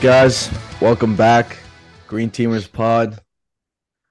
Guys, 0.00 0.50
welcome 0.80 1.14
back. 1.14 1.58
Green 2.08 2.30
Teamers 2.30 2.72
Pod. 2.72 3.20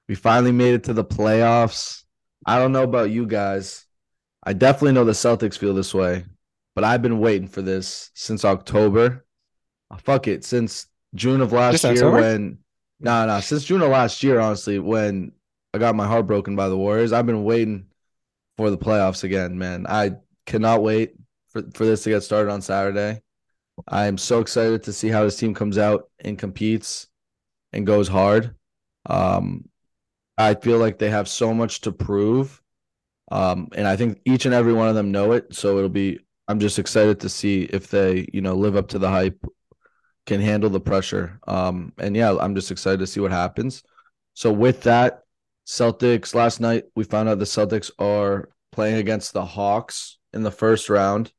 We 0.08 0.14
finally 0.14 0.52
made 0.52 0.76
it 0.76 0.84
to 0.84 0.94
the 0.94 1.04
playoffs. 1.04 2.04
I 2.46 2.60
don't 2.60 2.72
know 2.72 2.84
about 2.84 3.10
you 3.10 3.26
guys. 3.26 3.88
I 4.44 4.54
definitely 4.54 4.92
know 4.92 5.04
the 5.04 5.14
Celtics 5.14 5.58
feel 5.58 5.74
this 5.74 5.92
way, 5.92 6.26
but 6.76 6.84
I've 6.84 7.02
been 7.02 7.20
waiting 7.20 7.48
for 7.48 7.64
this 7.64 8.12
since 8.14 8.46
October. 8.46 9.26
Oh, 9.90 9.98
fuck 9.98 10.28
it, 10.28 10.46
since 10.46 10.86
June 11.16 11.42
of 11.42 11.54
last 11.54 11.82
Just 11.82 11.84
year 11.86 11.94
October? 11.94 12.22
when 12.22 12.60
no, 13.00 13.26
no, 13.26 13.40
since 13.40 13.64
June 13.64 13.82
of 13.82 13.90
last 13.90 14.22
year, 14.22 14.40
honestly, 14.40 14.78
when 14.78 15.32
I 15.74 15.80
got 15.80 15.96
my 15.96 16.06
heart 16.06 16.28
broken 16.28 16.56
by 16.56 16.70
the 16.70 16.78
Warriors, 16.78 17.14
I've 17.14 17.26
been 17.26 17.44
waiting 17.44 17.88
for 18.58 18.70
the 18.70 18.78
playoffs 18.78 19.24
again, 19.24 19.58
man. 19.58 19.88
I 19.90 20.12
cannot 20.46 20.84
wait 20.84 21.16
for, 21.50 21.64
for 21.74 21.84
this 21.84 22.04
to 22.04 22.12
get 22.12 22.22
started 22.22 22.52
on 22.52 22.62
Saturday. 22.62 23.24
I 23.88 24.08
am 24.08 24.18
so 24.18 24.40
excited 24.40 24.84
to 24.84 24.94
see 24.94 25.10
how 25.10 25.24
this 25.24 25.38
team 25.38 25.54
comes 25.54 25.78
out 25.78 26.10
and 26.20 26.38
competes 26.38 27.08
and 27.74 27.86
goes 27.86 28.08
hard. 28.08 28.56
Um, 29.06 29.70
I 30.38 30.56
feel 30.56 30.78
like 30.78 30.98
they 30.98 31.10
have 31.10 31.28
so 31.28 31.54
much 31.54 31.82
to 31.82 31.92
prove. 31.92 32.62
Um, 33.32 33.70
and 33.76 33.88
I 33.88 33.96
think 33.96 34.22
each 34.26 34.46
and 34.46 34.56
every 34.56 34.74
one 34.74 34.88
of 34.88 34.96
them 34.96 35.12
know 35.12 35.34
it. 35.34 35.54
So 35.54 35.78
it'll 35.78 35.90
be, 35.90 36.20
I'm 36.48 36.60
just 36.60 36.80
excited 36.80 37.20
to 37.22 37.30
see 37.30 37.64
if 37.64 37.90
they, 37.90 38.28
you 38.34 38.42
know, 38.42 38.56
live 38.56 38.76
up 38.76 38.88
to 38.90 39.00
the 39.00 39.10
hype, 39.10 39.44
can 40.26 40.42
handle 40.42 40.70
the 40.70 40.80
pressure. 40.80 41.40
Um, 41.48 41.94
and 41.98 42.16
yeah, 42.16 42.36
I'm 42.38 42.56
just 42.56 42.72
excited 42.72 43.00
to 43.00 43.08
see 43.08 43.20
what 43.20 43.32
happens. 43.32 43.84
So 44.34 44.52
with 44.52 44.84
that, 44.84 45.24
Celtics 45.68 46.34
last 46.34 46.60
night, 46.60 46.86
we 46.96 47.04
found 47.04 47.30
out 47.30 47.38
the 47.38 47.46
Celtics 47.46 47.92
are 48.00 48.50
playing 48.72 48.96
against 48.96 49.34
the 49.34 49.46
Hawks 49.46 50.18
in 50.34 50.42
the 50.42 50.52
first 50.52 50.90
round. 50.90 51.32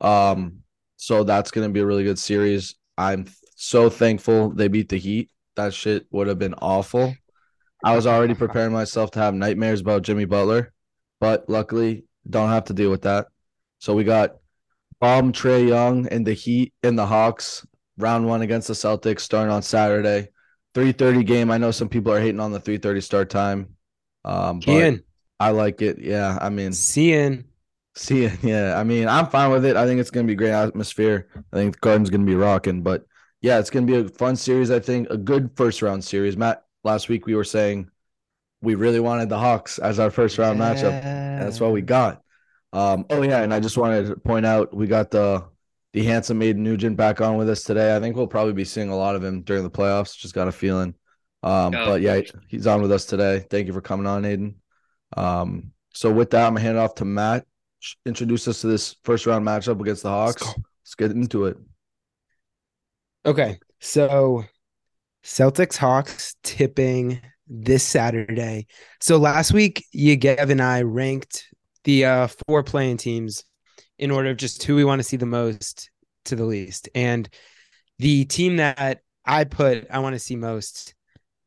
Um, 0.00 0.59
so 1.00 1.24
that's 1.24 1.50
going 1.50 1.66
to 1.66 1.72
be 1.72 1.80
a 1.80 1.86
really 1.86 2.04
good 2.04 2.18
series. 2.18 2.74
I'm 2.98 3.24
so 3.56 3.88
thankful 3.88 4.50
they 4.50 4.68
beat 4.68 4.90
the 4.90 4.98
Heat. 4.98 5.30
That 5.56 5.72
shit 5.72 6.04
would 6.10 6.26
have 6.26 6.38
been 6.38 6.52
awful. 6.52 7.14
I 7.82 7.96
was 7.96 8.06
already 8.06 8.34
preparing 8.34 8.74
myself 8.74 9.10
to 9.12 9.18
have 9.20 9.32
nightmares 9.32 9.80
about 9.80 10.02
Jimmy 10.02 10.26
Butler, 10.26 10.74
but 11.18 11.48
luckily 11.48 12.04
don't 12.28 12.50
have 12.50 12.66
to 12.66 12.74
deal 12.74 12.90
with 12.90 13.02
that. 13.02 13.28
So 13.78 13.94
we 13.94 14.04
got 14.04 14.36
Bomb 15.00 15.32
Trae 15.32 15.66
Young 15.66 16.06
and 16.08 16.26
the 16.26 16.34
Heat 16.34 16.74
and 16.82 16.98
the 16.98 17.06
Hawks 17.06 17.66
round 17.96 18.26
one 18.26 18.42
against 18.42 18.68
the 18.68 18.74
Celtics 18.74 19.20
starting 19.20 19.50
on 19.50 19.62
Saturday. 19.62 20.28
3:30 20.74 21.24
game. 21.24 21.50
I 21.50 21.56
know 21.56 21.70
some 21.70 21.88
people 21.88 22.12
are 22.12 22.20
hating 22.20 22.40
on 22.40 22.52
the 22.52 22.60
3:30 22.60 23.00
start 23.00 23.30
time. 23.30 23.74
Um, 24.22 24.60
but 24.60 25.00
I 25.40 25.50
like 25.52 25.80
it. 25.80 25.98
Yeah, 25.98 26.36
I 26.38 26.50
mean, 26.50 26.74
Cian. 26.74 27.46
See, 27.96 28.28
yeah, 28.42 28.78
I 28.78 28.84
mean, 28.84 29.08
I'm 29.08 29.26
fine 29.26 29.50
with 29.50 29.64
it. 29.64 29.76
I 29.76 29.86
think 29.86 30.00
it's 30.00 30.10
going 30.10 30.26
to 30.26 30.30
be 30.30 30.34
a 30.34 30.36
great 30.36 30.52
atmosphere. 30.52 31.28
I 31.52 31.56
think 31.56 31.74
the 31.74 31.80
Garden's 31.80 32.10
going 32.10 32.20
to 32.24 32.26
be 32.26 32.36
rocking, 32.36 32.82
but 32.82 33.04
yeah, 33.40 33.58
it's 33.58 33.70
going 33.70 33.86
to 33.86 33.92
be 33.92 33.98
a 33.98 34.08
fun 34.08 34.36
series. 34.36 34.70
I 34.70 34.78
think 34.80 35.08
a 35.10 35.16
good 35.16 35.50
first 35.56 35.82
round 35.82 36.04
series. 36.04 36.36
Matt, 36.36 36.62
last 36.84 37.08
week 37.08 37.26
we 37.26 37.34
were 37.34 37.44
saying 37.44 37.90
we 38.62 38.74
really 38.74 39.00
wanted 39.00 39.28
the 39.28 39.38
Hawks 39.38 39.78
as 39.78 39.98
our 39.98 40.10
first 40.10 40.38
round 40.38 40.60
matchup, 40.60 40.92
and 41.02 41.42
that's 41.42 41.60
what 41.60 41.72
we 41.72 41.82
got. 41.82 42.22
Um, 42.72 43.06
oh 43.10 43.22
yeah, 43.22 43.42
and 43.42 43.52
I 43.52 43.58
just 43.60 43.76
wanted 43.76 44.06
to 44.08 44.16
point 44.16 44.46
out 44.46 44.74
we 44.74 44.86
got 44.86 45.10
the 45.10 45.44
the 45.92 46.04
handsome 46.04 46.38
Aiden 46.40 46.56
Nugent 46.58 46.96
back 46.96 47.20
on 47.20 47.36
with 47.36 47.50
us 47.50 47.64
today. 47.64 47.96
I 47.96 47.98
think 47.98 48.14
we'll 48.14 48.28
probably 48.28 48.52
be 48.52 48.64
seeing 48.64 48.90
a 48.90 48.96
lot 48.96 49.16
of 49.16 49.24
him 49.24 49.42
during 49.42 49.64
the 49.64 49.70
playoffs. 49.70 50.16
Just 50.16 50.34
got 50.34 50.46
a 50.46 50.52
feeling. 50.52 50.94
Um, 51.42 51.74
Oh. 51.74 51.86
but 51.86 52.00
yeah, 52.02 52.20
he's 52.46 52.66
on 52.68 52.82
with 52.82 52.92
us 52.92 53.06
today. 53.06 53.44
Thank 53.50 53.66
you 53.66 53.72
for 53.72 53.80
coming 53.80 54.06
on, 54.06 54.22
Aiden. 54.22 54.54
Um, 55.16 55.72
so 55.92 56.12
with 56.12 56.30
that, 56.30 56.46
I'm 56.46 56.52
gonna 56.54 56.60
hand 56.60 56.76
it 56.76 56.80
off 56.80 56.94
to 56.96 57.04
Matt. 57.04 57.44
Introduce 58.06 58.46
us 58.48 58.60
to 58.60 58.66
this 58.66 58.96
first 59.04 59.26
round 59.26 59.46
matchup 59.46 59.80
against 59.80 60.02
the 60.02 60.10
Hawks. 60.10 60.42
Let's 60.46 60.94
get 60.96 61.10
into 61.10 61.46
it. 61.46 61.56
Okay, 63.24 63.58
so 63.80 64.44
Celtics 65.24 65.76
Hawks 65.76 66.36
tipping 66.42 67.20
this 67.46 67.82
Saturday. 67.82 68.66
So 69.00 69.16
last 69.16 69.52
week, 69.52 69.84
you, 69.92 70.16
Yegev 70.16 70.50
and 70.50 70.62
I 70.62 70.82
ranked 70.82 71.46
the 71.84 72.04
uh, 72.04 72.28
four 72.46 72.62
playing 72.62 72.98
teams 72.98 73.44
in 73.98 74.10
order 74.10 74.30
of 74.30 74.36
just 74.36 74.62
who 74.62 74.76
we 74.76 74.84
want 74.84 75.00
to 75.00 75.04
see 75.04 75.16
the 75.16 75.26
most 75.26 75.90
to 76.26 76.36
the 76.36 76.44
least. 76.44 76.88
And 76.94 77.28
the 77.98 78.24
team 78.24 78.56
that 78.56 79.00
I 79.24 79.44
put, 79.44 79.90
I 79.90 79.98
want 79.98 80.14
to 80.14 80.18
see 80.18 80.36
most, 80.36 80.94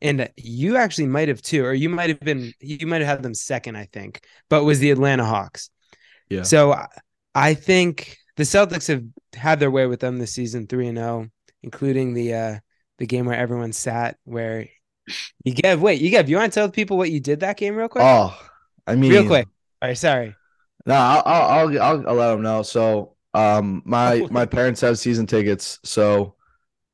and 0.01 0.29
you 0.35 0.77
actually 0.77 1.07
might 1.07 1.29
have 1.29 1.41
too, 1.41 1.65
or 1.65 1.73
you 1.73 1.89
might 1.89 2.09
have 2.09 2.19
been, 2.19 2.53
you 2.59 2.85
might 2.85 3.01
have 3.01 3.07
had 3.07 3.23
them 3.23 3.33
second, 3.33 3.77
I 3.77 3.85
think, 3.91 4.23
but 4.49 4.63
was 4.63 4.79
the 4.79 4.91
Atlanta 4.91 5.25
Hawks. 5.25 5.69
Yeah. 6.29 6.43
So 6.43 6.73
I- 7.35 7.53
think 7.55 8.17
the 8.37 8.43
Celtics 8.43 8.87
have 8.87 9.03
had 9.33 9.59
their 9.59 9.71
way 9.71 9.85
with 9.87 9.99
them 9.99 10.17
this 10.19 10.33
season, 10.33 10.67
three 10.67 10.87
and 10.87 10.97
zero, 10.97 11.29
including 11.63 12.13
the 12.13 12.33
uh 12.33 12.59
the 12.99 13.05
game 13.07 13.25
where 13.25 13.37
everyone 13.37 13.73
sat. 13.73 14.17
Where 14.25 14.67
you 15.43 15.53
get 15.53 15.79
wait, 15.79 16.01
you 16.01 16.09
get 16.09 16.27
you 16.27 16.37
want 16.37 16.51
to 16.53 16.59
tell 16.59 16.69
people 16.69 16.97
what 16.97 17.11
you 17.11 17.19
did 17.19 17.41
that 17.41 17.57
game 17.57 17.75
real 17.75 17.89
quick, 17.89 18.03
Oh, 18.05 18.37
I 18.87 18.95
mean, 18.95 19.11
real 19.11 19.25
quick. 19.27 19.47
All 19.81 19.89
right, 19.89 19.97
sorry. 19.97 20.35
No, 20.85 20.95
I'll 20.95 21.23
I'll 21.25 21.49
I'll, 21.49 21.81
I'll, 21.81 22.09
I'll 22.09 22.15
let 22.15 22.31
them 22.31 22.41
know. 22.41 22.61
So, 22.63 23.15
um, 23.33 23.81
my 23.85 24.21
Oh. 24.21 24.27
my 24.31 24.45
parents 24.45 24.81
have 24.81 24.97
season 24.99 25.25
tickets, 25.27 25.79
so 25.83 26.35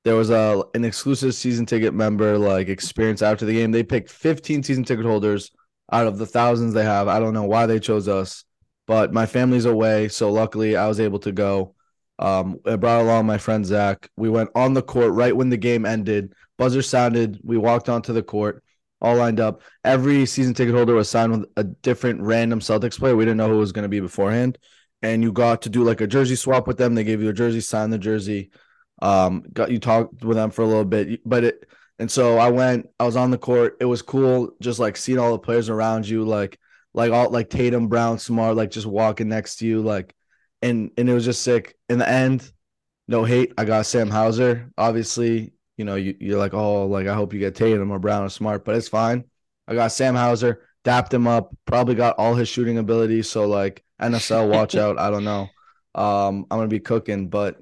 there 0.06 0.16
was 0.16 0.30
a 0.30 0.64
an 0.74 0.86
exclusive 0.86 1.36
season 1.36 1.66
ticket 1.66 1.94
member 1.94 2.38
like 2.38 2.70
experience 2.70 3.22
after 3.22 3.46
the 3.46 3.54
game. 3.54 3.72
They 3.72 3.84
picked 3.84 4.10
15 4.10 4.64
season 4.64 4.84
ticket 4.84 5.06
holders 5.06 5.52
out 5.92 6.08
of 6.08 6.18
the 6.18 6.26
thousands 6.26 6.74
they 6.74 6.86
have. 6.86 7.08
I 7.08 7.20
don't 7.20 7.34
know 7.34 7.44
why 7.46 7.66
they 7.66 7.80
chose 7.80 8.08
us, 8.08 8.44
but 8.90 9.14
my 9.14 9.28
family's 9.28 9.66
away, 9.66 10.08
so 10.08 10.32
luckily 10.32 10.76
I 10.76 10.88
was 10.88 11.00
able 11.00 11.20
to 11.20 11.32
go. 11.32 11.76
Um, 12.18 12.60
I 12.66 12.76
brought 12.76 13.02
along 13.02 13.28
my 13.28 13.38
friend 13.38 13.64
Zach. 13.64 14.10
We 14.18 14.32
went 14.32 14.50
on 14.56 14.74
the 14.74 14.82
court 14.82 15.14
right 15.14 15.36
when 15.36 15.50
the 15.50 15.58
game 15.58 15.86
ended. 15.86 16.34
Buzzer 16.58 16.82
sounded. 16.82 17.40
We 17.44 17.56
walked 17.56 17.88
onto 17.88 18.14
the 18.14 18.24
court, 18.24 18.64
all 19.00 19.16
lined 19.16 19.40
up. 19.40 19.62
Every 19.84 20.26
season 20.26 20.56
ticket 20.56 20.74
holder 20.74 20.96
was 20.96 21.08
signed 21.08 21.32
with 21.34 21.46
a 21.56 21.66
different 21.66 22.22
random 22.22 22.62
Celtics 22.62 22.98
player. 22.98 23.16
We 23.16 23.26
didn't 23.26 23.38
know 23.38 23.50
who 23.50 23.60
was 23.60 23.72
going 23.72 23.84
to 23.84 23.90
be 23.90 24.00
beforehand, 24.00 24.58
and 25.04 25.22
you 25.22 25.32
got 25.32 25.62
to 25.62 25.70
do 25.70 25.84
like 25.84 26.02
a 26.02 26.08
jersey 26.08 26.36
swap 26.36 26.66
with 26.66 26.80
them. 26.80 26.96
They 26.96 27.04
gave 27.04 27.22
you 27.22 27.30
a 27.30 27.34
jersey, 27.34 27.62
sign 27.62 27.92
the 27.92 28.00
jersey. 28.00 28.50
Um, 29.04 29.44
got 29.54 29.70
you 29.70 29.78
talked 29.78 30.26
with 30.26 30.36
them 30.36 30.50
for 30.50 30.64
a 30.64 30.68
little 30.68 30.84
bit, 30.84 31.22
but 31.30 31.44
it. 31.44 31.70
And 32.00 32.10
so 32.10 32.40
I 32.40 32.50
went. 32.50 32.90
I 33.00 33.06
was 33.06 33.16
on 33.16 33.30
the 33.30 33.38
court. 33.38 33.78
It 33.80 33.86
was 33.86 34.02
cool, 34.02 34.50
just 34.60 34.80
like 34.80 34.98
seeing 34.98 35.20
all 35.20 35.34
the 35.34 35.38
players 35.38 35.70
around 35.70 36.10
you, 36.10 36.24
like 36.26 36.58
like 36.94 37.12
all 37.12 37.30
like 37.30 37.50
Tatum, 37.50 37.88
Brown, 37.88 38.20
Smart, 38.20 38.56
like 38.56 38.72
just 38.72 38.88
walking 38.88 39.30
next 39.30 39.58
to 39.58 39.68
you, 39.68 39.82
like, 39.82 40.16
and 40.62 40.92
and 40.98 41.10
it 41.10 41.14
was 41.14 41.26
just 41.26 41.42
sick. 41.44 41.76
In 41.90 42.00
the 42.00 42.10
end, 42.10 42.52
no 43.08 43.24
hate. 43.24 43.54
I 43.58 43.66
got 43.66 43.86
Sam 43.86 44.10
Hauser. 44.10 44.72
Obviously, 44.78 45.54
you 45.78 45.86
know, 45.86 45.96
you, 45.96 46.16
you're 46.20 46.40
like, 46.40 46.54
oh, 46.54 46.86
like 46.88 47.08
I 47.08 47.14
hope 47.14 47.34
you 47.34 47.40
get 47.40 47.56
Tatum 47.56 47.92
or 47.92 48.00
Brown 48.00 48.24
or 48.24 48.30
Smart, 48.30 48.66
but 48.66 48.76
it's 48.76 48.88
fine. 48.88 49.24
I 49.68 49.76
got 49.76 49.92
Sam 49.92 50.16
Hauser, 50.16 50.68
dapped 50.84 51.14
him 51.14 51.28
up, 51.28 51.56
probably 51.66 51.96
got 51.96 52.18
all 52.18 52.36
his 52.36 52.50
shooting 52.50 52.78
abilities. 52.78 53.30
So 53.30 53.48
like 53.48 53.84
NSL, 54.02 54.50
watch 54.50 54.76
out. 54.76 55.00
I 55.00 55.10
don't 55.10 55.24
know. 55.24 55.50
Um, 55.96 56.46
I'm 56.50 56.60
gonna 56.60 56.68
be 56.68 56.80
cooking, 56.80 57.30
but 57.30 57.58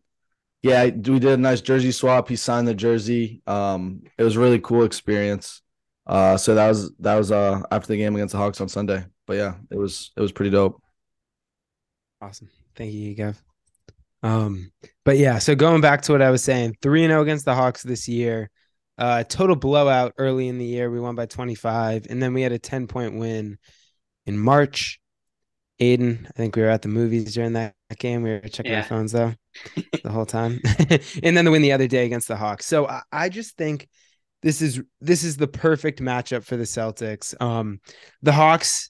yeah, 0.64 0.86
we 0.86 0.92
did 0.92 1.26
a 1.26 1.38
nice 1.38 1.62
jersey 1.62 1.92
swap. 1.92 2.28
He 2.30 2.36
signed 2.36 2.68
the 2.68 2.74
jersey. 2.74 3.42
Um, 3.48 4.04
it 4.18 4.24
was 4.24 4.36
a 4.36 4.40
really 4.40 4.60
cool 4.60 4.84
experience. 4.84 5.62
Uh, 6.06 6.38
so 6.38 6.56
that 6.56 6.70
was 6.70 6.92
that 7.00 7.16
was 7.16 7.32
uh 7.32 7.62
after 7.70 7.90
the 7.90 7.98
game 7.98 8.16
against 8.16 8.32
the 8.32 8.38
Hawks 8.38 8.62
on 8.62 8.70
Sunday. 8.70 9.06
But 9.28 9.38
yeah, 9.38 9.56
it 9.70 9.78
was 9.78 10.12
it 10.16 10.22
was 10.22 10.32
pretty 10.32 10.52
dope. 10.52 10.82
Awesome. 12.22 12.50
Thank 12.76 12.94
you, 12.94 13.14
Yegev. 13.16 13.36
Um, 14.24 14.72
but 15.06 15.18
yeah, 15.18 15.38
so 15.38 15.54
going 15.54 15.82
back 15.82 16.02
to 16.04 16.12
what 16.12 16.22
I 16.22 16.32
was 16.32 16.44
saying, 16.44 16.78
3 16.82 17.08
0 17.08 17.22
against 17.22 17.46
the 17.46 17.54
Hawks 17.56 17.84
this 17.84 18.08
year. 18.08 18.50
Uh 18.98 19.24
total 19.24 19.56
blowout 19.56 20.14
early 20.18 20.48
in 20.48 20.58
the 20.58 20.66
year. 20.66 20.90
We 20.90 21.00
won 21.00 21.14
by 21.14 21.28
25, 21.28 22.08
and 22.10 22.22
then 22.24 22.34
we 22.34 22.42
had 22.42 22.52
a 22.52 22.58
10 22.58 22.88
point 22.88 23.16
win 23.20 23.60
in 24.26 24.40
March. 24.40 25.00
Aiden, 25.80 26.26
I 26.26 26.32
think 26.32 26.56
we 26.56 26.64
were 26.64 26.70
at 26.70 26.82
the 26.82 26.88
movies 26.88 27.36
during 27.36 27.54
that 27.54 27.76
game. 28.00 28.24
We 28.24 28.32
were 28.32 28.40
checking 28.40 28.72
Yeah. 28.72 28.80
our 28.80 28.84
phones 28.86 29.12
though 29.12 29.36
the 30.04 30.10
whole 30.10 30.26
time. 30.26 30.60
and 31.22 31.38
then 31.38 31.46
the 31.46 31.52
win 31.52 31.62
the 31.62 31.74
other 31.74 31.88
day 31.88 32.06
against 32.08 32.28
the 32.28 32.36
Hawks. 32.36 32.66
So 32.66 32.88
I, 32.88 33.04
I 33.12 33.30
just 33.30 33.56
think 33.56 33.88
this 34.42 34.64
is 34.64 34.82
this 35.02 35.24
is 35.24 35.38
the 35.38 35.48
perfect 35.48 36.02
matchup 36.02 36.44
for 36.44 36.58
the 36.58 36.64
Celtics. 36.64 37.40
Um 37.40 37.80
the 38.24 38.32
Hawks 38.32 38.90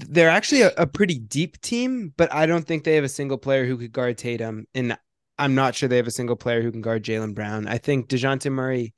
they're 0.00 0.30
actually 0.30 0.62
a, 0.62 0.72
a 0.76 0.86
pretty 0.86 1.18
deep 1.18 1.60
team, 1.60 2.12
but 2.16 2.32
I 2.32 2.46
don't 2.46 2.66
think 2.66 2.84
they 2.84 2.94
have 2.96 3.04
a 3.04 3.08
single 3.08 3.38
player 3.38 3.66
who 3.66 3.76
could 3.76 3.92
guard 3.92 4.18
Tatum. 4.18 4.66
And 4.74 4.96
I'm 5.38 5.54
not 5.54 5.74
sure 5.74 5.88
they 5.88 5.96
have 5.96 6.06
a 6.06 6.12
single 6.12 6.36
player 6.36 6.62
who 6.62 6.70
can 6.70 6.80
guard 6.80 7.04
Jaylen 7.04 7.34
Brown. 7.34 7.66
I 7.66 7.78
think 7.78 8.08
DeJounte 8.08 8.50
Murray 8.50 8.94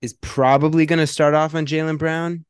is 0.00 0.14
probably 0.14 0.86
going 0.86 0.98
to 0.98 1.06
start 1.06 1.34
off 1.34 1.54
on 1.54 1.66
Jaylen 1.66 1.98
Brown. 1.98 2.44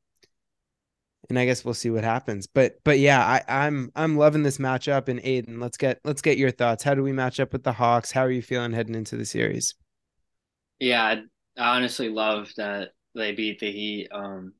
And 1.28 1.38
I 1.38 1.46
guess 1.46 1.64
we'll 1.64 1.74
see 1.74 1.90
what 1.90 2.04
happens. 2.04 2.46
But 2.46 2.78
but 2.84 2.98
yeah, 2.98 3.24
I, 3.24 3.42
I'm 3.48 3.92
I'm 3.94 4.16
loving 4.16 4.42
this 4.42 4.58
matchup. 4.58 5.08
And 5.08 5.20
Aiden, 5.22 5.60
let's 5.60 5.76
get 5.76 6.00
let's 6.04 6.20
get 6.20 6.36
your 6.36 6.50
thoughts. 6.50 6.82
How 6.82 6.94
do 6.94 7.02
we 7.02 7.12
match 7.12 7.38
up 7.38 7.52
with 7.52 7.62
the 7.62 7.72
Hawks? 7.72 8.10
How 8.10 8.22
are 8.22 8.30
you 8.30 8.42
feeling 8.42 8.72
heading 8.72 8.96
into 8.96 9.16
the 9.16 9.24
series? 9.24 9.74
Yeah, 10.80 11.22
I 11.56 11.76
honestly 11.76 12.08
love 12.08 12.50
that 12.56 12.90
they 13.14 13.32
beat 13.32 13.60
the 13.60 13.70
Heat. 13.70 14.08
Um, 14.10 14.54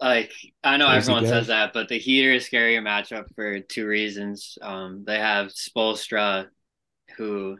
like 0.00 0.32
I 0.62 0.76
know 0.76 0.86
Crazy 0.86 0.98
everyone 0.98 1.24
guy. 1.24 1.30
says 1.30 1.46
that, 1.48 1.72
but 1.72 1.88
the 1.88 1.98
Heat 1.98 2.26
are 2.26 2.32
a 2.34 2.38
scarier 2.38 2.82
matchup 2.82 3.24
for 3.34 3.60
two 3.60 3.86
reasons. 3.86 4.58
Um, 4.60 5.04
they 5.06 5.18
have 5.18 5.48
Spoelstra, 5.48 6.46
who 7.16 7.56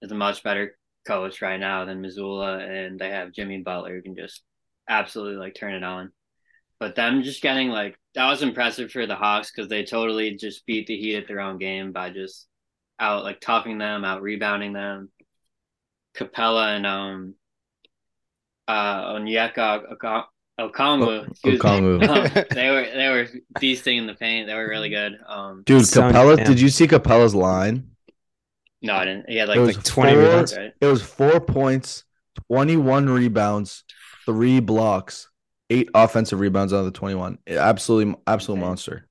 is 0.00 0.12
a 0.12 0.14
much 0.14 0.42
better 0.42 0.76
coach 1.06 1.42
right 1.42 1.58
now 1.60 1.84
than 1.84 2.02
Mazzulla, 2.02 2.60
and 2.60 2.98
they 2.98 3.10
have 3.10 3.32
Jimmy 3.32 3.58
Butler 3.62 3.94
who 3.96 4.02
can 4.02 4.16
just 4.16 4.42
absolutely 4.88 5.36
like 5.36 5.54
turn 5.54 5.74
it 5.74 5.84
on. 5.84 6.12
But 6.80 6.96
them 6.96 7.22
just 7.22 7.42
getting 7.42 7.68
like 7.68 7.96
that 8.14 8.26
was 8.28 8.42
impressive 8.42 8.90
for 8.90 9.06
the 9.06 9.14
Hawks 9.16 9.50
because 9.50 9.68
they 9.68 9.84
totally 9.84 10.36
just 10.36 10.66
beat 10.66 10.86
the 10.86 10.96
Heat 10.96 11.16
at 11.16 11.28
their 11.28 11.40
own 11.40 11.58
game 11.58 11.92
by 11.92 12.10
just 12.10 12.46
out 12.98 13.24
like 13.24 13.40
topping 13.40 13.78
them, 13.78 14.04
out 14.04 14.22
rebounding 14.22 14.72
them. 14.72 15.10
Capela 16.16 16.76
and 16.76 16.86
um 16.86 17.34
uh 18.68 19.14
Onyeka 19.14 19.92
Okongwu, 20.60 21.26
Okongwu. 21.44 22.08
um, 22.08 22.44
they 22.54 22.70
were 22.70 22.86
they 22.94 23.08
were 23.08 23.28
beasting 23.58 23.98
in 23.98 24.06
the 24.06 24.14
paint. 24.14 24.46
They 24.46 24.54
were 24.54 24.68
really 24.68 24.90
good. 24.90 25.18
Um, 25.26 25.62
Dude, 25.64 25.86
Son, 25.86 26.12
Capela, 26.12 26.44
did 26.44 26.60
you 26.60 26.68
see 26.68 26.86
Capela's 26.86 27.34
line? 27.34 27.88
no, 28.82 28.94
I 28.94 29.04
didn't. 29.04 29.28
He 29.28 29.36
had 29.36 29.48
like, 29.48 29.56
It 29.58 29.60
was 29.60 29.76
like 29.76 29.84
20 29.84 30.16
rebounds. 30.16 30.56
right? 30.56 30.72
It 30.80 30.86
was 30.86 31.02
four 31.02 31.40
points, 31.40 32.04
21 32.48 33.08
rebounds, 33.08 33.84
three 34.26 34.60
blocks, 34.60 35.28
eight 35.70 35.88
offensive 35.94 36.40
rebounds 36.40 36.72
out 36.72 36.80
of 36.80 36.84
the 36.86 36.90
21. 36.92 37.38
Absolutely, 37.46 38.14
absolute 38.26 38.58
Okay. 38.58 38.66
monster. 38.66 39.08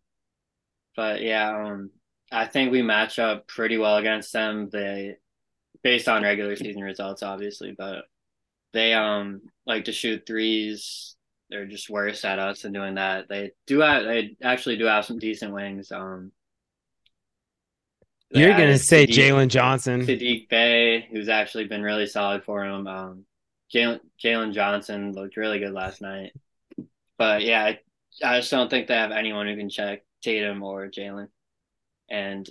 But 0.95 1.21
yeah, 1.21 1.49
um, 1.67 1.89
I 2.31 2.45
think 2.45 2.71
we 2.71 2.81
match 2.81 3.17
up 3.17 3.47
pretty 3.47 3.77
well 3.77 3.97
against 3.97 4.33
them. 4.33 4.69
They, 4.69 5.17
based 5.83 6.07
on 6.07 6.23
regular 6.23 6.55
season 6.55 6.81
results, 6.83 7.23
obviously, 7.23 7.73
but 7.77 8.05
they 8.73 8.93
um 8.93 9.41
like 9.65 9.85
to 9.85 9.91
shoot 9.91 10.25
threes. 10.27 11.15
They're 11.51 11.67
just 11.67 11.89
worse 11.89 12.25
at 12.25 12.39
us 12.39 12.61
than 12.61 12.71
doing 12.71 12.95
that. 12.95 13.27
They 13.29 13.51
do 13.67 13.81
have, 13.81 14.05
they 14.05 14.37
actually 14.41 14.77
do 14.77 14.85
have 14.85 15.05
some 15.05 15.19
decent 15.19 15.53
wings. 15.53 15.91
Um, 15.91 16.31
You're 18.31 18.57
gonna 18.57 18.77
say 18.77 19.05
Saddiq- 19.05 19.13
Jalen 19.13 19.47
Johnson. 19.49 20.01
Saddiq 20.01 20.49
Bey, 20.49 21.07
who's 21.11 21.29
actually 21.29 21.65
been 21.65 21.83
really 21.83 22.07
solid 22.07 22.43
for 22.43 22.63
him. 22.63 22.87
Um, 22.87 23.25
Jalen 23.73 23.99
Jalen 24.23 24.53
Johnson 24.53 25.11
looked 25.11 25.37
really 25.37 25.59
good 25.59 25.73
last 25.73 26.01
night. 26.01 26.33
But 27.17 27.43
yeah, 27.43 27.63
I, 27.63 27.79
I 28.23 28.39
just 28.39 28.49
don't 28.49 28.69
think 28.69 28.87
they 28.87 28.95
have 28.95 29.11
anyone 29.11 29.47
who 29.47 29.55
can 29.55 29.69
check 29.69 30.03
Tatum 30.23 30.63
or 30.63 30.87
Jaylen. 30.87 31.27
And 32.09 32.49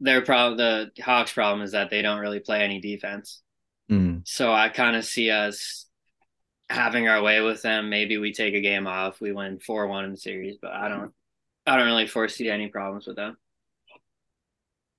their 0.00 0.22
problem, 0.22 0.56
the 0.56 1.02
Hawks' 1.02 1.32
problem 1.32 1.62
is 1.62 1.72
that 1.72 1.90
they 1.90 2.02
don't 2.02 2.20
really 2.20 2.40
play 2.40 2.62
any 2.62 2.80
defense. 2.80 3.42
Mm. 3.90 4.22
So 4.24 4.52
I 4.52 4.68
kind 4.68 4.96
of 4.96 5.04
see 5.04 5.30
us 5.30 5.86
having 6.70 7.08
our 7.08 7.22
way 7.22 7.40
with 7.40 7.62
them. 7.62 7.90
Maybe 7.90 8.18
we 8.18 8.32
take 8.32 8.54
a 8.54 8.60
game 8.60 8.86
off, 8.86 9.20
we 9.20 9.32
win 9.32 9.58
four 9.58 9.86
one 9.86 10.04
in 10.04 10.12
the 10.12 10.16
series, 10.16 10.56
but 10.60 10.72
I 10.72 10.88
don't, 10.88 11.12
I 11.66 11.76
don't 11.76 11.86
really 11.86 12.06
foresee 12.06 12.50
any 12.50 12.68
problems 12.68 13.06
with 13.06 13.16
them. 13.16 13.36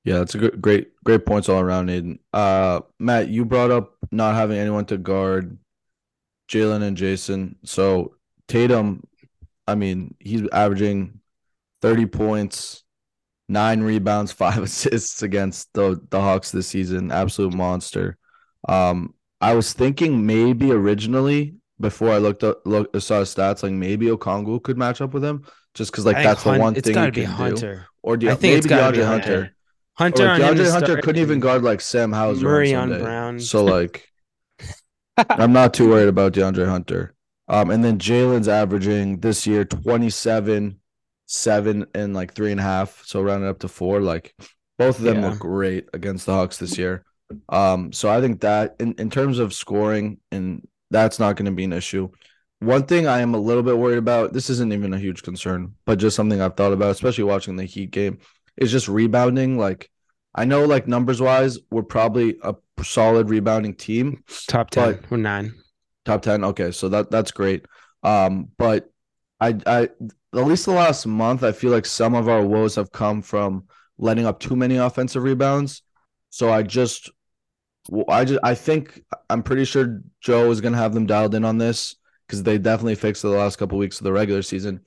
Yeah, 0.04 0.19
that's 0.19 0.36
a 0.36 0.38
good, 0.38 0.62
great, 0.62 0.92
great 1.04 1.25
points 1.25 1.50
all 1.50 1.60
around, 1.60 1.89
Aiden. 1.89 2.19
Uh, 2.33 2.81
Matt, 3.00 3.27
you 3.30 3.45
brought 3.45 3.69
up 3.69 3.98
not 4.12 4.36
having 4.36 4.57
anyone 4.57 4.86
to 4.86 4.98
guard 4.98 5.57
Jaylen 6.50 6.81
and 6.81 6.98
Jayson. 6.98 7.56
So 7.63 8.15
Tatum, 8.48 9.04
I 9.68 9.75
mean, 9.75 10.15
he's 10.19 10.48
averaging 10.51 11.19
30 11.81 12.07
points, 12.07 12.83
nine 13.48 13.81
rebounds, 13.81 14.31
five 14.33 14.63
assists 14.63 15.22
against 15.22 15.72
the 15.74 16.01
the 16.10 16.19
Hawks 16.19 16.51
this 16.51 16.68
season. 16.68 17.12
Absolute 17.12 17.54
monster. 17.54 18.18
Um, 18.68 19.13
I 19.42 19.54
was 19.54 19.74
thinking 19.74 20.25
maybe 20.25 20.72
originally 20.72 21.56
before 21.79 22.09
I 22.11 22.17
looked 22.17 22.43
up, 22.43 22.61
look 22.65 22.89
saw 22.99 23.19
his 23.19 23.33
stats, 23.33 23.63
like 23.63 23.71
maybe 23.71 24.07
Okongwu 24.07 24.61
could 24.63 24.77
match 24.77 25.01
up 25.01 25.13
with 25.13 25.23
him, 25.23 25.45
just 25.73 25.91
because 25.91 26.05
like 26.05 26.17
I 26.17 26.23
think 26.23 26.29
that's 26.31 26.43
the 26.43 26.49
Hun- 26.51 26.59
one 26.59 26.75
it's 26.75 26.85
thing 26.85 26.93
gotta 26.95 27.07
you 27.07 27.11
be 27.11 27.21
can 27.25 27.29
do. 27.31 27.35
Hunter. 27.43 27.85
Or 28.03 28.17
De- 28.17 28.29
I 28.31 28.35
think 28.35 28.57
it's 28.57 28.65
maybe 28.67 28.79
gotta 28.79 28.91
be 28.97 29.03
DeAndre 29.03 29.05
Hunter. 29.07 29.33
Hunter. 29.33 29.55
Hunter 29.95 30.25
Or 30.25 30.29
on 30.29 30.39
DeAndre 30.39 30.71
Hunter 30.71 30.97
couldn't 31.01 31.21
even 31.21 31.39
guard 31.39 31.63
like 31.63 31.81
Sam 31.81 32.11
Hauser 32.13 32.43
Murray 32.45 32.73
on 32.73 32.91
on 32.93 33.01
Brown. 33.01 33.39
So 33.39 33.63
like, 33.65 34.07
I'm 35.29 35.51
not 35.53 35.73
too 35.73 35.89
worried 35.89 36.07
about 36.07 36.33
DeAndre 36.33 36.67
Hunter. 36.67 37.13
Um, 37.47 37.71
and 37.71 37.83
then 37.83 37.97
Jaylen's 37.97 38.47
averaging 38.47 39.19
this 39.19 39.45
year 39.47 39.65
27, 39.65 40.79
seven, 41.25 41.85
and 41.95 42.13
like 42.13 42.33
three 42.33 42.51
and 42.51 42.59
a 42.59 42.63
half. 42.63 43.03
So 43.05 43.21
rounding 43.21 43.49
up 43.49 43.59
to 43.59 43.67
four. 43.67 43.99
Like 44.01 44.33
both 44.77 44.99
of 44.99 45.03
them 45.03 45.21
Yeah. 45.21 45.29
look 45.31 45.39
great 45.39 45.89
against 45.93 46.25
the 46.25 46.33
Hawks 46.33 46.57
this 46.57 46.77
year. 46.77 47.03
Um, 47.49 47.91
so 47.91 48.09
I 48.09 48.21
think 48.21 48.41
that 48.41 48.75
in, 48.79 48.93
in 48.93 49.09
terms 49.09 49.39
of 49.39 49.53
scoring, 49.53 50.19
and 50.31 50.65
that's 50.91 51.19
not 51.19 51.36
going 51.36 51.45
to 51.45 51.51
be 51.51 51.63
an 51.63 51.74
issue. 51.74 52.09
One 52.59 52.83
thing 52.83 53.07
I 53.07 53.19
am 53.21 53.33
a 53.36 53.39
little 53.39 53.63
bit 53.63 53.77
worried 53.77 53.97
about, 54.00 54.33
this 54.33 54.50
isn't 54.50 54.74
even 54.74 54.94
a 54.94 55.00
huge 55.00 55.24
concern, 55.24 55.75
but 55.86 55.97
just 56.00 56.15
something 56.15 56.41
I've 56.41 56.56
thought 56.57 56.74
about, 56.74 56.91
especially 56.91 57.24
watching 57.24 57.56
the 57.56 57.63
Heat 57.63 57.91
game, 57.91 58.19
is 58.57 58.71
just 58.71 58.88
rebounding. 58.89 59.57
Like 59.57 59.89
I 60.36 60.45
know 60.45 60.65
like 60.65 60.88
numbers 60.88 61.21
wise, 61.21 61.57
we're 61.71 61.83
probably 61.83 62.38
a 62.44 62.56
solid 62.83 63.30
rebounding 63.30 63.75
team. 63.75 64.24
top 64.47 64.69
ten 64.71 65.00
but- 65.01 65.12
or 65.12 65.18
nine. 65.18 65.56
Top 66.06 66.21
10. 66.24 66.44
Okay, 66.44 66.71
so 66.71 66.89
that 66.89 67.12
that's 67.12 67.31
great. 67.31 67.65
Um, 68.03 68.50
but 68.57 68.89
I 69.39 69.56
I 69.68 69.81
at 69.83 70.47
least 70.47 70.65
the 70.65 70.71
last 70.71 71.06
month, 71.06 71.44
I 71.44 71.51
feel 71.51 71.71
like 71.71 71.86
some 71.86 72.15
of 72.15 72.27
our 72.27 72.44
woes 72.44 72.75
have 72.75 72.91
come 72.91 73.21
from 73.21 73.65
letting 73.97 74.25
up 74.25 74.39
too 74.39 74.56
many 74.56 74.77
offensive 74.77 75.21
rebounds. 75.24 75.83
So 76.30 76.51
I 76.51 76.63
just 76.63 77.12
well, 77.89 78.06
I 78.09 78.25
just 78.25 78.39
I 78.44 78.56
think 78.56 79.03
I'm 79.30 79.44
pretty 79.44 79.65
sure 79.65 80.01
Joe 80.21 80.51
is 80.51 80.62
gonna 80.62 80.77
have 80.77 80.94
them 80.94 81.06
dialed 81.06 81.36
in 81.36 81.45
on 81.45 81.57
this 81.57 81.95
because 82.27 82.44
they 82.44 82.57
definitely 82.57 82.95
fixed 82.95 83.21
the 83.21 83.30
last 83.30 83.57
couple 83.57 83.77
weeks 83.77 84.00
of 84.00 84.03
the 84.03 84.13
regular 84.13 84.41
season. 84.41 84.81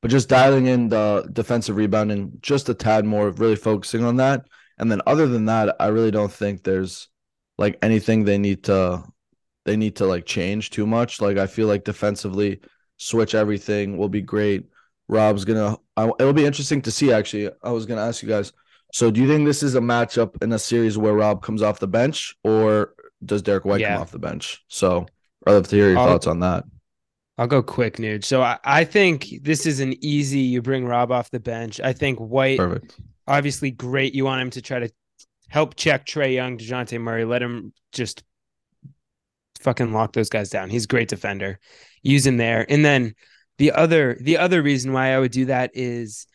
But 0.00 0.10
just 0.10 0.28
dialing 0.28 0.66
in 0.66 0.88
the 0.88 1.28
defensive 1.32 1.76
rebounding 1.76 2.32
just 2.40 2.68
a 2.68 2.74
tad 2.74 3.04
more, 3.04 3.30
really 3.30 3.56
focusing 3.56 4.04
on 4.04 4.16
that. 4.16 4.46
And 4.78 4.90
then 4.90 5.00
other 5.06 5.28
than 5.28 5.46
that, 5.46 5.76
I 5.80 5.88
really 5.88 6.10
don't 6.10 6.32
think 6.32 6.62
there's 6.62 7.08
like 7.56 7.78
anything 7.82 8.24
they 8.24 8.38
need 8.38 8.64
to 8.64 9.04
they 9.64 9.76
need 9.76 9.96
to 9.96 10.06
like 10.06 10.26
change 10.26 10.70
too 10.70 10.86
much. 10.86 11.20
Like 11.20 11.38
I 11.38 11.46
feel 11.46 11.68
like 11.68 11.84
defensively, 11.84 12.60
switch 12.96 13.34
everything 13.34 13.96
will 13.96 14.08
be 14.08 14.22
great. 14.22 14.66
Rob's 15.08 15.44
gonna. 15.44 15.76
I, 15.96 16.10
it'll 16.18 16.32
be 16.32 16.46
interesting 16.46 16.82
to 16.82 16.90
see. 16.90 17.12
Actually, 17.12 17.50
I 17.62 17.70
was 17.70 17.86
gonna 17.86 18.02
ask 18.02 18.22
you 18.22 18.28
guys. 18.28 18.52
So, 18.92 19.10
do 19.10 19.20
you 19.20 19.26
think 19.26 19.46
this 19.46 19.62
is 19.62 19.74
a 19.74 19.80
matchup 19.80 20.42
in 20.42 20.52
a 20.52 20.58
series 20.58 20.96
where 20.98 21.14
Rob 21.14 21.42
comes 21.42 21.62
off 21.62 21.78
the 21.80 21.88
bench, 21.88 22.34
or 22.44 22.94
does 23.24 23.42
Derrick 23.42 23.64
White 23.64 23.80
Yeah. 23.80 23.94
come 23.94 24.02
off 24.02 24.10
the 24.12 24.18
bench? 24.18 24.62
So, 24.68 25.06
I'd 25.46 25.52
love 25.52 25.68
to 25.68 25.76
hear 25.76 25.88
your 25.88 25.98
I'll- 25.98 26.06
thoughts 26.08 26.26
on 26.26 26.40
that. 26.40 26.64
I'll 27.38 27.46
go 27.46 27.62
quick, 27.62 27.98
Nude. 27.98 28.24
So 28.26 28.42
I, 28.42 28.58
I 28.62 28.84
think 28.84 29.28
this 29.40 29.64
is 29.64 29.80
an 29.80 29.94
easy. 30.04 30.40
You 30.40 30.60
bring 30.60 30.84
Rob 30.84 31.10
off 31.10 31.30
the 31.30 31.40
bench. 31.40 31.80
I 31.80 31.94
think 31.94 32.18
White, 32.20 32.58
Perfect. 32.58 33.00
obviously 33.26 33.70
great. 33.70 34.14
You 34.14 34.26
want 34.26 34.42
him 34.42 34.50
to 34.50 34.60
try 34.60 34.80
to 34.80 34.90
help 35.48 35.74
check 35.74 36.04
Trae 36.04 36.34
Young, 36.34 36.58
Dejounte 36.58 37.00
Murray. 37.00 37.24
Let 37.24 37.42
him 37.42 37.72
just 37.90 38.22
fucking 39.60 39.92
lock 39.94 40.12
those 40.12 40.28
guys 40.28 40.50
down. 40.50 40.68
He's 40.68 40.84
a 40.84 40.88
great 40.88 41.08
defender. 41.08 41.58
Use 42.02 42.26
him 42.26 42.36
there. 42.36 42.66
And 42.68 42.84
then 42.84 43.14
the 43.56 43.72
other 43.72 44.18
the 44.20 44.36
other 44.36 44.62
reason 44.62 44.92
why 44.92 45.14
I 45.14 45.18
would 45.18 45.32
do 45.32 45.46
that 45.46 45.70
is 45.74 46.26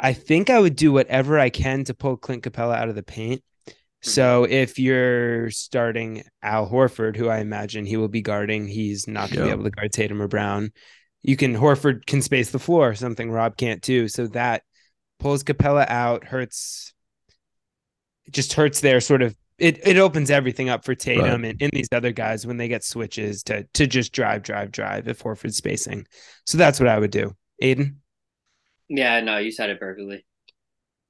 I 0.00 0.14
think 0.14 0.50
I 0.50 0.58
would 0.58 0.76
do 0.76 0.92
whatever 0.92 1.38
I 1.38 1.50
can 1.50 1.84
to 1.84 1.94
pull 1.94 2.16
Clint 2.16 2.42
Capela 2.42 2.76
out 2.76 2.88
of 2.88 2.94
the 2.94 3.02
paint. 3.02 3.42
Hmm. 3.66 3.72
So 4.00 4.44
if 4.44 4.78
you're 4.78 5.50
starting 5.50 6.24
Al 6.42 6.68
Horford, 6.68 7.16
who 7.16 7.28
I 7.28 7.38
imagine 7.38 7.84
he 7.84 7.98
will 7.98 8.08
be 8.08 8.22
guarding, 8.22 8.66
he's 8.66 9.06
not 9.06 9.30
going 9.30 9.40
to 9.40 9.44
be 9.44 9.50
able 9.50 9.64
to 9.64 9.70
guard 9.70 9.92
Tatum 9.92 10.22
or 10.22 10.28
Brown. 10.28 10.72
You 11.22 11.36
can 11.36 11.54
Horford 11.54 12.06
can 12.06 12.22
space 12.22 12.50
the 12.50 12.58
floor, 12.58 12.94
something 12.94 13.30
Rob 13.30 13.58
can't 13.58 13.82
do. 13.82 14.08
So 14.08 14.26
that 14.28 14.62
pulls 15.18 15.44
Capela 15.44 15.86
out, 15.88 16.24
hurts. 16.24 16.94
It 18.24 18.32
just 18.32 18.54
hurts 18.54 18.80
their 18.80 19.00
sort 19.00 19.20
of. 19.20 19.36
It 19.58 19.86
it 19.86 19.98
opens 19.98 20.30
everything 20.30 20.70
up 20.70 20.86
for 20.86 20.94
Tatum 20.94 21.44
and, 21.44 21.60
and 21.60 21.70
these 21.70 21.90
other 21.92 22.12
guys 22.12 22.46
when 22.46 22.56
they 22.56 22.68
get 22.68 22.82
switches 22.82 23.42
to 23.42 23.64
to 23.74 23.86
just 23.86 24.14
drive, 24.14 24.42
drive, 24.42 24.72
drive 24.72 25.06
if 25.06 25.22
Horford's 25.22 25.58
spacing. 25.58 26.06
So 26.46 26.56
that's 26.56 26.80
what 26.80 26.88
I 26.88 26.98
would 26.98 27.10
do. 27.10 27.36
Aiden. 27.62 27.96
Yeah, 28.90 29.20
no, 29.20 29.38
you 29.38 29.52
said 29.52 29.70
it 29.70 29.80
perfectly. 29.80 30.24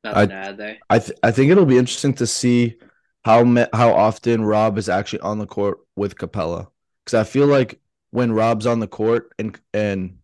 I- 0.05 0.27
to 0.27 0.33
add 0.33 0.57
there. 0.59 0.79
I 0.89 0.99
th- 0.99 1.19
I 1.23 1.31
think 1.31 1.51
it'll 1.51 1.67
be 1.67 1.79
interesting 1.79 2.15
to 2.15 2.27
see 2.27 2.77
how 3.25 3.45
me- 3.45 3.67
how 3.73 3.93
often 3.93 4.45
Rob 4.45 4.79
is 4.79 4.89
actually 4.89 5.21
on 5.21 5.39
the 5.39 5.47
court 5.47 5.79
with 5.97 6.17
Capela 6.17 6.69
because 7.05 7.19
I 7.19 7.25
feel 7.25 7.47
like 7.47 7.81
when 8.13 8.33
Rob's 8.33 8.67
on 8.67 8.81
the 8.81 8.87
court 8.87 9.33
and 9.39 9.59
and 9.75 10.19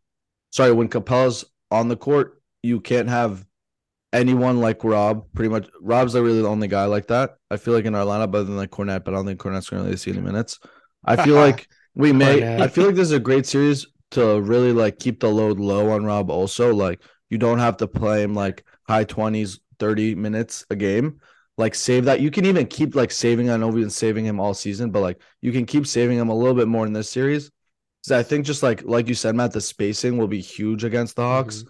sorry 0.51 0.73
when 0.73 0.89
Capela's 0.89 1.45
on 1.71 1.89
the 1.89 1.97
court 1.97 2.41
you 2.63 2.81
can't 2.81 3.09
have 3.09 3.45
anyone 4.13 4.61
like 4.61 4.83
Rob 4.85 5.27
pretty 5.35 5.51
much 5.51 5.69
Rob's 5.81 6.15
like 6.15 6.23
really 6.25 6.41
the 6.43 6.49
only 6.49 6.69
guy 6.69 6.87
like 6.87 7.09
that 7.09 7.37
I 7.51 7.57
feel 7.59 7.75
like 7.75 7.85
in 7.85 7.95
our 7.95 8.05
lineup 8.05 8.35
other 8.35 8.45
than 8.45 8.57
like 8.57 8.71
Kornet 8.71 9.05
but 9.05 9.13
I 9.15 9.19
don't 9.19 9.27
think 9.27 9.41
Kornet's 9.41 9.69
going 9.69 9.83
to 9.83 9.87
really 9.87 9.97
see 9.99 10.11
any 10.13 10.21
minutes 10.21 10.59
I 11.05 11.17
feel 11.17 11.35
like 11.47 11.69
we 11.95 12.13
may 12.13 12.41
Kornet. 12.41 12.61
I 12.61 12.69
feel 12.69 12.87
like 12.87 12.95
this 12.95 13.09
is 13.09 13.13
a 13.13 13.21
great 13.21 13.47
series 13.47 13.87
to 14.13 14.41
really 14.41 14.73
like 14.73 14.99
keep 14.99 15.21
the 15.21 15.29
load 15.29 15.59
low 15.61 15.91
on 15.91 16.05
Rob 16.05 16.31
also 16.31 16.75
like 16.75 17.01
you 17.31 17.39
don't 17.39 17.59
have 17.59 17.77
to 17.79 17.87
play 17.89 18.23
him 18.23 18.35
like 18.35 18.65
high 18.89 19.05
20s 19.05 19.61
30 19.79 20.15
minutes 20.15 20.65
a 20.71 20.77
game 20.77 21.21
like 21.59 21.75
save 21.75 22.05
that 22.07 22.21
you 22.21 22.31
can 22.31 22.45
even 22.47 22.67
keep 22.67 22.95
like 22.95 23.11
saving 23.11 23.51
I 23.51 23.57
know 23.57 23.69
we've 23.69 23.93
saving 23.93 24.25
him 24.25 24.41
all 24.41 24.55
season 24.55 24.91
but 24.91 25.01
like 25.01 25.21
you 25.41 25.53
can 25.53 25.67
keep 25.67 25.87
saving 25.87 26.19
him 26.19 26.29
a 26.29 26.35
little 26.35 26.55
bit 26.55 26.69
more 26.69 26.87
in 26.87 26.93
this 26.93 27.11
series 27.11 27.51
because 28.03 28.13
I 28.13 28.23
think 28.23 28.47
just 28.47 28.63
like 28.63 28.83
like 28.85 29.09
you 29.09 29.15
said 29.15 29.35
Matt 29.35 29.53
the 29.53 29.61
spacing 29.61 30.19
will 30.19 30.29
be 30.29 30.41
huge 30.41 30.85
against 30.85 31.17
the 31.17 31.23
Hawks 31.23 31.65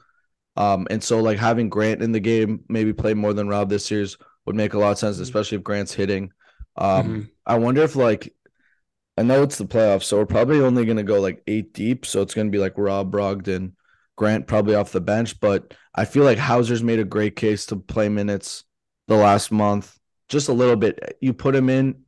um 0.56 0.86
and 0.90 1.02
so 1.02 1.20
like 1.20 1.38
having 1.38 1.68
Grant 1.68 2.02
in 2.02 2.12
the 2.12 2.20
game 2.20 2.64
maybe 2.68 2.92
play 2.92 3.14
more 3.14 3.32
than 3.32 3.48
Rob 3.48 3.68
this 3.68 3.86
series 3.86 4.16
would 4.46 4.56
make 4.56 4.75
a 4.75 4.78
lot 4.78 4.92
of 4.92 4.98
sense 4.98 5.18
Mhm. 5.18 5.22
especially 5.22 5.58
if 5.58 5.64
Grant's 5.64 5.94
hitting 5.94 6.30
um 6.76 7.18
Mhm. 7.18 7.30
I 7.46 7.58
wonder 7.58 7.82
if 7.82 7.96
like 7.96 8.34
I 9.18 9.22
know 9.22 9.42
it's 9.42 9.58
the 9.58 9.64
playoffs, 9.66 10.04
so 10.04 10.18
we're 10.18 10.26
probably 10.26 10.60
only 10.60 10.84
gonna 10.84 11.02
go 11.02 11.20
like 11.20 11.42
eight 11.46 11.72
deep. 11.72 12.04
So 12.06 12.22
it's 12.22 12.34
gonna 12.34 12.50
be 12.50 12.58
like 12.58 12.75
Rob 12.76 13.12
Brogdon, 13.12 13.72
Grant 14.16 14.46
probably 14.46 14.75
off 14.75 14.92
the 14.92 15.00
bench, 15.00 15.38
but 15.40 15.75
I 15.94 16.04
feel 16.04 16.25
like 16.25 16.38
Hauser's 16.38 16.82
made 16.82 16.99
a 16.99 17.04
great 17.04 17.37
case 17.37 17.66
to 17.66 17.76
play 17.76 18.08
minutes 18.08 18.64
the 19.08 19.16
last 19.16 19.52
month, 19.52 19.99
just 20.28 20.49
a 20.49 20.52
little 20.52 20.76
bit. 20.76 21.16
You 21.20 21.32
put 21.32 21.54
him 21.54 21.68
in, 21.68 22.02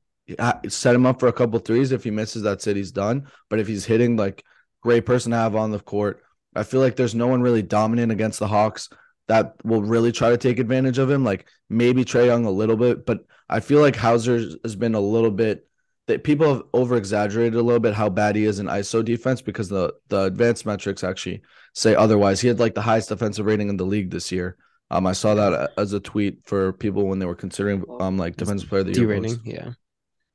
set 0.69 0.95
him 0.95 1.07
up 1.07 1.21
for 1.21 1.29
a 1.29 1.33
couple 1.33 1.59
threes. 1.59 1.93
If 1.93 2.05
he 2.05 2.11
misses, 2.11 2.43
that's 2.43 2.67
it. 2.67 2.77
He's 2.77 2.93
done. 2.93 3.29
But 3.51 3.61
if 3.61 3.69
he's 3.69 3.85
hitting, 3.85 4.17
like 4.17 4.43
great 4.83 5.07
person 5.07 5.33
to 5.33 5.37
have 5.37 5.55
on 5.55 5.71
the 5.71 5.81
court. 5.81 6.23
I 6.55 6.63
feel 6.63 6.81
like 6.81 6.97
there's 6.97 7.15
no 7.15 7.27
one 7.27 7.43
really 7.43 7.63
dominant 7.63 8.11
against 8.11 8.39
the 8.39 8.49
Hawks 8.49 8.89
that 9.29 9.55
will 9.65 9.83
really 9.83 10.13
try 10.13 10.31
to 10.31 10.39
take 10.39 10.59
advantage 10.59 10.99
of 10.99 11.11
him. 11.11 11.25
Like 11.25 11.47
maybe 11.69 12.05
Trae 12.05 12.27
Young 12.27 12.47
a 12.47 12.51
little 12.51 12.77
bit, 12.77 13.05
but 13.05 13.27
I 13.49 13.61
feel 13.61 13.81
like 13.81 13.97
Hauser 13.97 14.39
has 14.63 14.77
been 14.77 14.95
a 14.95 15.01
little 15.01 15.31
bit 15.31 15.68
that 16.09 16.25
people 16.25 16.53
have 16.53 16.63
over 16.73 16.97
exaggerated 16.97 17.55
a 17.55 17.63
little 17.63 17.81
bit 17.81 17.95
how 17.95 18.09
bad 18.09 18.35
he 18.35 18.45
is 18.45 18.59
in 18.59 18.67
ISO 18.67 19.05
defense 19.05 19.41
because 19.41 19.69
the 19.69 19.95
the 20.09 20.23
advanced 20.23 20.67
metrics 20.67 21.05
actually 21.05 21.43
say 21.75 21.95
otherwise. 21.95 22.41
He 22.41 22.49
had 22.49 22.59
like 22.59 22.75
the 22.75 22.83
highest 22.83 23.11
defensive 23.11 23.47
rating 23.47 23.69
in 23.69 23.77
the 23.77 23.85
league 23.85 24.11
this 24.11 24.33
year. 24.33 24.57
Um, 24.91 25.07
I 25.07 25.13
saw 25.13 25.35
that 25.35 25.73
as 25.77 25.93
a 25.93 26.01
tweet 26.01 26.39
for 26.45 26.73
people 26.73 27.07
when 27.07 27.19
they 27.19 27.27
were 27.27 27.35
considering 27.35 27.85
um 28.01 28.17
like 28.19 28.37
defensive 28.37 28.69
player 28.69 28.81
of 28.81 28.87
the 28.87 28.99
year. 28.99 29.07
rating, 29.07 29.39
yeah. 29.45 29.71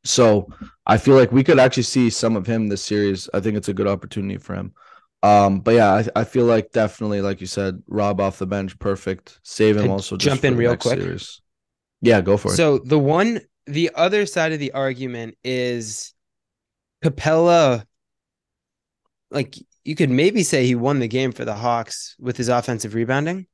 So 0.05 0.47
I 0.85 0.97
feel 0.97 1.15
like 1.15 1.31
we 1.31 1.43
could 1.43 1.59
actually 1.59 1.83
see 1.83 2.09
some 2.09 2.35
of 2.35 2.45
him 2.45 2.67
this 2.67 2.83
series. 2.83 3.29
I 3.33 3.39
think 3.39 3.57
it's 3.57 3.69
a 3.69 3.73
good 3.73 3.87
opportunity 3.87 4.37
for 4.37 4.53
him. 4.53 4.73
Um, 5.23 5.61
but 5.61 5.75
yeah, 5.75 5.91
I, 5.93 6.07
I 6.17 6.23
feel 6.25 6.45
like 6.45 6.71
definitely, 6.71 7.21
like 7.21 7.39
you 7.39 7.47
said, 7.47 7.81
Rob 7.87 8.19
off 8.19 8.37
the 8.37 8.45
bench, 8.45 8.77
perfect. 8.77 9.39
Save 9.43 9.77
him 9.77 9.89
also. 9.89 10.17
Jump 10.17 10.43
in 10.43 10.57
real 10.57 10.75
quick. 10.75 10.99
Series. 10.99 11.41
Yeah, 12.01 12.19
go 12.19 12.35
for 12.35 12.51
it. 12.51 12.57
So 12.57 12.79
the 12.79 12.99
one, 12.99 13.39
the 13.65 13.91
other 13.95 14.25
side 14.25 14.51
of 14.51 14.59
the 14.59 14.73
argument 14.73 15.37
is 15.43 16.13
Capela 17.03 17.85
Like 19.31 19.55
you 19.83 19.95
could 19.95 20.09
maybe 20.09 20.43
say 20.43 20.65
he 20.65 20.75
won 20.75 20.99
the 20.99 21.07
game 21.07 21.31
for 21.31 21.45
the 21.45 21.55
Hawks 21.55 22.15
with 22.19 22.37
his 22.37 22.49
offensive 22.49 22.93
rebounding 22.93 23.47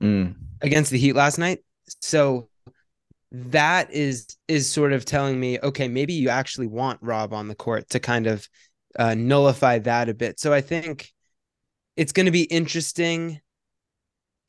mm. 0.00 0.34
against 0.60 0.90
the 0.90 0.98
Heat 0.98 1.14
last 1.14 1.38
night. 1.38 1.60
So 2.00 2.48
that 3.32 3.92
is 3.92 4.26
is 4.48 4.68
sort 4.68 4.92
of 4.92 5.04
telling 5.04 5.38
me, 5.38 5.58
okay, 5.62 5.88
maybe 5.88 6.14
you 6.14 6.28
actually 6.28 6.66
want 6.66 6.98
Rob 7.02 7.32
on 7.32 7.48
the 7.48 7.54
court 7.54 7.88
to 7.90 8.00
kind 8.00 8.26
of 8.26 8.48
uh, 8.98 9.14
nullify 9.14 9.78
that 9.80 10.08
a 10.08 10.14
bit. 10.14 10.40
So 10.40 10.52
I 10.52 10.60
think 10.60 11.12
it's 11.96 12.12
going 12.12 12.26
to 12.26 12.32
be 12.32 12.42
interesting 12.42 13.40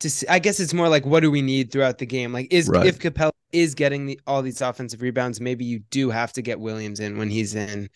to 0.02 0.10
see. 0.10 0.28
I 0.28 0.40
guess 0.40 0.60
it's 0.60 0.74
more 0.74 0.90
like 0.90 1.06
what 1.06 1.22
do 1.22 1.32
we 1.32 1.42
need 1.42 1.72
throughout 1.72 1.98
the 1.98 2.06
game? 2.06 2.34
Like 2.34 2.52
is 2.52 2.68
right. 2.68 2.86
if 2.86 3.00
Capela 3.00 3.32
is 3.52 3.76
getting 3.76 4.06
the, 4.06 4.20
all 4.28 4.42
these 4.42 4.62
offensive 4.62 5.02
rebounds, 5.02 5.42
maybe 5.42 5.66
you 5.66 5.80
do 5.90 6.10
have 6.10 6.34
to 6.34 6.42
get 6.42 6.60
Williams 6.60 7.00
in 7.00 7.18
when 7.18 7.30
he's 7.30 7.56
in. 7.56 7.90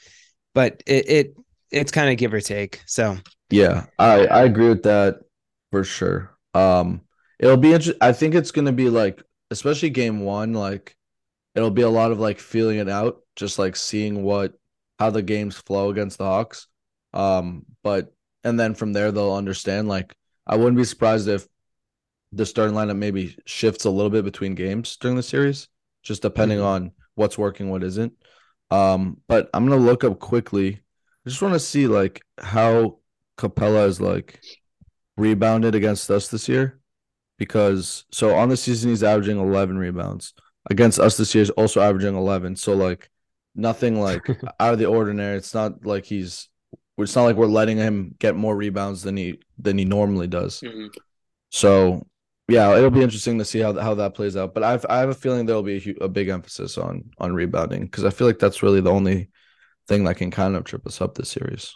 But 0.53 0.83
it, 0.85 1.09
it 1.09 1.35
it's 1.71 1.91
kind 1.91 2.09
of 2.09 2.17
give 2.17 2.33
or 2.33 2.41
take. 2.41 2.81
So 2.85 3.17
yeah, 3.49 3.85
I 3.99 4.25
I 4.27 4.43
agree 4.43 4.69
with 4.69 4.83
that 4.83 5.19
for 5.71 5.83
sure. 5.83 6.35
Um, 6.53 7.01
it'll 7.39 7.57
be 7.57 7.73
interesting. 7.73 7.97
I 8.01 8.13
think 8.13 8.35
it's 8.35 8.51
going 8.51 8.65
to 8.65 8.71
be 8.71 8.89
like 8.89 9.21
especially 9.51 9.89
game 9.89 10.21
one, 10.21 10.53
like 10.53 10.95
it'll 11.53 11.71
be 11.71 11.81
a 11.81 11.89
lot 11.89 12.11
of 12.11 12.19
like 12.19 12.39
feeling 12.39 12.77
it 12.77 12.89
out, 12.89 13.21
just 13.35 13.59
like 13.59 13.75
seeing 13.75 14.23
what 14.23 14.53
how 14.99 15.09
the 15.09 15.21
games 15.21 15.57
flow 15.57 15.89
against 15.89 16.17
the 16.17 16.25
Hawks. 16.25 16.67
Um, 17.13 17.65
but 17.83 18.13
and 18.43 18.59
then 18.59 18.75
from 18.75 18.93
there 18.93 19.11
they'll 19.11 19.33
understand. 19.33 19.87
Like 19.87 20.15
I 20.47 20.55
wouldn't 20.55 20.77
be 20.77 20.83
surprised 20.83 21.27
if 21.27 21.47
the 22.35 22.45
starting 22.45 22.75
lineup 22.75 22.97
maybe 22.97 23.37
shifts 23.45 23.85
a 23.85 23.89
little 23.89 24.09
bit 24.09 24.25
between 24.25 24.55
games 24.55 24.97
during 24.97 25.17
the 25.17 25.23
series, 25.23 25.67
just 26.03 26.21
depending 26.21 26.59
mm-hmm. 26.59 26.67
on 26.67 26.91
what's 27.15 27.37
working, 27.37 27.69
what 27.69 27.83
isn't. 27.83 28.13
Um, 28.71 29.21
but 29.27 29.49
I'm 29.53 29.67
gonna 29.67 29.81
look 29.81 30.03
up 30.03 30.19
quickly. 30.19 30.81
I 31.25 31.29
just 31.29 31.41
want 31.41 31.53
to 31.53 31.59
see 31.59 31.87
like 31.87 32.21
how 32.37 32.99
Capela 33.37 33.87
is 33.87 34.01
like 34.01 34.39
rebounded 35.17 35.75
against 35.75 36.11
us 36.11 36.27
this 36.27 36.49
year 36.49 36.79
because 37.37 38.05
so 38.11 38.35
on 38.35 38.49
the 38.49 38.57
season 38.57 38.89
he's 38.89 39.03
averaging 39.03 39.39
11 39.39 39.77
rebounds 39.77 40.33
against 40.69 40.99
us 40.99 41.17
this 41.17 41.33
year 41.33 41.41
is 41.41 41.49
also 41.51 41.81
averaging 41.81 42.15
11 42.15 42.55
so 42.55 42.73
like 42.73 43.09
nothing 43.55 43.99
like 43.99 44.27
out 44.59 44.73
of 44.73 44.79
the 44.79 44.85
ordinary 44.85 45.37
it's 45.37 45.53
not 45.53 45.85
like 45.85 46.05
he's 46.05 46.49
it's 46.97 47.15
not 47.15 47.23
like 47.23 47.35
we're 47.35 47.45
letting 47.45 47.77
him 47.77 48.15
get 48.19 48.35
more 48.35 48.55
rebounds 48.55 49.03
than 49.03 49.17
he 49.17 49.39
than 49.57 49.77
he 49.77 49.85
normally 49.85 50.27
does 50.27 50.61
mm-hmm. 50.61 50.87
so 51.49 52.05
yeah 52.47 52.75
it'll 52.75 52.89
be 52.89 53.01
interesting 53.01 53.37
to 53.37 53.45
see 53.45 53.59
how 53.59 53.73
how 53.79 53.93
that 53.93 54.13
plays 54.13 54.37
out 54.37 54.53
but 54.53 54.63
i've 54.63 54.85
i 54.89 54.99
have 54.99 55.09
a 55.09 55.13
feeling 55.13 55.45
there'll 55.45 55.63
be 55.63 55.95
a, 55.99 56.05
a 56.05 56.09
big 56.09 56.29
emphasis 56.29 56.77
on 56.77 57.03
on 57.17 57.33
rebounding 57.33 57.83
because 57.83 58.05
i 58.05 58.09
feel 58.09 58.27
like 58.27 58.39
that's 58.39 58.61
really 58.61 58.81
the 58.81 58.91
only 58.91 59.29
thing 59.87 60.03
that 60.03 60.17
can 60.17 60.31
kind 60.31 60.55
of 60.55 60.63
trip 60.63 60.85
us 60.85 61.01
up 61.01 61.15
this 61.15 61.29
series 61.29 61.73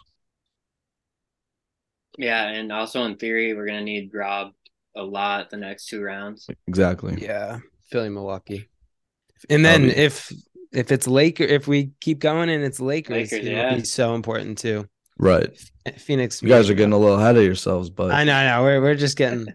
yeah 2.18 2.48
and 2.48 2.72
also 2.72 3.04
in 3.04 3.16
theory 3.16 3.54
we're 3.54 3.66
gonna 3.66 3.80
need 3.80 4.10
rob 4.12 4.52
a 4.96 5.02
lot 5.02 5.50
the 5.50 5.56
next 5.56 5.86
two 5.86 6.02
rounds. 6.02 6.48
Exactly. 6.66 7.18
Yeah. 7.20 7.58
Philly, 7.90 8.08
Milwaukee. 8.08 8.68
And 9.48 9.64
then 9.64 9.84
be... 9.84 9.96
if 9.96 10.32
if 10.72 10.92
it's 10.92 11.06
Laker, 11.06 11.44
if 11.44 11.66
we 11.66 11.90
keep 12.00 12.20
going 12.20 12.48
and 12.48 12.62
it's 12.62 12.80
Lakers, 12.80 13.32
Lakers 13.32 13.48
yeah. 13.48 13.74
be 13.74 13.84
so 13.84 14.14
important 14.14 14.58
too. 14.58 14.86
Right. 15.18 15.50
Phoenix. 15.96 16.42
You 16.42 16.48
guys 16.48 16.70
are 16.70 16.74
getting 16.74 16.92
a 16.92 16.98
little 16.98 17.18
ahead 17.18 17.36
of 17.36 17.44
yourselves, 17.44 17.90
but 17.90 18.10
I 18.10 18.24
know, 18.24 18.34
I 18.34 18.46
know. 18.46 18.62
We're 18.62 18.80
we're 18.80 18.94
just 18.94 19.16
getting 19.16 19.46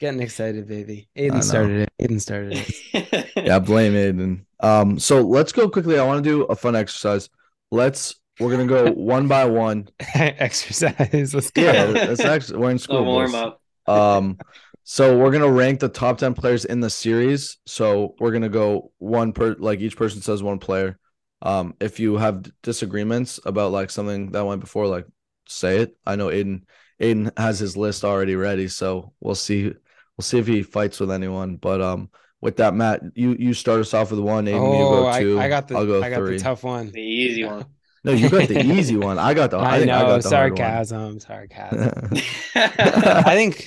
getting 0.00 0.20
excited, 0.20 0.66
baby. 0.66 1.08
Aiden 1.16 1.44
started 1.44 1.82
it. 1.82 1.92
Aiden 2.02 2.20
started 2.20 2.54
it. 2.92 3.32
yeah, 3.36 3.58
blame 3.58 3.92
Aiden. 3.92 4.44
Um, 4.58 4.98
so 4.98 5.20
let's 5.20 5.52
go 5.52 5.68
quickly. 5.68 5.98
I 5.98 6.04
want 6.04 6.24
to 6.24 6.28
do 6.28 6.42
a 6.44 6.56
fun 6.56 6.74
exercise. 6.74 7.28
Let's 7.70 8.16
we're 8.40 8.50
gonna 8.50 8.66
go 8.66 8.90
one 8.96 9.28
by 9.28 9.44
one. 9.44 9.88
exercise. 10.14 11.34
Let's 11.34 11.50
go. 11.50 11.62
Yeah, 11.62 11.86
that's 11.92 12.20
actually 12.20 12.58
we're 12.58 12.70
in 12.70 12.78
school. 12.78 13.04
warm 13.04 13.34
up. 13.34 13.60
Um, 13.86 14.38
so 14.82 15.16
we're 15.16 15.30
gonna 15.30 15.50
rank 15.50 15.78
the 15.80 15.88
top 15.88 16.18
ten 16.18 16.34
players 16.34 16.64
in 16.64 16.80
the 16.80 16.90
series. 16.90 17.58
So 17.66 18.16
we're 18.18 18.32
gonna 18.32 18.48
go 18.48 18.90
one 18.98 19.32
per 19.32 19.54
like 19.58 19.80
each 19.80 19.96
person 19.96 20.22
says 20.22 20.42
one 20.42 20.58
player. 20.58 20.98
Um, 21.42 21.74
if 21.80 22.00
you 22.00 22.16
have 22.16 22.50
disagreements 22.62 23.38
about 23.46 23.72
like 23.72 23.90
something 23.90 24.32
that 24.32 24.44
went 24.44 24.60
before, 24.60 24.86
like 24.86 25.06
say 25.46 25.78
it. 25.78 25.96
I 26.06 26.16
know 26.16 26.28
Aiden 26.28 26.62
Aiden 27.00 27.30
has 27.38 27.58
his 27.58 27.76
list 27.76 28.04
already 28.04 28.36
ready, 28.36 28.68
so 28.68 29.12
we'll 29.20 29.34
see 29.34 29.72
we'll 30.20 30.22
see 30.22 30.38
if 30.38 30.46
he 30.46 30.62
fights 30.62 31.00
with 31.00 31.10
anyone. 31.10 31.56
But 31.56 31.80
um, 31.80 32.10
with 32.42 32.58
that, 32.58 32.74
Matt, 32.74 33.00
you 33.14 33.34
you 33.38 33.54
start 33.54 33.80
us 33.80 33.94
off 33.94 34.10
with 34.10 34.20
one. 34.20 34.44
Aiden, 34.44 34.60
oh, 34.60 34.72
you 34.72 34.78
go 34.78 35.08
oh, 35.08 35.18
two. 35.18 35.38
I, 35.38 35.44
I 35.44 35.48
got 35.48 35.66
the 35.66 35.76
I'll 35.76 35.86
go 35.86 36.02
I 36.02 36.10
got 36.10 36.16
three. 36.18 36.36
the 36.36 36.42
tough 36.42 36.62
one, 36.62 36.90
the 36.90 37.00
easy 37.00 37.44
one. 37.44 37.64
No, 38.02 38.12
you 38.12 38.30
got 38.30 38.48
the 38.48 38.64
easy 38.64 38.96
one. 38.96 39.18
I 39.18 39.34
got 39.34 39.50
the. 39.50 39.58
I, 39.58 39.80
I 39.80 39.84
know. 39.84 39.94
I 39.94 40.00
got 40.00 40.22
the 40.22 40.28
sarcasm. 40.30 41.20
Sarcasm. 41.20 42.10
I 42.54 43.34
think. 43.34 43.66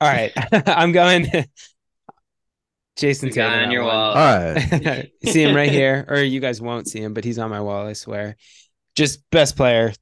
All 0.00 0.08
right, 0.08 0.30
I'm 0.68 0.92
going. 0.92 1.26
Jayson 2.94 3.30
Tatum 3.32 3.64
on 3.64 3.70
your 3.72 3.82
wall. 3.82 4.12
All 4.12 4.14
right, 4.14 5.10
see 5.24 5.42
him 5.42 5.56
right 5.56 5.72
here, 5.72 6.04
or 6.06 6.18
you 6.18 6.38
guys 6.38 6.60
won't 6.60 6.86
see 6.86 7.00
him, 7.00 7.14
but 7.14 7.24
he's 7.24 7.40
on 7.40 7.50
my 7.50 7.60
wall. 7.60 7.84
I 7.84 7.94
swear. 7.94 8.36
Just 8.94 9.28
best 9.30 9.56
player. 9.56 9.92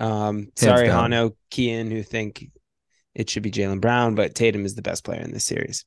Um, 0.00 0.48
sorry, 0.56 0.88
down. 0.88 1.12
Hano, 1.12 1.36
Kian, 1.52 1.92
who 1.92 2.02
think 2.02 2.50
it 3.14 3.30
should 3.30 3.42
be 3.42 3.50
Jaylen 3.50 3.80
Brown, 3.80 4.14
but 4.14 4.34
Tatum 4.34 4.64
is 4.64 4.74
the 4.74 4.82
best 4.82 5.04
player 5.04 5.20
in 5.20 5.32
this 5.32 5.44
series. 5.44 5.84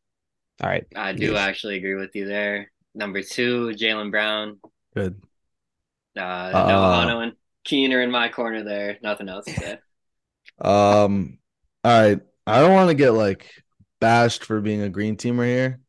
All 0.62 0.70
right, 0.70 0.86
I 0.96 1.14
do 1.14 1.34
yes. 1.34 1.38
actually 1.38 1.78
agree 1.78 1.96
with 1.96 2.16
you 2.16 2.28
there. 2.28 2.72
Number 2.96 3.22
two, 3.22 3.74
Jaylen 3.78 4.12
Brown. 4.12 4.60
Good. 4.96 5.22
Uh, 6.18 6.22
uh, 6.22 6.66
no 6.68 6.80
Hano 6.80 7.24
and 7.24 7.34
Keener 7.64 8.02
in 8.02 8.10
my 8.10 8.30
corner 8.30 8.64
there. 8.64 8.98
Nothing 9.04 9.30
else 9.30 9.46
to 9.46 9.54
say. 9.54 9.78
Um. 10.60 11.38
All 11.84 12.02
right. 12.02 12.20
I 12.48 12.62
don't 12.62 12.74
want 12.74 12.90
to 12.90 12.96
get 12.96 13.12
like 13.12 13.52
bashed 14.00 14.46
for 14.46 14.62
being 14.62 14.82
a 14.82 14.90
green 14.90 15.18
teamer 15.18 15.46
here. 15.46 15.80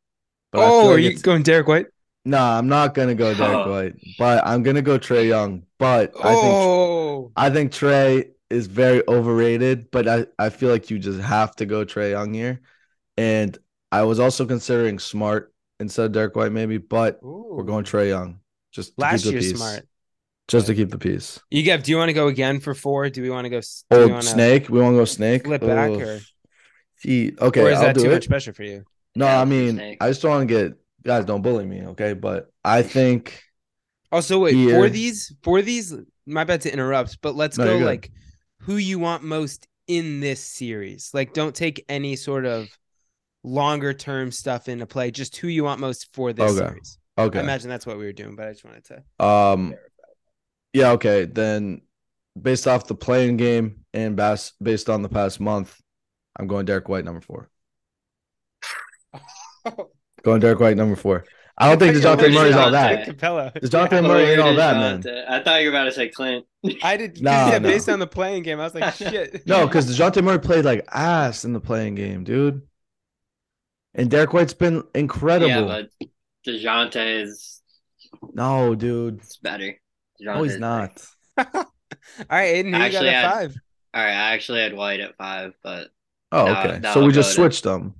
But 0.53 0.61
oh, 0.61 0.87
like 0.89 0.97
are 0.97 0.99
you 0.99 1.19
going 1.19 1.43
Derrick 1.43 1.69
White? 1.69 1.87
No, 2.25 2.37
nah, 2.37 2.59
I'm 2.59 2.69
not 2.69 2.95
gonna 2.95 3.15
go 3.15 3.33
Derrick 3.33 3.67
oh. 3.67 3.71
White, 3.71 3.95
but 4.19 4.47
I'm 4.47 4.63
gonna 4.63 4.83
go 4.83 4.99
Trae 4.99 5.29
Young. 5.29 5.63
But 5.79 6.13
I 6.23 6.35
think 6.35 6.55
oh. 6.55 7.33
I 7.37 7.51
think 7.51 7.73
Trae 7.73 8.31
is 8.51 8.67
very 8.67 9.03
overrated. 9.09 9.91
But 9.91 10.09
I, 10.09 10.27
I 10.39 10.51
feel 10.51 10.71
like 10.71 10.91
you 10.91 10.99
just 10.99 11.21
have 11.21 11.55
to 11.57 11.67
go 11.67 11.85
Trae 11.85 12.11
Young 12.11 12.35
here. 12.35 12.61
And 13.17 13.57
I 13.91 14.03
was 14.03 14.21
also 14.21 14.47
considering 14.47 14.99
Smart 14.99 15.53
instead 15.81 16.07
of 16.07 16.13
Derrick 16.13 16.37
White, 16.37 16.53
maybe, 16.53 16.79
but 16.79 17.21
Ooh. 17.23 17.49
we're 17.51 17.65
going 17.65 17.85
Trae 17.85 18.09
Young. 18.09 18.41
Just 18.73 18.99
last 18.99 19.25
year, 19.25 19.41
Smart 19.41 19.87
just 20.49 20.67
to 20.67 20.75
keep 20.75 20.91
the 20.91 20.99
peace. 20.99 21.41
You 21.51 21.63
get. 21.63 21.85
Do 21.85 21.93
you 21.93 21.99
want 21.99 22.09
to 22.09 22.15
go 22.15 22.27
again 22.27 22.59
for 22.59 22.75
four? 22.75 23.09
Do 23.11 23.23
we 23.23 23.31
want 23.31 23.45
to 23.45 23.51
go? 23.51 23.61
Oh, 23.91 24.09
wanna 24.09 24.23
snake. 24.23 24.69
We 24.69 24.81
want 24.81 24.95
to 24.95 24.99
go 24.99 25.05
snake. 25.05 25.45
Flip 25.45 25.61
back 25.61 25.91
or? 25.91 26.21
See, 26.97 27.33
okay. 27.41 27.63
Or 27.63 27.71
is 27.71 27.79
I'll 27.79 27.85
that 27.85 27.97
too 27.97 28.11
it. 28.11 28.15
much 28.15 28.29
pressure 28.29 28.53
for 28.53 28.65
you? 28.65 28.85
No, 29.15 29.27
yeah, 29.27 29.41
I 29.41 29.45
mean, 29.45 29.97
I 30.01 30.09
just 30.09 30.23
don't 30.23 30.31
want 30.33 30.49
to 30.49 30.55
get 30.55 30.79
guys. 31.05 31.25
Don't 31.27 31.43
bully 31.43 31.67
me, 31.67 31.87
okay? 31.89 32.15
But 32.15 32.51
I 32.65 32.83
think. 32.95 33.43
Also, 34.11 34.39
wait 34.41 34.55
here, 34.55 34.75
for 34.75 34.89
these 34.89 35.33
for 35.43 35.63
these. 35.63 35.95
My 36.27 36.45
bad 36.45 36.63
to 36.63 36.73
interrupt, 36.73 37.21
but 37.21 37.35
let's 37.37 37.57
no, 37.57 37.79
go 37.79 37.85
like 37.85 38.11
who 38.61 38.77
you 38.77 38.99
want 38.99 39.23
most 39.23 39.67
in 39.87 40.21
this 40.21 40.45
series. 40.45 41.11
Like, 41.13 41.33
don't 41.33 41.55
take 41.55 41.85
any 41.89 42.17
sort 42.17 42.45
of 42.45 42.69
longer 43.43 43.93
term 43.93 44.31
stuff 44.31 44.69
into 44.69 44.87
play. 44.87 45.11
Just 45.11 45.37
who 45.37 45.49
you 45.49 45.65
want 45.65 45.81
most 45.81 46.13
for 46.13 46.33
this 46.33 46.53
okay. 46.53 46.69
series. 46.69 46.99
Okay. 47.17 47.39
I 47.39 47.43
imagine 47.43 47.69
that's 47.69 47.87
what 47.87 47.99
we 47.99 48.05
were 48.05 48.13
doing, 48.13 48.37
but 48.37 48.47
I 48.47 48.53
just 48.53 48.65
wanted 48.65 48.85
to. 48.85 49.25
Um, 49.25 49.75
Yeah, 50.73 50.93
okay. 50.93 51.25
Then 51.25 51.83
based 52.41 52.69
off 52.69 52.87
the 52.87 52.95
playing 52.95 53.37
game 53.37 53.85
and 53.93 54.17
bas- 54.17 54.53
based 54.63 54.89
on 54.89 55.03
the 55.03 55.09
past 55.09 55.41
month, 55.41 55.77
I'm 56.37 56.47
going 56.47 56.67
Derrick 56.67 56.89
White 56.89 57.05
number 57.05 57.21
four. 57.21 57.51
Going 60.23 60.41
Derrick 60.41 60.61
White 60.61 60.77
number 60.77 60.97
four. 60.97 61.25
I 61.61 61.69
don't 61.69 61.79
think 61.79 61.97
I 61.97 62.01
thought 62.01 62.19
DeJounte 62.21 62.35
Murray's 62.35 62.55
all 62.55 62.71
that. 62.71 63.09
Capela. 63.09 63.53
DeJounte 63.53 64.03
Murray 64.07 64.25
ain't 64.31 64.41
all 64.41 64.55
that, 64.55 64.77
man. 65.05 65.25
I 65.29 65.41
thought 65.43 65.61
you 65.63 65.69
were 65.71 65.77
about 65.77 65.85
to 65.85 65.93
say 65.93 66.09
Clint. 66.09 66.47
I 66.83 66.97
did. 66.97 67.21
Nah, 67.21 67.51
yeah, 67.51 67.59
no. 67.59 67.69
based 67.69 67.89
on 67.89 67.99
the 67.99 68.07
playing 68.07 68.45
game, 68.45 68.61
I 68.61 68.65
was 68.65 68.75
like, 68.75 68.95
shit. 68.95 69.45
No, 69.47 69.67
because 69.67 69.87
DeJounte 69.91 70.23
Murray 70.23 70.39
played 70.39 70.65
like 70.65 70.87
ass 70.93 71.45
in 71.45 71.53
the 71.53 71.61
playing 71.61 71.97
game, 71.97 72.23
dude. 72.25 72.63
And 73.95 74.09
Derrick 74.11 74.33
White's 74.33 74.55
been 74.55 74.85
incredible. 74.95 75.49
Yeah, 75.49 75.63
but 75.63 75.91
Dejounte 76.47 77.23
is 77.25 77.61
no, 78.33 78.75
dude. 78.75 79.19
it's 79.19 79.39
better. 79.39 79.75
No, 80.21 80.43
he's 80.43 80.59
not. 80.59 81.05
all 81.39 81.45
right, 82.31 82.55
Aiden, 82.55 82.65
who 82.65 82.67
you 82.67 82.73
got 82.73 82.81
Actually, 82.83 83.09
at 83.11 83.33
five? 83.33 83.57
All 83.95 84.03
right, 84.05 84.11
I 84.11 84.35
actually 84.35 84.61
had 84.61 84.75
White 84.75 85.01
at 85.01 85.17
five, 85.17 85.53
but 85.63 85.89
Oh, 86.31 86.45
No, 86.47 86.61
okay. 86.61 86.79
no, 86.81 86.93
so 86.95 87.05
we 87.05 87.13
just 87.13 87.31
go 87.37 87.43
to- 87.45 87.51
switched 87.51 87.65
them. 87.65 87.95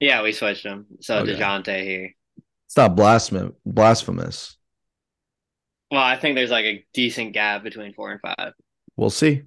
yeah, 0.00 0.22
we 0.22 0.32
switched 0.32 0.62
them. 0.64 0.86
So 1.00 1.18
Okay. 1.18 1.34
Dejounte 1.34 1.82
here. 1.82 2.14
It's 2.72 2.76
not 2.78 2.96
blasphemous. 2.96 3.52
Blasphemous. 3.66 4.56
Well, 5.90 6.00
I 6.00 6.16
think 6.16 6.36
there's 6.36 6.50
like 6.50 6.64
a 6.64 6.82
decent 6.94 7.34
gap 7.34 7.62
between 7.62 7.92
four 7.92 8.12
and 8.12 8.20
five. 8.22 8.54
We'll 8.96 9.10
see. 9.10 9.42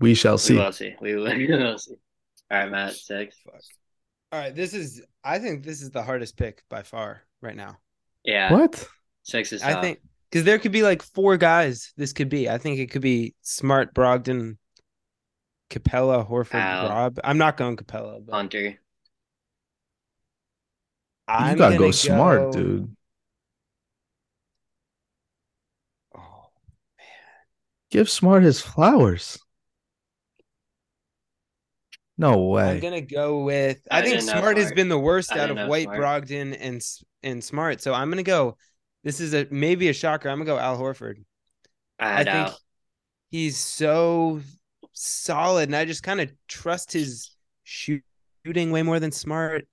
We 0.00 0.14
shall 0.14 0.38
see. 0.38 0.54
We 0.54 0.58
see. 0.58 0.64
will 0.64 0.72
see. 0.72 0.96
We 1.00 1.14
will, 1.14 1.24
we 1.36 1.46
will 1.46 1.78
see. 1.78 1.94
All 2.50 2.58
right, 2.58 2.68
Matt, 2.68 2.94
six. 2.94 3.36
Fuck. 3.44 3.60
All 4.32 4.40
right, 4.40 4.52
this 4.52 4.74
is. 4.74 5.00
I 5.22 5.38
think 5.38 5.62
this 5.62 5.82
is 5.82 5.92
the 5.92 6.02
hardest 6.02 6.36
pick 6.36 6.64
by 6.68 6.82
far 6.82 7.22
right 7.40 7.54
now. 7.54 7.78
Yeah, 8.24 8.50
What? 8.50 8.88
six 9.22 9.52
is 9.52 9.62
I 9.62 9.80
think 9.80 10.00
because 10.28 10.44
there 10.44 10.58
could 10.58 10.72
be 10.72 10.82
like 10.82 11.00
four 11.00 11.36
guys. 11.36 11.92
This 11.96 12.12
could 12.12 12.28
be. 12.28 12.50
I 12.50 12.58
think 12.58 12.80
it 12.80 12.90
could 12.90 13.02
be 13.02 13.36
Smart, 13.42 13.94
Brogdon, 13.94 14.56
Capela, 15.70 16.28
Horford, 16.28 16.54
Al. 16.54 16.88
Rob. 16.88 17.20
I'm 17.22 17.38
not 17.38 17.56
going 17.56 17.76
Capela, 17.76 18.26
but 18.26 18.34
Hunter. 18.34 18.80
I'm 21.26 21.52
you 21.52 21.58
gotta 21.58 21.74
gonna 21.76 21.86
go 21.86 21.90
smart, 21.90 22.40
go- 22.40 22.52
dude. 22.52 22.96
Oh, 26.16 26.46
man. 26.98 27.06
Give 27.90 28.08
Smart 28.10 28.42
his 28.42 28.60
flowers. 28.60 29.38
No 32.16 32.38
way. 32.46 32.70
I'm 32.72 32.80
gonna 32.80 33.00
go 33.00 33.42
with. 33.42 33.80
I, 33.90 33.98
I 33.98 34.02
think 34.02 34.20
didn't 34.20 34.28
Smart 34.38 34.56
has 34.56 34.72
been 34.72 34.88
the 34.88 34.98
worst 34.98 35.32
I 35.32 35.40
out 35.40 35.50
of 35.50 35.68
White, 35.68 35.84
Smart. 35.84 36.00
Brogdon, 36.00 36.56
and 36.60 36.82
and 37.22 37.42
Smart. 37.42 37.80
So 37.80 37.92
I'm 37.92 38.10
gonna 38.10 38.22
go. 38.22 38.56
This 39.02 39.20
is 39.20 39.34
a 39.34 39.46
maybe 39.50 39.88
a 39.88 39.92
shocker. 39.92 40.28
I'm 40.28 40.38
gonna 40.38 40.46
go 40.46 40.58
Al 40.58 40.78
Horford. 40.78 41.24
I 41.98 42.20
I 42.20 42.24
think 42.24 42.50
he's 43.30 43.56
so 43.56 44.40
solid, 44.92 45.68
and 45.68 45.76
I 45.76 45.84
just 45.86 46.02
kind 46.02 46.20
of 46.20 46.30
trust 46.46 46.92
his 46.92 47.34
shooting 47.64 48.70
way 48.70 48.82
more 48.82 49.00
than 49.00 49.10
Smart. 49.10 49.66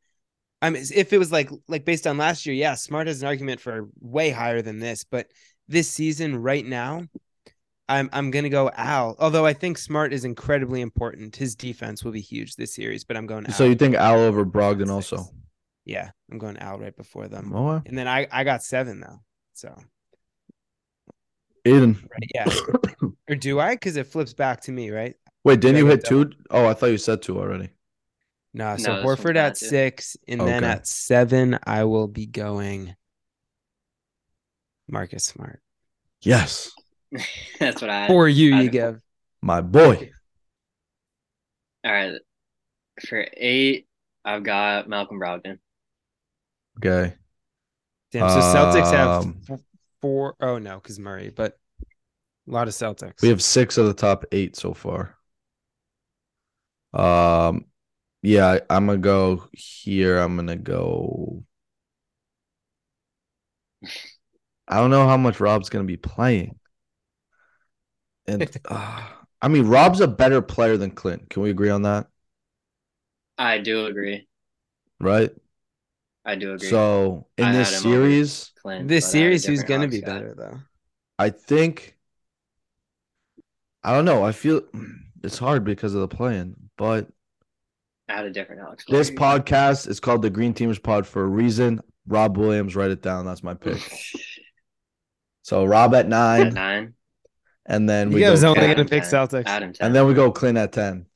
I 0.61 0.69
mean, 0.69 0.83
if 0.93 1.11
it 1.11 1.17
was 1.17 1.31
like 1.31 1.49
like 1.67 1.85
based 1.85 2.05
on 2.05 2.17
last 2.17 2.45
year, 2.45 2.55
yeah, 2.55 2.75
Smart 2.75 3.07
has 3.07 3.21
an 3.21 3.27
argument 3.27 3.59
for 3.59 3.89
way 3.99 4.29
higher 4.29 4.61
than 4.61 4.79
this, 4.79 5.03
but 5.03 5.27
this 5.67 5.89
season 5.89 6.35
right 6.35 6.65
now, 6.65 7.03
I'm 7.89 8.09
I'm 8.13 8.29
gonna 8.29 8.49
go 8.49 8.69
Al. 8.75 9.15
Although 9.19 9.45
I 9.45 9.53
think 9.53 9.77
Smart 9.77 10.13
is 10.13 10.23
incredibly 10.23 10.81
important. 10.81 11.35
His 11.35 11.55
defense 11.55 12.03
will 12.03 12.11
be 12.11 12.21
huge 12.21 12.55
this 12.55 12.75
series, 12.75 13.03
but 13.03 13.17
I'm 13.17 13.25
going. 13.25 13.47
Al. 13.47 13.53
So 13.53 13.65
you 13.65 13.75
think 13.75 13.95
Al 13.95 14.19
over 14.19 14.45
Brogdon 14.45 14.89
also? 14.89 15.25
Yeah, 15.85 16.11
I'm 16.31 16.37
going 16.37 16.57
Al 16.57 16.77
right 16.77 16.95
before 16.95 17.27
them, 17.27 17.51
Oh, 17.55 17.81
and 17.85 17.97
then 17.97 18.07
I 18.07 18.27
I 18.31 18.43
got 18.43 18.61
seven 18.63 18.99
though. 18.99 19.19
So 19.53 19.75
Aiden. 21.65 22.01
right, 22.03 22.31
yeah, 22.35 23.09
or 23.29 23.35
do 23.35 23.59
I? 23.59 23.73
Because 23.73 23.95
it 23.95 24.07
flips 24.07 24.33
back 24.33 24.61
to 24.61 24.71
me, 24.71 24.91
right? 24.91 25.15
Wait, 25.43 25.59
didn't 25.59 25.77
you 25.77 25.87
hit 25.87 26.05
two? 26.05 26.31
Oh, 26.51 26.67
I 26.67 26.75
thought 26.75 26.87
you 26.87 26.97
said 26.99 27.23
two 27.23 27.39
already. 27.39 27.69
No, 28.53 28.75
so 28.77 28.95
No, 28.95 29.01
this 29.01 29.05
Horford 29.19 29.35
at 29.37 29.55
too. 29.55 29.65
six, 29.67 30.17
and 30.27 30.41
then 30.41 30.63
at 30.63 30.85
seven, 30.85 31.57
I 31.63 31.85
will 31.85 32.07
be 32.07 32.25
going 32.25 32.95
Marcus 34.89 35.23
Smart. 35.25 35.61
Yes, 36.21 36.71
That's 37.59 37.81
what 37.81 37.89
I. 37.89 38.07
For 38.07 38.27
you, 38.27 38.53
I 38.55 38.57
you 38.59 38.63
had- 38.63 38.71
give. 38.71 39.01
my 39.41 39.61
boy. 39.61 40.11
All 41.85 41.91
right. 41.91 42.13
For 43.07 43.25
eight, 43.37 43.87
I've 44.23 44.43
got 44.43 44.87
Malcolm 44.87 45.19
Brogdon. 45.19 45.57
Okay. 46.77 47.15
Damn, 48.11 48.29
so 48.29 48.35
Celtics 48.39 48.91
have 48.91 49.23
Um, 49.23 49.37
f- 49.49 49.59
four 50.01 50.35
oh 50.41 50.57
no, 50.59 50.75
because 50.75 50.99
Murray, 50.99 51.31
but 51.33 51.57
a 52.47 52.51
lot 52.51 52.67
of 52.67 52.73
Celtics. 52.73 53.21
We 53.21 53.29
have 53.29 53.41
six 53.41 53.77
of 53.77 53.87
the 53.87 53.93
top 53.93 54.25
eight 54.33 54.55
so 54.57 54.73
far. 54.73 55.15
Um, 56.93 57.65
yeah, 58.21 58.47
I- 58.47 58.75
I'm 58.75 58.85
gonna 58.87 58.97
go 58.99 59.47
here. 59.53 60.17
I'm 60.19 60.35
gonna 60.35 60.55
go. 60.57 61.43
I 64.67 64.77
don't 64.77 64.89
know 64.91 65.07
how 65.07 65.17
much 65.17 65.39
Rob's 65.39 65.69
gonna 65.69 65.83
be 65.83 65.97
playing, 65.97 66.59
and 68.27 68.49
uh, 68.69 69.07
I 69.41 69.47
mean 69.47 69.67
Rob's 69.67 70.01
a 70.01 70.07
better 70.07 70.41
player 70.41 70.77
than 70.77 70.91
Clint. 70.91 71.29
Can 71.29 71.43
we 71.43 71.49
agree 71.49 71.69
on 71.69 71.83
that? 71.83 72.07
I 73.37 73.57
do 73.57 73.87
agree. 73.87 74.27
Right. 74.99 75.31
I 76.25 76.35
do 76.35 76.53
agree. 76.53 76.69
So 76.69 77.27
in 77.37 77.47
I 77.47 77.51
this 77.51 77.69
had 77.69 77.73
him 77.73 77.85
over 77.87 78.07
series, 78.07 78.51
Clint, 78.55 78.87
this 78.87 78.99
but 78.99 79.07
I 79.07 79.17
had 79.17 79.31
a 79.33 79.35
series, 79.35 79.45
who's 79.45 79.63
gonna 79.63 79.87
be 79.87 80.01
guy. 80.01 80.13
better 80.13 80.33
though? 80.35 80.61
I 81.19 81.29
think. 81.29 81.97
I 83.83 83.93
don't 83.93 84.05
know. 84.05 84.23
I 84.23 84.31
feel 84.31 84.61
it's 85.23 85.37
hard 85.37 85.63
because 85.63 85.93
of 85.93 86.01
the 86.01 86.07
playing, 86.07 86.55
but 86.77 87.07
I 88.11 88.15
had 88.17 88.25
a 88.25 88.31
different 88.31 88.61
Alex. 88.61 88.83
This 88.87 89.09
podcast 89.09 89.87
is 89.87 89.99
called 89.99 90.21
the 90.21 90.29
Green 90.29 90.53
Teamers 90.53 90.81
Pod 90.81 91.07
for 91.07 91.23
a 91.23 91.27
reason. 91.27 91.79
Rob 92.07 92.37
Williams, 92.37 92.75
write 92.75 92.91
it 92.91 93.01
down. 93.01 93.25
That's 93.25 93.43
my 93.43 93.53
pick. 93.53 93.79
So 95.43 95.65
Rob 95.65 95.93
at 95.95 96.01
At 96.05 96.09
nine, 96.09 96.53
nine. 96.53 96.93
and 97.65 97.89
then 97.89 98.09
You 98.11 98.15
we 98.15 98.21
guys 98.21 98.41
go, 98.41 98.49
only 98.49 98.61
Adam 98.61 98.75
gonna 98.85 98.89
pick 98.89 99.03
10. 99.03 99.11
Celtics. 99.11 99.47
Adam 99.47 99.73
10. 99.73 99.85
and 99.87 99.95
then 99.95 100.05
we 100.05 100.13
go 100.13 100.31
Clint 100.31 100.57
at 100.57 100.71
ten. 100.71 101.07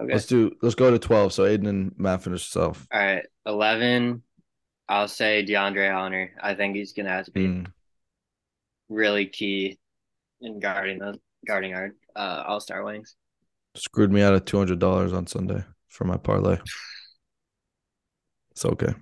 Okay. 0.00 0.12
Let's 0.12 0.26
do. 0.26 0.50
Let's 0.60 0.74
go 0.74 0.90
to 0.90 0.98
twelve. 0.98 1.32
So 1.32 1.44
Aiden 1.44 1.68
and 1.68 1.92
Matt 1.96 2.22
finish 2.24 2.40
yourself. 2.40 2.86
All 2.92 3.00
right. 3.00 3.24
11, 3.46 4.22
I'll 4.88 5.08
say 5.08 5.44
DeAndre 5.48 5.92
Hunter. 5.92 6.32
I 6.42 6.54
think 6.54 6.74
he's 6.76 6.92
going 6.92 7.06
to 7.06 7.12
have 7.12 7.24
to 7.26 7.30
be 7.30 7.46
Mm. 7.46 7.72
really 8.88 9.26
key 9.26 9.78
in 10.40 10.58
guarding 10.60 10.98
the 10.98 11.18
guarding 11.46 11.74
our 11.74 11.92
uh, 12.16 12.42
All 12.46 12.60
Star 12.60 12.82
wings. 12.84 13.14
Screwed 13.78 14.12
me 14.12 14.22
out 14.22 14.34
of 14.34 14.44
two 14.44 14.58
hundred 14.58 14.78
dollars 14.78 15.12
on 15.12 15.26
Sunday 15.26 15.64
for 15.88 16.04
my 16.04 16.16
parlay. 16.16 16.58
It's 18.52 18.64
okay. 18.64 18.94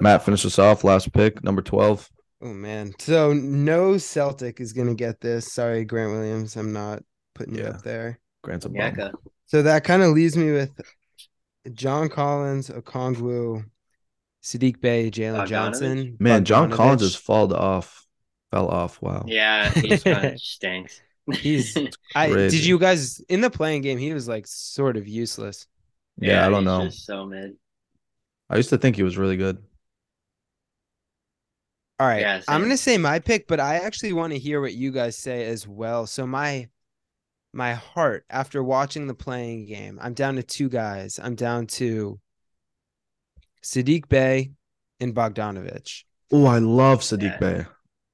Matt, 0.00 0.24
finish 0.24 0.46
us 0.46 0.58
off. 0.58 0.84
Last 0.84 1.12
pick, 1.12 1.42
number 1.44 1.62
twelve. 1.62 2.08
Oh 2.40 2.52
man. 2.52 2.92
So 2.98 3.32
no 3.32 3.98
Celtic 3.98 4.60
is 4.60 4.72
gonna 4.72 4.94
get 4.94 5.20
this. 5.20 5.52
Sorry, 5.52 5.84
Grant 5.84 6.12
Williams. 6.12 6.56
I'm 6.56 6.72
not 6.72 7.02
putting 7.34 7.54
you 7.56 7.64
up 7.64 7.82
there. 7.82 8.18
Grant's 8.42 8.64
a 8.64 8.68
bum. 8.68 8.76
Yaka. 8.76 9.12
So 9.46 9.62
that 9.62 9.84
kind 9.84 10.02
of 10.02 10.12
leaves 10.12 10.36
me 10.36 10.50
with 10.52 10.70
John 11.74 12.08
Collins, 12.08 12.70
Okongwu, 12.70 13.64
Saddiq 14.42 14.80
Bey, 14.80 15.10
Jalen 15.10 15.42
Bogdanovich? 15.44 15.48
Johnson. 15.48 16.16
Man, 16.18 16.44
John 16.44 16.70
Collins 16.70 17.02
Bogdanovich. 17.02 17.04
has 17.04 17.14
fallen 17.16 17.52
off. 17.52 18.06
Fell 18.50 18.68
off. 18.68 19.00
Wow. 19.02 19.24
Yeah, 19.26 19.70
he's 19.70 20.02
kind 20.02 20.24
of 20.26 20.38
stinks. 20.40 21.00
He's- 21.30 21.76
I 22.14 22.28
did 22.28 22.64
you 22.64 22.78
guys 22.78 23.20
in 23.28 23.40
the 23.40 23.50
playing 23.50 23.82
game? 23.82 23.98
He 23.98 24.12
was 24.12 24.26
like 24.28 24.46
sort 24.46 24.96
of 24.96 25.06
useless. 25.06 25.66
Yeah, 26.18 26.46
I 26.46 26.50
don't 26.50 26.60
he's 26.60 26.66
know. 26.66 26.84
Just 26.86 27.06
so 27.06 27.24
mid. 27.26 27.56
I 28.50 28.56
used 28.56 28.70
to 28.70 28.78
think 28.78 28.96
he 28.96 29.02
was 29.02 29.16
really 29.16 29.36
good. 29.36 29.58
All 31.98 32.06
right, 32.08 32.20
Yeah, 32.20 32.42
I'm 32.48 32.60
gonna 32.60 32.76
say 32.76 32.98
my 32.98 33.20
pick, 33.20 33.46
but 33.46 33.60
I 33.60 33.76
actually 33.76 34.12
want 34.12 34.32
to 34.32 34.38
hear 34.38 34.60
what 34.60 34.74
you 34.74 34.90
guys 34.90 35.16
say 35.16 35.46
as 35.46 35.68
well. 35.68 36.06
So 36.06 36.26
my 36.26 36.68
my 37.52 37.74
heart 37.74 38.24
after 38.28 38.62
watching 38.62 39.06
the 39.06 39.14
playing 39.14 39.66
game, 39.66 39.98
I'm 40.02 40.14
down 40.14 40.36
to 40.36 40.42
two 40.42 40.68
guys. 40.68 41.20
I'm 41.22 41.36
down 41.36 41.66
to 41.78 42.18
Saddiq 43.62 44.08
Bey 44.08 44.52
and 45.00 45.14
Bogdanovich. 45.14 46.04
Oh, 46.32 46.46
I 46.46 46.58
love 46.58 47.00
Saddiq 47.00 47.22
Yeah. 47.22 47.38
Bey. 47.38 47.66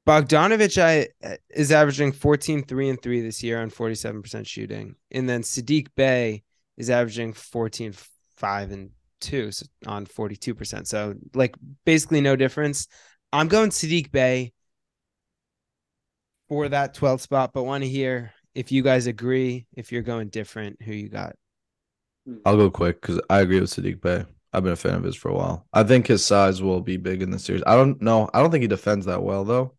Bogdanovich 0.08 0.82
I 0.82 1.08
uh, 1.22 1.36
is 1.50 1.70
averaging 1.70 2.12
14 2.12 2.64
3 2.64 2.88
and 2.88 3.02
3 3.02 3.20
this 3.20 3.42
year 3.42 3.60
on 3.60 3.70
47% 3.70 4.46
shooting. 4.46 4.94
And 5.10 5.28
then 5.28 5.42
Saddiq 5.42 5.88
Bey 5.94 6.44
is 6.78 6.88
averaging 6.88 7.34
14 7.34 7.92
5 8.38 8.70
and 8.70 8.90
2 9.20 9.52
so 9.52 9.66
on 9.86 10.06
42%. 10.06 10.86
So 10.86 11.14
like 11.34 11.56
basically 11.84 12.22
no 12.22 12.36
difference. 12.36 12.88
I'm 13.34 13.48
going 13.48 13.68
Saddiq 13.68 14.10
Bey 14.10 14.54
for 16.48 16.70
that 16.70 16.96
12th 16.96 17.20
spot, 17.20 17.50
but 17.52 17.64
want 17.64 17.84
to 17.84 17.90
hear 17.90 18.32
if 18.54 18.72
you 18.72 18.82
guys 18.82 19.06
agree, 19.06 19.66
if 19.76 19.92
you're 19.92 20.00
going 20.00 20.28
different, 20.28 20.80
who 20.80 20.92
you 20.94 21.10
got. 21.10 21.36
I'll 22.46 22.56
go 22.56 22.70
quick 22.70 23.02
because 23.02 23.20
I 23.28 23.40
agree 23.40 23.60
with 23.60 23.68
Saddiq 23.68 24.00
Bey. 24.00 24.24
I've 24.54 24.62
been 24.62 24.72
a 24.72 24.76
fan 24.76 24.94
of 24.94 25.02
his 25.02 25.16
for 25.16 25.28
a 25.28 25.34
while. 25.34 25.66
I 25.74 25.82
think 25.82 26.06
his 26.06 26.24
size 26.24 26.62
will 26.62 26.80
be 26.80 26.96
big 26.96 27.20
in 27.20 27.30
the 27.30 27.38
series. 27.38 27.62
I 27.66 27.76
don't 27.76 28.00
know. 28.00 28.30
I 28.32 28.40
don't 28.40 28.50
think 28.50 28.62
he 28.62 28.68
defends 28.68 29.04
that 29.04 29.22
well 29.22 29.44
though. 29.44 29.74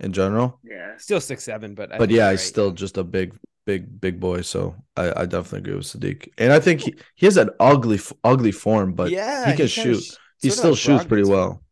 In 0.00 0.12
general. 0.12 0.60
Yeah. 0.64 0.96
Still 0.98 1.20
six 1.20 1.44
seven, 1.44 1.74
but 1.74 1.92
I 1.92 1.98
But 1.98 2.10
yeah, 2.10 2.24
you're 2.24 2.30
he's 2.32 2.40
right. 2.40 2.46
still 2.46 2.70
just 2.72 2.98
a 2.98 3.04
big, 3.04 3.34
big, 3.64 4.00
big 4.00 4.20
boy. 4.20 4.42
So 4.42 4.74
I, 4.96 5.22
I 5.22 5.26
definitely 5.26 5.60
agree 5.60 5.74
with 5.76 5.86
Saddiq. 5.86 6.28
And 6.38 6.52
I 6.52 6.60
think 6.60 6.80
he, 6.82 6.94
he 7.14 7.26
has 7.26 7.36
an 7.36 7.50
ugly, 7.60 8.00
ugly 8.24 8.52
form, 8.52 8.94
but 8.94 9.10
yeah, 9.10 9.46
he 9.46 9.54
can 9.54 9.68
kinda 9.68 9.68
shoot. 9.68 10.02
sh- 10.02 10.16
he 10.40 10.50
still 10.50 10.70
like 10.72 10.78
shoots 10.78 11.04
pretty 11.04 11.22
Brogdon's 11.22 11.28
form. 11.28 11.48
well. 11.50 11.62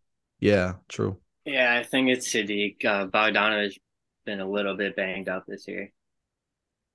Yeah, 0.41 0.75
true. 0.89 1.19
Yeah, 1.45 1.75
I 1.77 1.83
think 1.83 2.09
it's 2.11 2.33
Saddiq. 2.33 2.85
Uh, 2.85 3.07
Bogdanovich 3.09 3.79
been 4.25 4.41
a 4.41 4.49
little 4.49 4.77
bit 4.77 4.95
banged 4.97 5.29
up 5.29 5.45
this 5.47 5.67
year. 5.69 5.91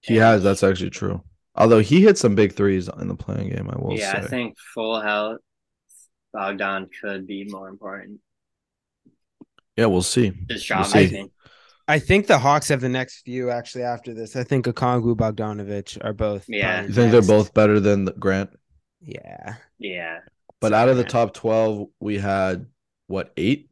He 0.02 0.16
And- 0.16 0.24
has. 0.24 0.44
That's 0.44 0.64
actually 0.64 0.92
true. 0.92 1.24
Although 1.56 1.80
he 1.80 2.02
hit 2.02 2.18
some 2.18 2.36
big 2.36 2.54
threes 2.54 2.88
in 3.00 3.08
the 3.08 3.16
playing 3.16 3.50
game, 3.50 3.70
I 3.70 3.78
will 3.78 3.98
yeah, 3.98 4.14
say. 4.14 4.18
I 4.20 4.22
think 4.28 4.56
full 4.74 5.02
health 5.02 5.40
Bogdan 6.34 6.88
could 7.02 7.26
be 7.28 7.46
more 7.46 7.68
important. 7.68 8.20
Yeah, 9.78 9.86
we'll 9.86 10.02
see. 10.02 10.30
Just 10.32 10.50
We'll 10.50 10.84
shot 10.84 10.88
see. 10.88 10.98
making. 11.00 11.32
I 11.88 12.00
think 12.00 12.28
the 12.28 12.38
Hawks 12.40 12.68
have 12.68 12.82
the 12.82 12.90
next 12.90 13.22
few 13.22 13.50
actually 13.50 13.84
after 13.84 14.14
this. 14.14 14.36
I 14.36 14.44
think 14.44 14.66
Okongwu 14.66 15.16
Bogdanovich 15.16 16.04
are 16.04 16.12
both. 16.14 16.46
Yeah. 16.50 16.74
probably 16.74 16.88
You 16.90 16.94
think 16.94 17.12
they're 17.12 17.22
both 17.38 17.54
better 17.54 17.80
than 17.80 18.04
the 18.06 18.12
Grant? 18.14 18.50
Yeah. 19.00 19.56
Yeah, 19.80 20.20
But 20.60 20.74
out 20.74 20.90
of 20.90 20.98
the 20.98 21.04
top 21.04 21.34
twelve, 21.36 21.88
we 22.00 22.18
had 22.18 22.66
what 23.06 23.32
eight? 23.38 23.70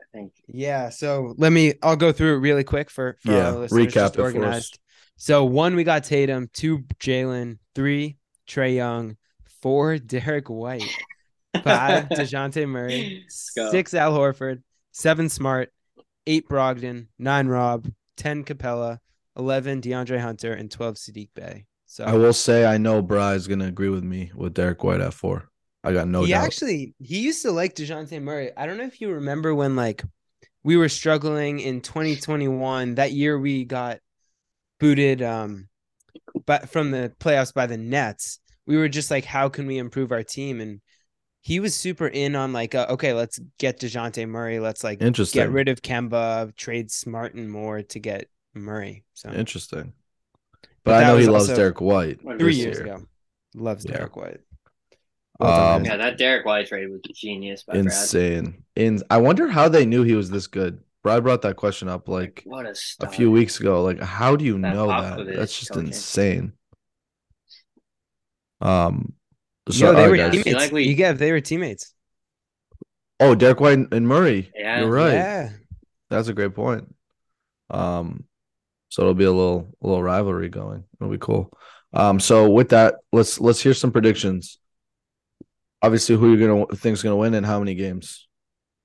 I 0.00 0.04
think. 0.12 0.32
Yeah. 0.48 0.88
So 0.88 1.34
let 1.36 1.52
me 1.52 1.74
I'll 1.82 1.96
go 1.96 2.10
through 2.12 2.36
it 2.36 2.38
really 2.38 2.64
quick 2.64 2.90
for, 2.90 3.18
for 3.20 3.30
Yeah, 3.30 3.50
our 3.52 3.58
listeners, 3.58 3.86
recap 3.88 3.92
just 3.92 4.14
it 4.16 4.20
organized. 4.22 4.78
So 5.16 5.44
one 5.44 5.76
we 5.76 5.84
got 5.84 6.02
Tatum, 6.04 6.48
two 6.52 6.78
Jaylen, 6.98 7.58
three 7.74 8.16
Trae 8.48 8.74
Young, 8.74 9.16
four 9.60 9.98
Derrick 9.98 10.48
White, 10.50 10.82
five 11.62 12.08
DeJounte 12.08 12.66
Murray, 12.68 13.26
go. 13.54 13.70
six 13.70 13.92
Al 13.94 14.12
Horford, 14.14 14.62
seven 14.92 15.28
Smart, 15.28 15.70
eight 16.26 16.48
Brogdon, 16.48 17.08
nine 17.18 17.48
Rob, 17.48 17.88
ten 18.16 18.44
Capela, 18.44 18.98
eleven 19.36 19.80
DeAndre 19.80 20.20
Hunter, 20.20 20.52
and 20.52 20.70
twelve 20.70 20.94
Saddiq 20.94 21.30
Bey. 21.34 21.66
So 21.86 22.04
I 22.04 22.14
will 22.14 22.32
say 22.32 22.64
I 22.64 22.78
know 22.78 23.02
Bry 23.02 23.34
is 23.34 23.48
gonna 23.48 23.66
agree 23.66 23.88
with 23.88 24.04
me 24.04 24.30
with 24.34 24.54
Derrick 24.54 24.82
White 24.84 25.00
at 25.00 25.12
four. 25.12 25.48
I 25.84 25.92
got 25.92 26.08
no 26.08 26.22
he 26.22 26.30
doubt. 26.30 26.44
actually 26.44 26.94
he 26.98 27.18
used 27.20 27.42
to 27.42 27.50
like 27.50 27.74
DeJounte 27.74 28.22
Murray. 28.22 28.50
I 28.56 28.66
don't 28.66 28.78
know 28.78 28.84
if 28.84 29.00
you 29.00 29.10
remember 29.12 29.54
when 29.54 29.74
like 29.74 30.02
we 30.62 30.76
were 30.76 30.88
struggling 30.88 31.60
in 31.60 31.80
2021. 31.80 32.94
That 32.94 33.12
year 33.12 33.38
we 33.38 33.64
got 33.64 33.98
booted 34.78 35.22
um 35.22 35.68
but 36.46 36.68
from 36.70 36.90
the 36.90 37.12
playoffs 37.20 37.52
by 37.52 37.66
the 37.66 37.76
Nets. 37.76 38.38
We 38.66 38.76
were 38.76 38.88
just 38.88 39.10
like, 39.10 39.24
how 39.24 39.48
can 39.48 39.66
we 39.66 39.78
improve 39.78 40.12
our 40.12 40.22
team? 40.22 40.60
And 40.60 40.80
he 41.42 41.60
was 41.60 41.74
super 41.74 42.06
in 42.06 42.36
on 42.36 42.52
like, 42.52 42.74
uh, 42.74 42.86
okay, 42.90 43.12
let's 43.12 43.38
get 43.58 43.80
DeJounte 43.80 44.26
Murray. 44.28 44.60
Let's 44.60 44.82
like 44.84 45.02
Interesting. 45.02 45.40
get 45.42 45.50
rid 45.50 45.68
of 45.68 45.82
Kemba, 45.82 46.54
trade 46.56 46.90
Smart 46.90 47.34
and 47.34 47.50
more 47.50 47.82
to 47.82 47.98
get 47.98 48.28
Murray. 48.54 49.04
So 49.14 49.30
Interesting. 49.30 49.92
But 50.84 50.92
But, 50.92 51.04
I 51.04 51.08
know 51.08 51.16
he 51.16 51.26
loves 51.26 51.48
Derrick 51.48 51.80
White. 51.80 52.20
three 52.20 52.38
this 52.38 52.56
years 52.56 52.76
year. 52.78 52.86
ago. 52.86 53.02
Loves 53.54 53.84
Yeah. 53.84 53.96
Derrick 53.98 54.16
White. 54.16 54.40
Um, 55.40 55.84
Yeah, 55.84 55.96
that 55.96 56.16
Derrick 56.18 56.46
White 56.46 56.68
trade 56.68 56.88
was 56.90 57.00
genius 57.14 57.64
by 57.64 57.74
Brad. 57.74 57.86
Insane. 57.86 58.64
In 58.76 59.02
I 59.10 59.18
wonder 59.18 59.48
how 59.48 59.68
they 59.68 59.84
knew 59.84 60.02
he 60.04 60.14
was 60.14 60.30
this 60.30 60.46
good. 60.46 60.80
Brad 61.02 61.24
brought 61.24 61.42
that 61.42 61.56
question 61.56 61.88
up 61.88 62.08
like 62.08 62.42
What 62.46 62.66
a 62.66 62.74
a 63.00 63.08
few 63.08 63.30
weeks 63.32 63.58
ago. 63.58 63.82
Like, 63.82 64.00
how 64.00 64.36
do 64.36 64.44
you 64.44 64.60
That 64.60 64.74
know 64.74 64.86
that? 64.86 65.26
That's 65.36 65.58
just 65.58 65.72
coaching. 65.72 65.88
insane. 65.88 66.52
Um, 68.60 69.14
Yo, 69.68 69.72
so, 69.72 69.92
they 69.94 70.08
were 70.08 70.16
guys. 70.16 70.30
teammates. 70.32 70.44
teammates. 70.44 70.64
like 70.64 70.72
we- 70.72 70.84
you 70.88 70.94
get 70.94 71.18
they 71.18 71.32
were 71.32 71.40
teammates. 71.40 71.94
Oh, 73.20 73.34
Derrick 73.36 73.60
White 73.60 73.78
and 73.92 74.08
Murray. 74.08 74.50
Yeah. 74.54 74.80
You're 74.80 74.90
right. 74.90 75.12
Yeah. 75.12 75.50
That's 76.10 76.26
a 76.28 76.34
great 76.34 76.54
point. 76.54 76.92
Um, 77.70 78.24
so 78.88 79.02
it'll 79.02 79.14
be 79.14 79.24
a 79.24 79.30
little 79.32 79.74
a 79.80 79.86
little 79.86 80.02
rivalry 80.02 80.48
going. 80.48 80.84
It'll 81.00 81.10
be 81.12 81.18
cool. 81.18 81.52
Um, 81.94 82.18
so 82.20 82.50
with 82.50 82.70
that, 82.70 82.96
let's 83.12 83.40
let's 83.40 83.60
hear 83.62 83.74
some 83.74 83.92
predictions. 83.92 84.58
Obviously, 85.82 86.16
who 86.16 86.34
you're 86.34 86.48
gonna 86.48 86.66
think's 86.76 87.02
gonna 87.02 87.16
win 87.16 87.34
and 87.34 87.46
how 87.46 87.58
many 87.60 87.74
games? 87.74 88.26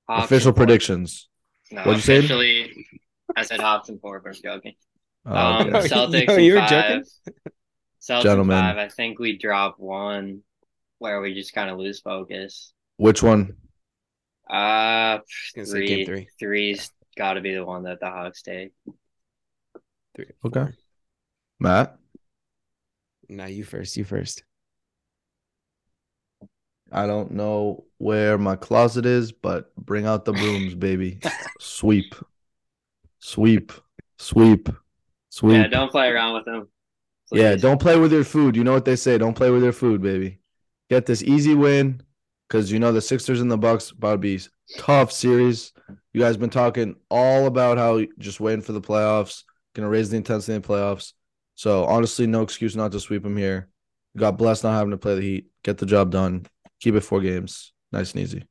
Hawks 0.08 0.26
Official 0.26 0.48
and 0.50 0.56
four. 0.56 0.66
predictions. 0.66 1.28
No, 1.70 1.80
What'd 1.82 1.96
you 1.96 2.00
say? 2.02 2.18
officially, 2.18 2.86
I 3.36 3.42
said 3.42 3.60
Hawks 3.60 3.88
and 3.88 4.00
four, 4.00 4.20
but 4.20 4.36
I'm 4.36 4.42
joking. 4.42 4.74
Oh, 5.26 5.34
Um, 5.36 5.66
okay. 5.74 5.78
Yo, 5.88 5.94
Celtics 6.26 6.44
you 6.44 6.54
were 6.54 6.60
five. 6.60 6.70
joking? 6.70 7.04
Celtics 8.00 8.22
Gentlemen. 8.22 8.56
five. 8.58 8.78
I 8.78 8.88
think 8.88 9.18
we 9.18 9.36
drop 9.36 9.74
one 9.78 10.42
where 10.98 11.20
we 11.20 11.34
just 11.34 11.54
kind 11.54 11.70
of 11.70 11.78
lose 11.78 12.00
focus. 12.00 12.72
Which 12.96 13.22
one? 13.22 13.56
I 14.48 15.16
Uh, 15.16 15.20
was 15.56 15.70
say 15.72 15.86
game 15.86 16.04
three, 16.04 16.04
three. 16.04 16.28
three's 16.38 16.90
got 17.16 17.34
to 17.34 17.40
be 17.40 17.54
the 17.54 17.64
one 17.64 17.84
that 17.84 18.00
the 18.00 18.06
Hawks 18.06 18.42
take. 18.42 18.72
Three. 20.16 20.30
Okay. 20.44 20.68
Matt. 21.60 21.98
Now 23.28 23.46
you 23.46 23.64
first. 23.64 23.96
You 23.96 24.04
first. 24.04 24.42
I 26.90 27.06
don't 27.06 27.32
know 27.32 27.84
where 27.98 28.38
my 28.38 28.56
closet 28.56 29.04
is, 29.04 29.30
but 29.32 29.74
bring 29.76 30.06
out 30.06 30.24
the 30.24 30.32
brooms, 30.32 30.74
baby. 30.74 31.20
Sweep. 31.60 32.14
Sweep. 33.18 33.72
Sweep. 34.18 34.68
Sweep. 35.28 35.52
Yeah, 35.56 35.66
don't 35.66 35.90
play 35.90 36.08
around 36.08 36.34
with 36.34 36.46
them. 36.46 36.68
Yeah, 37.30 37.56
don't 37.56 37.80
play 37.80 37.98
with 37.98 38.12
your 38.12 38.24
food. 38.24 38.56
You 38.56 38.64
know 38.64 38.72
what 38.72 38.86
they 38.86 38.96
say. 38.96 39.18
Don't 39.18 39.34
play 39.36 39.50
with 39.50 39.62
your 39.62 39.72
food, 39.74 40.00
baby. 40.00 40.37
Get 40.90 41.06
this 41.06 41.22
easy 41.22 41.54
win 41.54 42.02
because 42.48 42.72
you 42.72 42.78
know 42.78 42.92
the 42.92 43.00
Sixers 43.00 43.40
and 43.40 43.50
the 43.50 43.58
Bucks 43.58 43.90
about 43.90 44.12
to 44.12 44.18
be 44.18 44.40
tough 44.78 45.12
series. 45.12 45.72
You 46.12 46.20
guys 46.20 46.36
been 46.36 46.50
talking 46.50 46.96
all 47.10 47.46
about 47.46 47.78
how 47.78 48.02
just 48.18 48.40
waiting 48.40 48.62
for 48.62 48.72
the 48.72 48.80
playoffs, 48.80 49.44
gonna 49.74 49.88
raise 49.88 50.10
the 50.10 50.16
intensity 50.16 50.54
in 50.54 50.62
the 50.62 50.68
playoffs. 50.68 51.12
So 51.54 51.84
honestly, 51.84 52.26
no 52.26 52.42
excuse 52.42 52.76
not 52.76 52.92
to 52.92 53.00
sweep 53.00 53.22
them 53.22 53.36
here. 53.36 53.68
You 54.14 54.20
got 54.20 54.38
blessed 54.38 54.64
not 54.64 54.74
having 54.74 54.92
to 54.92 54.96
play 54.96 55.14
the 55.14 55.20
Heat. 55.20 55.46
Get 55.62 55.78
the 55.78 55.86
job 55.86 56.10
done. 56.10 56.46
Keep 56.80 56.94
it 56.94 57.00
four 57.00 57.20
games. 57.20 57.72
Nice 57.92 58.12
and 58.12 58.22
easy. 58.22 58.44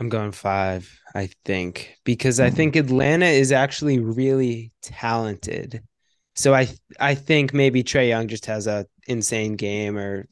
I'm 0.00 0.08
going 0.08 0.32
five, 0.32 1.00
I 1.14 1.30
think, 1.44 1.96
because 2.04 2.40
I 2.40 2.50
think 2.50 2.74
Atlanta 2.74 3.26
is 3.26 3.52
actually 3.52 4.00
really 4.00 4.72
talented. 4.82 5.82
So 6.36 6.54
I 6.54 6.68
I 6.98 7.14
think 7.14 7.54
maybe 7.54 7.82
Trae 7.82 8.08
Young 8.08 8.28
just 8.28 8.46
has 8.46 8.66
a 8.66 8.86
insane 9.06 9.56
game, 9.56 9.96
or 9.96 10.28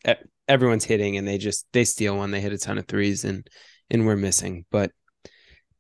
everyone's 0.48 0.84
hitting 0.84 1.16
and 1.16 1.26
they 1.26 1.38
just 1.38 1.66
they 1.72 1.84
steal 1.84 2.16
one, 2.16 2.30
they 2.30 2.40
hit 2.40 2.52
a 2.52 2.58
ton 2.58 2.78
of 2.78 2.86
threes, 2.86 3.24
and 3.24 3.48
and 3.90 4.06
we're 4.06 4.16
missing. 4.16 4.64
But 4.70 4.92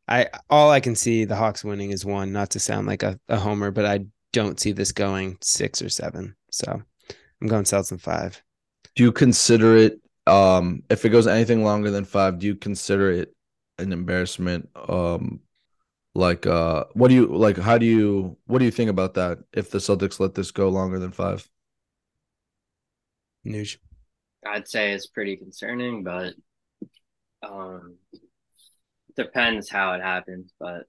I 0.08 0.28
all 0.50 0.70
I 0.70 0.80
can 0.80 0.94
see 0.94 1.24
the 1.24 1.36
Hawks 1.36 1.64
winning 1.64 1.90
is 1.90 2.04
one. 2.04 2.32
Not 2.32 2.50
to 2.50 2.60
sound 2.60 2.86
like 2.86 3.02
a, 3.02 3.18
a 3.28 3.36
homer, 3.36 3.70
but 3.70 3.86
I 3.86 4.06
don't 4.32 4.58
see 4.60 4.72
this 4.72 4.92
going 4.92 5.38
six 5.40 5.82
or 5.82 5.88
seven. 5.88 6.36
So 6.50 6.82
I'm 7.40 7.48
going 7.48 7.64
Celtics 7.64 7.92
in 7.92 7.98
five. 7.98 8.42
Do 8.94 9.02
you 9.02 9.12
consider 9.12 9.76
it 9.76 10.00
um 10.26 10.82
if 10.88 11.04
it 11.04 11.08
goes 11.10 11.26
anything 11.26 11.64
longer 11.64 11.90
than 11.90 12.04
five, 12.04 12.38
do 12.38 12.46
you 12.46 12.54
consider 12.54 13.10
it 13.10 13.34
an 13.78 13.92
embarrassment? 13.92 14.68
Um 14.88 15.40
like 16.14 16.46
uh 16.46 16.84
what 16.92 17.08
do 17.08 17.14
you 17.14 17.26
like 17.26 17.56
how 17.56 17.78
do 17.78 17.86
you 17.86 18.36
what 18.46 18.58
do 18.58 18.64
you 18.64 18.70
think 18.70 18.90
about 18.90 19.14
that 19.14 19.38
if 19.52 19.70
the 19.70 19.78
Celtics 19.78 20.20
let 20.20 20.34
this 20.34 20.50
go 20.50 20.68
longer 20.68 20.98
than 20.98 21.12
five? 21.12 21.48
Nuge. 23.46 23.78
I'd 24.46 24.68
say 24.68 24.92
it's 24.92 25.06
pretty 25.06 25.36
concerning, 25.36 26.02
but 26.02 26.34
um, 27.42 27.96
depends 29.16 29.68
how 29.68 29.92
it 29.94 30.02
happens. 30.02 30.52
But 30.58 30.84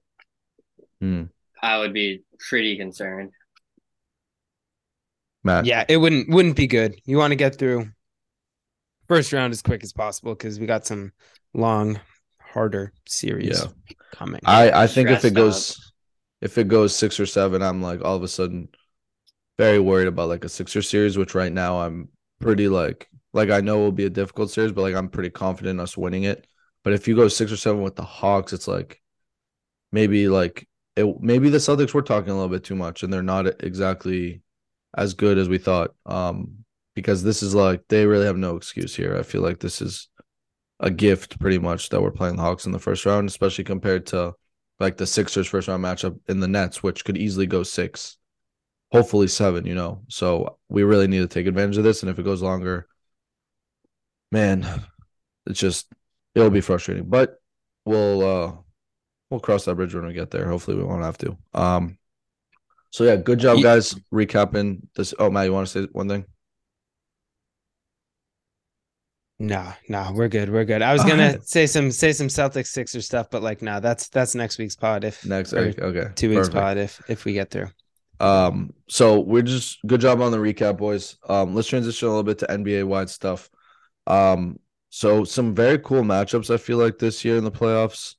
Hmm. 1.00 1.24
I 1.62 1.78
would 1.78 1.92
be 1.92 2.22
pretty 2.38 2.76
concerned. 2.76 3.32
Matt. 5.42 5.66
Yeah, 5.66 5.84
it 5.88 5.98
wouldn't 5.98 6.28
wouldn't 6.28 6.56
be 6.56 6.66
good. 6.66 6.98
You 7.04 7.18
want 7.18 7.32
to 7.32 7.36
get 7.36 7.58
through 7.58 7.90
first 9.08 9.32
round 9.32 9.52
as 9.52 9.62
quick 9.62 9.82
as 9.82 9.92
possible 9.92 10.34
because 10.34 10.58
we 10.58 10.66
got 10.66 10.86
some 10.86 11.12
long, 11.52 12.00
harder 12.54 12.92
series 13.06 13.60
Yeah. 13.60 13.68
coming. 14.12 14.40
I 14.44 14.84
I 14.84 14.86
think 14.86 15.10
if 15.10 15.24
it 15.24 15.30
Stressed 15.30 15.34
goes 15.34 15.92
if 16.40 16.58
it 16.58 16.68
goes 16.68 16.94
6 16.96 17.20
or 17.20 17.26
7, 17.26 17.62
I'm 17.62 17.82
like 17.82 18.04
all 18.04 18.16
of 18.16 18.22
a 18.22 18.28
sudden 18.28 18.68
very 19.58 19.78
worried 19.78 20.08
about 20.08 20.28
like 20.28 20.44
a 20.44 20.48
Sixer 20.48 20.82
series 20.82 21.16
which 21.18 21.34
right 21.34 21.52
now 21.52 21.80
I'm 21.80 22.08
pretty 22.40 22.68
like 22.68 23.08
like 23.32 23.50
I 23.50 23.60
know 23.60 23.78
will 23.78 23.92
be 23.92 24.06
a 24.06 24.10
difficult 24.10 24.50
series 24.50 24.72
but 24.72 24.82
like 24.82 24.94
I'm 24.94 25.08
pretty 25.08 25.30
confident 25.30 25.76
in 25.78 25.80
us 25.80 25.96
winning 25.96 26.24
it. 26.24 26.46
But 26.84 26.92
if 26.94 27.08
you 27.08 27.16
go 27.16 27.28
6 27.28 27.52
or 27.52 27.56
7 27.56 27.82
with 27.82 27.96
the 27.96 28.04
Hawks 28.04 28.52
it's 28.52 28.68
like 28.68 29.00
maybe 29.92 30.28
like 30.28 30.68
it 30.96 31.06
maybe 31.20 31.50
the 31.50 31.58
Celtics 31.58 31.94
were 31.94 32.02
talking 32.02 32.30
a 32.30 32.34
little 32.34 32.48
bit 32.48 32.64
too 32.64 32.76
much 32.76 33.02
and 33.02 33.12
they're 33.12 33.22
not 33.22 33.46
exactly 33.64 34.42
as 34.96 35.14
good 35.14 35.38
as 35.38 35.48
we 35.48 35.58
thought. 35.58 35.94
Um 36.06 36.64
because 36.94 37.24
this 37.24 37.42
is 37.42 37.54
like 37.54 37.82
they 37.88 38.06
really 38.06 38.26
have 38.26 38.36
no 38.36 38.56
excuse 38.56 38.94
here. 38.94 39.16
I 39.16 39.22
feel 39.24 39.42
like 39.42 39.58
this 39.60 39.82
is 39.82 40.08
a 40.80 40.90
gift 40.90 41.38
pretty 41.38 41.58
much 41.58 41.88
that 41.88 42.02
we're 42.02 42.10
playing 42.10 42.36
the 42.36 42.42
Hawks 42.42 42.66
in 42.66 42.72
the 42.72 42.78
first 42.78 43.06
round, 43.06 43.28
especially 43.28 43.64
compared 43.64 44.06
to 44.06 44.34
like 44.80 44.96
the 44.96 45.06
Sixers 45.06 45.46
first 45.46 45.68
round 45.68 45.84
matchup 45.84 46.18
in 46.28 46.40
the 46.40 46.48
Nets, 46.48 46.82
which 46.82 47.04
could 47.04 47.16
easily 47.16 47.46
go 47.46 47.62
six, 47.62 48.16
hopefully 48.92 49.28
seven, 49.28 49.66
you 49.66 49.74
know. 49.74 50.02
So 50.08 50.58
we 50.68 50.82
really 50.82 51.06
need 51.06 51.20
to 51.20 51.28
take 51.28 51.46
advantage 51.46 51.78
of 51.78 51.84
this. 51.84 52.02
And 52.02 52.10
if 52.10 52.18
it 52.18 52.24
goes 52.24 52.42
longer, 52.42 52.86
man, 54.32 54.66
it's 55.46 55.60
just 55.60 55.86
it'll 56.34 56.50
be 56.50 56.60
frustrating. 56.60 57.08
But 57.08 57.36
we'll 57.84 58.22
uh 58.22 58.52
we'll 59.30 59.40
cross 59.40 59.64
that 59.64 59.76
bridge 59.76 59.94
when 59.94 60.06
we 60.06 60.12
get 60.12 60.30
there. 60.30 60.48
Hopefully, 60.48 60.76
we 60.76 60.84
won't 60.84 61.04
have 61.04 61.18
to. 61.18 61.36
Um, 61.54 61.98
so 62.90 63.04
yeah, 63.04 63.16
good 63.16 63.40
job, 63.40 63.60
guys, 63.62 63.94
recapping 64.12 64.82
this. 64.94 65.14
Oh, 65.18 65.30
Matt, 65.30 65.46
you 65.46 65.52
want 65.52 65.66
to 65.66 65.82
say 65.82 65.88
one 65.92 66.08
thing? 66.08 66.24
No, 69.44 69.72
no, 69.88 70.10
we're 70.14 70.28
good. 70.28 70.48
We're 70.48 70.64
good. 70.64 70.80
I 70.80 70.94
was 70.94 71.04
gonna 71.04 71.42
say 71.42 71.66
some 71.66 71.90
say 71.90 72.12
some 72.12 72.28
Celtics 72.28 72.68
Sixer 72.68 73.02
stuff, 73.02 73.28
but 73.30 73.42
like, 73.42 73.60
no, 73.60 73.78
that's 73.78 74.08
that's 74.08 74.34
next 74.34 74.56
week's 74.56 74.74
pod. 74.74 75.04
If 75.04 75.24
Next, 75.26 75.52
week, 75.52 75.78
okay, 75.78 75.82
okay, 75.82 76.14
two 76.14 76.30
weeks 76.30 76.48
perfect. 76.48 76.54
pod, 76.54 76.78
if 76.78 77.02
if 77.10 77.24
we 77.26 77.34
get 77.34 77.50
through. 77.50 77.68
Um, 78.20 78.72
so 78.88 79.20
we're 79.20 79.42
just 79.42 79.86
good 79.86 80.00
job 80.00 80.22
on 80.22 80.32
the 80.32 80.38
recap, 80.38 80.78
boys. 80.78 81.18
Um, 81.28 81.54
let's 81.54 81.68
transition 81.68 82.08
a 82.08 82.10
little 82.10 82.22
bit 82.22 82.38
to 82.38 82.46
NBA 82.46 82.84
wide 82.84 83.10
stuff. 83.10 83.50
Um, 84.06 84.58
so 84.88 85.24
some 85.24 85.54
very 85.54 85.78
cool 85.78 86.02
matchups 86.02 86.52
I 86.52 86.56
feel 86.56 86.78
like 86.78 86.98
this 86.98 87.22
year 87.22 87.36
in 87.36 87.44
the 87.44 87.52
playoffs. 87.52 88.14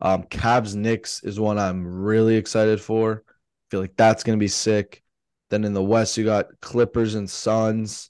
Um, 0.00 0.22
Cavs 0.24 0.74
Knicks 0.74 1.22
is 1.24 1.38
one 1.38 1.58
I'm 1.58 1.84
really 1.84 2.36
excited 2.36 2.80
for. 2.80 3.22
I 3.28 3.66
feel 3.70 3.80
like 3.80 3.96
that's 3.96 4.22
gonna 4.22 4.38
be 4.38 4.48
sick. 4.48 5.02
Then 5.50 5.64
in 5.64 5.74
the 5.74 5.82
West, 5.82 6.16
you 6.16 6.24
got 6.24 6.46
Clippers 6.62 7.16
and 7.16 7.28
Suns. 7.28 8.09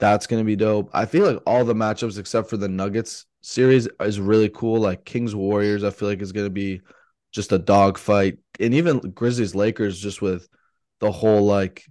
That's 0.00 0.26
gonna 0.26 0.44
be 0.44 0.56
dope. 0.56 0.90
I 0.92 1.04
feel 1.04 1.30
like 1.30 1.42
all 1.46 1.64
the 1.64 1.74
matchups 1.74 2.18
except 2.18 2.50
for 2.50 2.56
the 2.56 2.68
Nuggets 2.68 3.26
series 3.42 3.86
is 4.00 4.18
really 4.18 4.48
cool. 4.48 4.80
Like 4.80 5.04
Kings 5.04 5.34
Warriors, 5.34 5.84
I 5.84 5.90
feel 5.90 6.08
like 6.08 6.22
is 6.22 6.32
gonna 6.32 6.50
be 6.50 6.80
just 7.32 7.52
a 7.52 7.58
dogfight, 7.58 8.38
and 8.58 8.74
even 8.74 8.98
Grizzlies 8.98 9.54
Lakers, 9.54 10.00
just 10.00 10.20
with 10.22 10.48
the 11.00 11.12
whole 11.12 11.44
like 11.44 11.84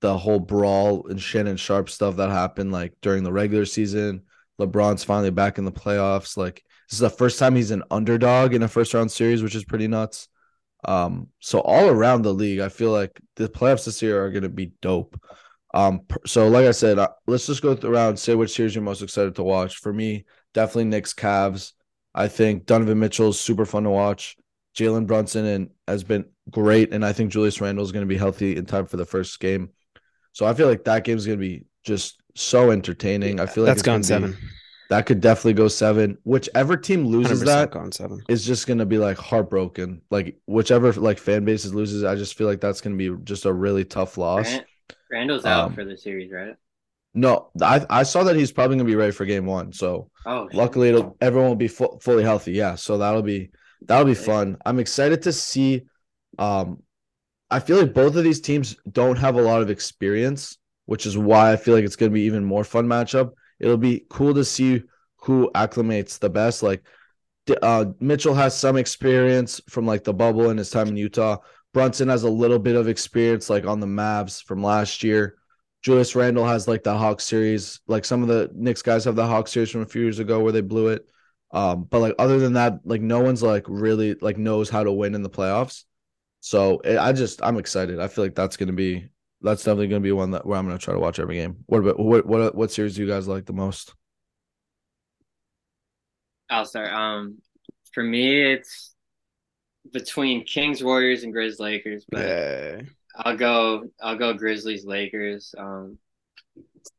the 0.00 0.16
whole 0.16 0.38
brawl 0.38 1.06
and 1.08 1.20
Shannon 1.20 1.56
Sharpe 1.56 1.90
stuff 1.90 2.16
that 2.16 2.30
happened 2.30 2.72
like 2.72 2.94
during 3.02 3.24
the 3.24 3.32
regular 3.32 3.64
season. 3.64 4.22
LeBron's 4.60 5.04
finally 5.04 5.30
back 5.30 5.58
in 5.58 5.64
the 5.64 5.72
playoffs. 5.72 6.36
Like 6.36 6.62
this 6.88 6.94
is 6.94 7.00
the 7.00 7.10
first 7.10 7.38
time 7.38 7.56
he's 7.56 7.70
an 7.70 7.82
underdog 7.90 8.54
in 8.54 8.62
a 8.62 8.68
first 8.68 8.94
round 8.94 9.10
series, 9.10 9.42
which 9.42 9.54
is 9.54 9.64
pretty 9.64 9.88
nuts. 9.88 10.28
Um, 10.84 11.28
so 11.40 11.60
all 11.60 11.88
around 11.88 12.22
the 12.22 12.32
league, 12.32 12.60
I 12.60 12.68
feel 12.68 12.92
like 12.92 13.20
the 13.34 13.48
playoffs 13.48 13.84
this 13.84 14.00
year 14.00 14.24
are 14.24 14.30
gonna 14.30 14.48
be 14.48 14.72
dope. 14.80 15.20
Um, 15.74 16.02
so 16.26 16.48
like 16.48 16.66
I 16.66 16.70
said, 16.70 16.98
uh, 16.98 17.08
let's 17.26 17.46
just 17.46 17.62
go 17.62 17.78
around 17.82 18.18
say 18.18 18.34
which 18.34 18.54
series 18.54 18.74
you're 18.74 18.82
most 18.82 19.02
excited 19.02 19.34
to 19.36 19.42
watch. 19.42 19.76
For 19.76 19.92
me, 19.92 20.24
definitely 20.54 20.84
Knicks 20.84 21.14
Cavs. 21.14 21.72
I 22.14 22.28
think 22.28 22.66
Donovan 22.66 22.98
Mitchell 22.98 23.28
is 23.28 23.38
super 23.38 23.66
fun 23.66 23.84
to 23.84 23.90
watch. 23.90 24.36
Jalen 24.76 25.06
Brunson 25.06 25.44
and 25.44 25.70
has 25.86 26.04
been 26.04 26.24
great, 26.50 26.92
and 26.92 27.04
I 27.04 27.12
think 27.12 27.32
Julius 27.32 27.60
Randle 27.60 27.84
is 27.84 27.92
going 27.92 28.04
to 28.04 28.08
be 28.08 28.16
healthy 28.16 28.56
in 28.56 28.64
time 28.64 28.86
for 28.86 28.96
the 28.96 29.04
first 29.04 29.38
game. 29.40 29.70
So 30.32 30.46
I 30.46 30.54
feel 30.54 30.68
like 30.68 30.84
that 30.84 31.04
game 31.04 31.16
is 31.16 31.26
going 31.26 31.38
to 31.38 31.44
be 31.44 31.64
just 31.82 32.20
so 32.34 32.70
entertaining. 32.70 33.40
I 33.40 33.46
feel 33.46 33.64
like 33.64 33.70
that's 33.70 33.80
it's 33.80 33.86
gone 33.86 34.02
gonna 34.02 34.28
be- 34.28 34.32
seven. 34.34 34.50
That 34.90 35.04
could 35.04 35.20
definitely 35.20 35.52
go 35.52 35.68
seven. 35.68 36.16
Whichever 36.24 36.76
team 36.76 37.04
loses 37.06 37.42
100% 37.42 37.44
that 37.44 37.70
gone 37.70 37.92
seven. 37.92 38.22
is 38.28 38.46
just 38.46 38.66
going 38.66 38.78
to 38.78 38.86
be 38.86 38.96
like 38.96 39.18
heartbroken. 39.18 40.00
Like 40.10 40.38
whichever 40.46 40.92
like 40.94 41.18
fan 41.18 41.44
bases 41.44 41.74
loses, 41.74 42.04
I 42.04 42.14
just 42.14 42.38
feel 42.38 42.46
like 42.46 42.60
that's 42.62 42.80
going 42.80 42.96
to 42.96 43.16
be 43.16 43.22
just 43.24 43.44
a 43.44 43.52
really 43.52 43.84
tough 43.84 44.16
loss. 44.16 44.50
Rand- 45.10 45.28
Randle's 45.28 45.46
out 45.46 45.66
Um, 45.66 45.74
for 45.74 45.84
the 45.84 45.96
series, 45.96 46.32
right? 46.32 46.56
No, 47.14 47.50
I 47.60 47.84
I 47.90 48.02
saw 48.02 48.22
that 48.24 48.36
he's 48.36 48.52
probably 48.52 48.76
going 48.76 48.86
to 48.86 48.90
be 48.92 48.96
ready 48.96 49.12
for 49.12 49.24
game 49.24 49.46
one. 49.46 49.72
So 49.72 50.10
Oh, 50.26 50.48
luckily 50.52 50.90
it'll 50.90 51.16
everyone 51.20 51.48
will 51.48 51.56
be 51.56 51.68
fu- 51.68 51.98
fully 52.00 52.22
healthy. 52.22 52.52
Yeah 52.52 52.74
so 52.74 52.98
that'll 52.98 53.22
be 53.22 53.50
that'll 53.86 54.04
be 54.04 54.14
fun. 54.14 54.56
I'm 54.64 54.78
excited 54.78 55.22
to 55.22 55.32
see 55.32 55.82
um 56.38 56.82
i 57.50 57.60
feel 57.60 57.78
like 57.78 57.94
both 57.94 58.16
of 58.16 58.24
these 58.24 58.40
teams 58.40 58.76
don't 58.92 59.18
have 59.18 59.36
a 59.36 59.42
lot 59.42 59.62
of 59.62 59.70
experience 59.70 60.58
which 60.86 61.06
is 61.06 61.18
why 61.18 61.52
i 61.52 61.56
feel 61.56 61.74
like 61.74 61.84
it's 61.84 61.96
going 61.96 62.10
to 62.10 62.14
be 62.14 62.22
even 62.22 62.44
more 62.44 62.64
fun 62.64 62.86
matchup. 62.86 63.32
It'll 63.60 63.76
be 63.76 64.06
cool 64.10 64.34
to 64.34 64.44
see 64.44 64.82
who 65.18 65.50
acclimates 65.54 66.18
the 66.18 66.30
best. 66.30 66.62
Like 66.62 66.84
uh 67.62 67.86
mitchell 68.00 68.34
has 68.34 68.56
some 68.56 68.76
experience 68.76 69.60
from 69.70 69.86
like 69.86 70.04
the 70.04 70.12
bubble 70.12 70.50
and 70.50 70.58
his 70.58 70.70
time 70.70 70.88
in 70.88 70.96
utah 70.98 71.38
brunson 71.72 72.08
has 72.08 72.22
a 72.22 72.30
little 72.30 72.58
bit 72.58 72.76
of 72.76 72.88
experience 72.88 73.50
like 73.50 73.66
on 73.66 73.80
the 73.80 73.86
mavs 73.86 74.42
from 74.42 74.62
last 74.62 75.02
year 75.02 75.38
Julius 75.82 76.14
Randle 76.14 76.46
has 76.46 76.66
like 76.66 76.82
the 76.82 76.96
Hawk 76.96 77.20
series. 77.20 77.80
Like 77.86 78.04
some 78.04 78.22
of 78.22 78.28
the 78.28 78.50
Knicks 78.54 78.82
guys 78.82 79.04
have 79.04 79.16
the 79.16 79.26
Hawk 79.26 79.48
series 79.48 79.70
from 79.70 79.82
a 79.82 79.86
few 79.86 80.02
years 80.02 80.18
ago 80.18 80.40
where 80.40 80.52
they 80.52 80.60
blew 80.60 80.88
it. 80.88 81.08
Um, 81.50 81.84
but 81.84 82.00
like 82.00 82.14
other 82.18 82.38
than 82.38 82.54
that, 82.54 82.80
like 82.84 83.00
no 83.00 83.20
one's 83.20 83.42
like 83.42 83.64
really 83.68 84.14
like 84.14 84.36
knows 84.36 84.68
how 84.68 84.84
to 84.84 84.92
win 84.92 85.14
in 85.14 85.22
the 85.22 85.30
playoffs. 85.30 85.84
So 86.40 86.78
eh, 86.78 86.98
I 86.98 87.12
just 87.12 87.42
I'm 87.42 87.58
excited. 87.58 88.00
I 88.00 88.08
feel 88.08 88.24
like 88.24 88.34
that's 88.34 88.56
gonna 88.56 88.72
be 88.72 89.08
that's 89.40 89.62
definitely 89.62 89.88
gonna 89.88 90.00
be 90.00 90.12
one 90.12 90.32
that 90.32 90.44
where 90.44 90.58
I'm 90.58 90.66
gonna 90.66 90.78
try 90.78 90.94
to 90.94 91.00
watch 91.00 91.18
every 91.18 91.36
game. 91.36 91.64
What 91.66 91.78
about 91.78 91.98
what 91.98 92.26
what 92.26 92.54
what 92.54 92.70
series 92.70 92.96
do 92.96 93.02
you 93.02 93.08
guys 93.08 93.28
like 93.28 93.46
the 93.46 93.52
most? 93.52 93.94
I'll 96.50 96.66
start. 96.66 96.92
Um, 96.92 97.38
for 97.92 98.02
me, 98.02 98.52
it's 98.52 98.87
between 99.92 100.44
Kings, 100.44 100.82
Warriors, 100.82 101.22
and 101.24 101.34
Grizz 101.34 101.60
Lakers, 101.60 102.04
but 102.10 102.20
Yeah. 102.26 102.82
I'll 103.16 103.36
go. 103.36 103.90
I'll 104.00 104.16
go 104.16 104.32
Grizzlies, 104.34 104.84
Lakers. 104.84 105.54
Um, 105.58 105.98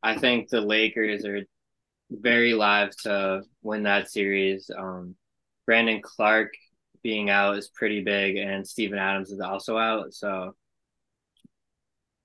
I 0.04 0.18
think 0.18 0.50
the 0.50 0.62
Lakers 0.62 1.26
are 1.26 1.44
very 2.12 2.54
live 2.54 2.96
to 3.04 3.44
win 3.62 3.84
that 3.84 4.10
series. 4.12 4.70
Um, 4.76 5.16
Brandon 5.66 6.02
Clarke 6.02 6.54
being 7.04 7.30
out 7.30 7.58
is 7.58 7.70
pretty 7.70 8.04
big, 8.04 8.36
and 8.38 8.68
Steven 8.68 9.00
Adams 9.00 9.32
is 9.32 9.40
also 9.40 9.78
out. 9.78 10.14
So, 10.14 10.56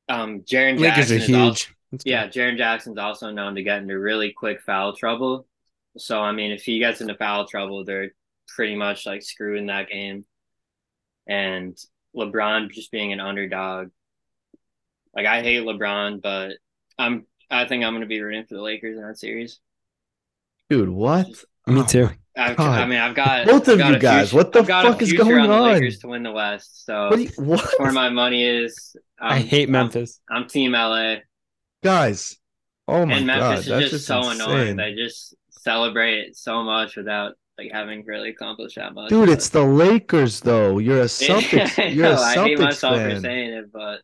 um, 0.09 0.41
Jaron 0.43 0.79
Lakers 0.79 1.09
Jackson 1.09 1.17
are 1.17 1.19
is 1.21 1.27
huge. 1.27 1.39
also 1.39 1.71
yeah, 2.05 2.27
Jaren 2.27 2.57
Jackson's 2.59 2.99
also 2.99 3.31
known 3.31 3.55
to 3.55 3.63
get 3.63 3.79
into 3.83 3.99
really 3.99 4.33
quick 4.33 4.61
foul 4.61 4.97
trouble. 4.97 5.47
So 5.97 6.21
I 6.21 6.33
mean, 6.33 6.51
if 6.51 6.65
he 6.65 6.79
gets 6.81 7.01
into 7.01 7.15
foul 7.15 7.47
trouble, 7.47 7.85
they're 7.85 8.11
pretty 8.49 8.75
much 8.75 9.07
like 9.07 9.23
screwing 9.23 9.67
that 9.67 9.89
game. 9.89 10.25
And 11.27 11.77
LeBron 12.17 12.71
just 12.71 12.91
being 12.91 13.13
an 13.13 13.21
underdog. 13.21 13.91
Like 15.15 15.27
I 15.27 15.43
hate 15.43 15.63
LeBron, 15.63 16.21
but 16.23 16.53
I'm 16.99 17.27
I 17.51 17.67
think 17.67 17.85
I'm 17.85 17.93
gonna 17.95 18.07
be 18.07 18.21
rooting 18.21 18.45
for 18.45 18.55
the 18.55 18.63
Lakers 18.63 18.97
in 18.97 19.03
that 19.07 19.19
series. 19.19 19.61
Dude, 20.71 20.89
what? 20.89 21.27
Me 21.67 21.81
Oh 21.81 21.85
too. 21.87 22.11
I've, 22.37 22.59
I 22.59 22.85
mean, 22.87 22.99
I've 22.99 23.15
got 23.15 23.47
Both 23.47 23.69
I've 23.69 23.75
of 23.75 23.79
got 23.79 23.93
you 23.93 23.99
guys, 24.01 24.31
future- 24.31 24.37
what 24.39 24.53
the 24.53 24.59
I've 24.61 24.67
got 24.67 24.87
a 24.87 24.93
fuck 24.93 25.03
is 25.03 25.13
going 25.13 25.39
on 25.39 25.49
the 25.49 25.55
on? 25.55 25.63
Lakers 25.75 26.01
to 26.01 26.09
win 26.09 26.25
the 26.25 26.33
West. 26.33 26.85
So 26.85 27.11
What? 27.11 27.21
you- 27.21 27.31
what? 27.37 27.75
where 27.79 27.93
my 27.93 28.09
money 28.09 28.45
is, 28.45 28.97
I 29.21 29.37
um, 29.39 29.43
hate 29.45 29.63
I'm- 29.69 29.73
Memphis. 29.73 30.21
I'm, 30.29 30.49
Team 30.49 30.73
LA, 30.73 31.17
guys. 31.83 32.37
Oh 32.89 33.07
my 33.07 33.19
and 33.19 33.27
god, 33.29 33.39
Memphis 33.39 33.67
that's 33.67 33.81
just 33.83 33.93
just 33.93 34.07
so 34.07 34.29
annoying. 34.31 34.77
They 34.77 34.95
just 34.95 35.35
celebrate 35.51 36.37
so 36.37 36.63
much 36.65 36.97
without 36.97 37.35
like 37.59 37.71
having 37.73 38.05
really 38.05 38.31
accomplished 38.31 38.77
that 38.77 38.95
much. 38.95 39.11
Dude, 39.11 39.27
but- 39.27 39.33
it's 39.33 39.49
the 39.49 39.65
Lakers 39.65 40.41
though. 40.41 40.79
You're 40.79 41.03
a 41.03 41.05
Celtics. 41.21 41.79
I 41.83 41.87
You're 41.89 42.07
a 42.07 42.15
know, 42.15 42.23
I 42.23 42.35
hate 42.35 42.59
Celtics 42.59 42.63
myself 42.63 43.01
for 43.01 43.21
saying 43.21 43.51
it, 43.53 43.73
but 43.73 44.01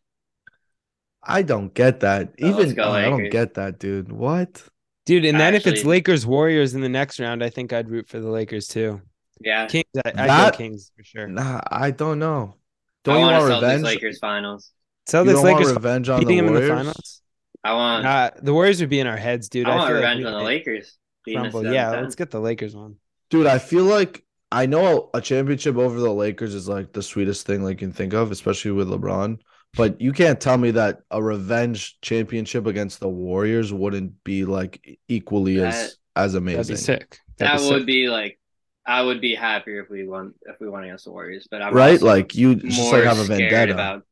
I 1.23 1.41
don't 1.43 1.73
get 1.73 1.99
that. 2.01 2.33
Oh, 2.41 2.47
Even 2.49 2.73
go 2.75 2.83
oh, 2.85 2.91
I 2.91 3.03
don't 3.03 3.29
get 3.29 3.53
that, 3.55 3.79
dude. 3.79 4.11
What? 4.11 4.63
Dude, 5.05 5.25
and 5.25 5.39
then 5.39 5.55
if 5.55 5.67
it's 5.67 5.83
Lakers 5.83 6.25
Warriors 6.25 6.73
in 6.73 6.81
the 6.81 6.89
next 6.89 7.19
round, 7.19 7.43
I 7.43 7.49
think 7.49 7.73
I'd 7.73 7.89
root 7.89 8.07
for 8.07 8.19
the 8.19 8.29
Lakers 8.29 8.67
too. 8.67 9.01
yeah, 9.39 9.65
Kings, 9.67 9.85
I, 10.05 10.09
I'd 10.09 10.15
That- 10.15 10.51
go 10.53 10.57
Kings 10.57 10.91
for 10.95 11.03
sure. 11.03 11.27
Nah, 11.27 11.61
I 11.69 11.91
don't 11.91 12.19
know. 12.19 12.55
Don't 13.03 13.15
you 13.15 13.21
want 13.25 13.49
want 13.49 13.63
revenge? 13.63 13.83
Lakers 13.83 14.19
finals. 14.19 14.71
You 15.07 15.13
Celtics 15.19 15.33
don't 15.33 15.43
Lakers 15.43 15.65
want 15.65 15.77
revenge 15.77 16.09
on 16.09 16.19
the 16.19 16.25
beating 16.25 16.45
them 16.45 16.47
in 16.47 16.53
the 16.53 16.59
Warriors? 16.59 16.77
finals. 16.77 17.21
I 17.63 17.73
want 17.73 18.05
Uh, 18.05 18.31
the 18.41 18.53
Warriors 18.53 18.79
would 18.81 18.89
be 18.89 18.99
in 18.99 19.07
our 19.07 19.17
heads, 19.17 19.49
dude. 19.49 19.67
I 19.67 19.71
I, 19.71 19.75
want 19.75 19.87
feel 19.87 19.95
like 19.97 20.03
revenge 20.03 20.25
on 20.25 20.33
the 20.33 20.43
Lakers. 20.43 20.97
beating 21.25 21.45
us 21.45 21.51
crumble. 21.51 21.69
7-10. 21.71 21.73
Yeah, 21.73 21.89
let's 22.01 22.15
get 22.15 22.29
the 22.31 22.39
Lakers 22.39 22.75
one. 22.75 22.95
Dude, 23.31 23.47
I 23.47 23.59
feel 23.59 23.85
like 23.85 24.23
I 24.51 24.67
know 24.67 25.09
a 25.13 25.21
championship 25.21 25.77
over 25.77 25.99
the 25.99 26.13
Lakers 26.13 26.53
is 26.53 26.69
like 26.69 26.93
the 26.93 27.01
sweetest 27.01 27.47
thing 27.47 27.63
like 27.63 27.81
you 27.81 27.87
can 27.87 27.93
think 27.93 28.13
of, 28.13 28.31
especially 28.31 28.71
with 28.71 28.89
LeBron. 28.89 29.39
But 29.75 30.01
you 30.01 30.11
can't 30.13 30.39
tell 30.39 30.57
me 30.57 30.71
that 30.71 31.01
a 31.11 31.23
revenge 31.23 31.99
championship 32.01 32.67
against 32.67 32.99
the 32.99 33.09
Warriors 33.09 33.73
wouldn't 33.73 34.23
be 34.25 34.45
like 34.45 34.99
equally 35.07 35.61
as 35.61 35.97
as 36.15 36.35
amazing. 36.35 36.57
That'd 36.57 36.69
amazing. 36.69 36.75
be 36.75 36.99
sick. 36.99 37.19
that 37.39 37.45
That'd 37.45 37.61
be 37.61 37.67
would 37.71 37.79
sick. 37.81 37.87
be 37.87 38.09
like 38.09 38.39
I 38.85 39.01
would 39.01 39.21
be 39.21 39.35
happier 39.35 39.81
if 39.81 39.89
we 39.89 40.05
won 40.05 40.33
if 40.45 40.59
we 40.59 40.69
won 40.69 40.83
against 40.83 41.05
the 41.05 41.11
Warriors, 41.11 41.47
but 41.49 41.61
I'm 41.61 41.73
Right? 41.73 42.01
Like 42.01 42.35
you 42.35 42.55
just 42.55 42.77
more 42.77 42.99
like 42.99 43.03
have 43.05 43.19
a 43.19 43.25
scared 43.25 43.51
vendetta. 43.51 43.73
about 43.73 44.03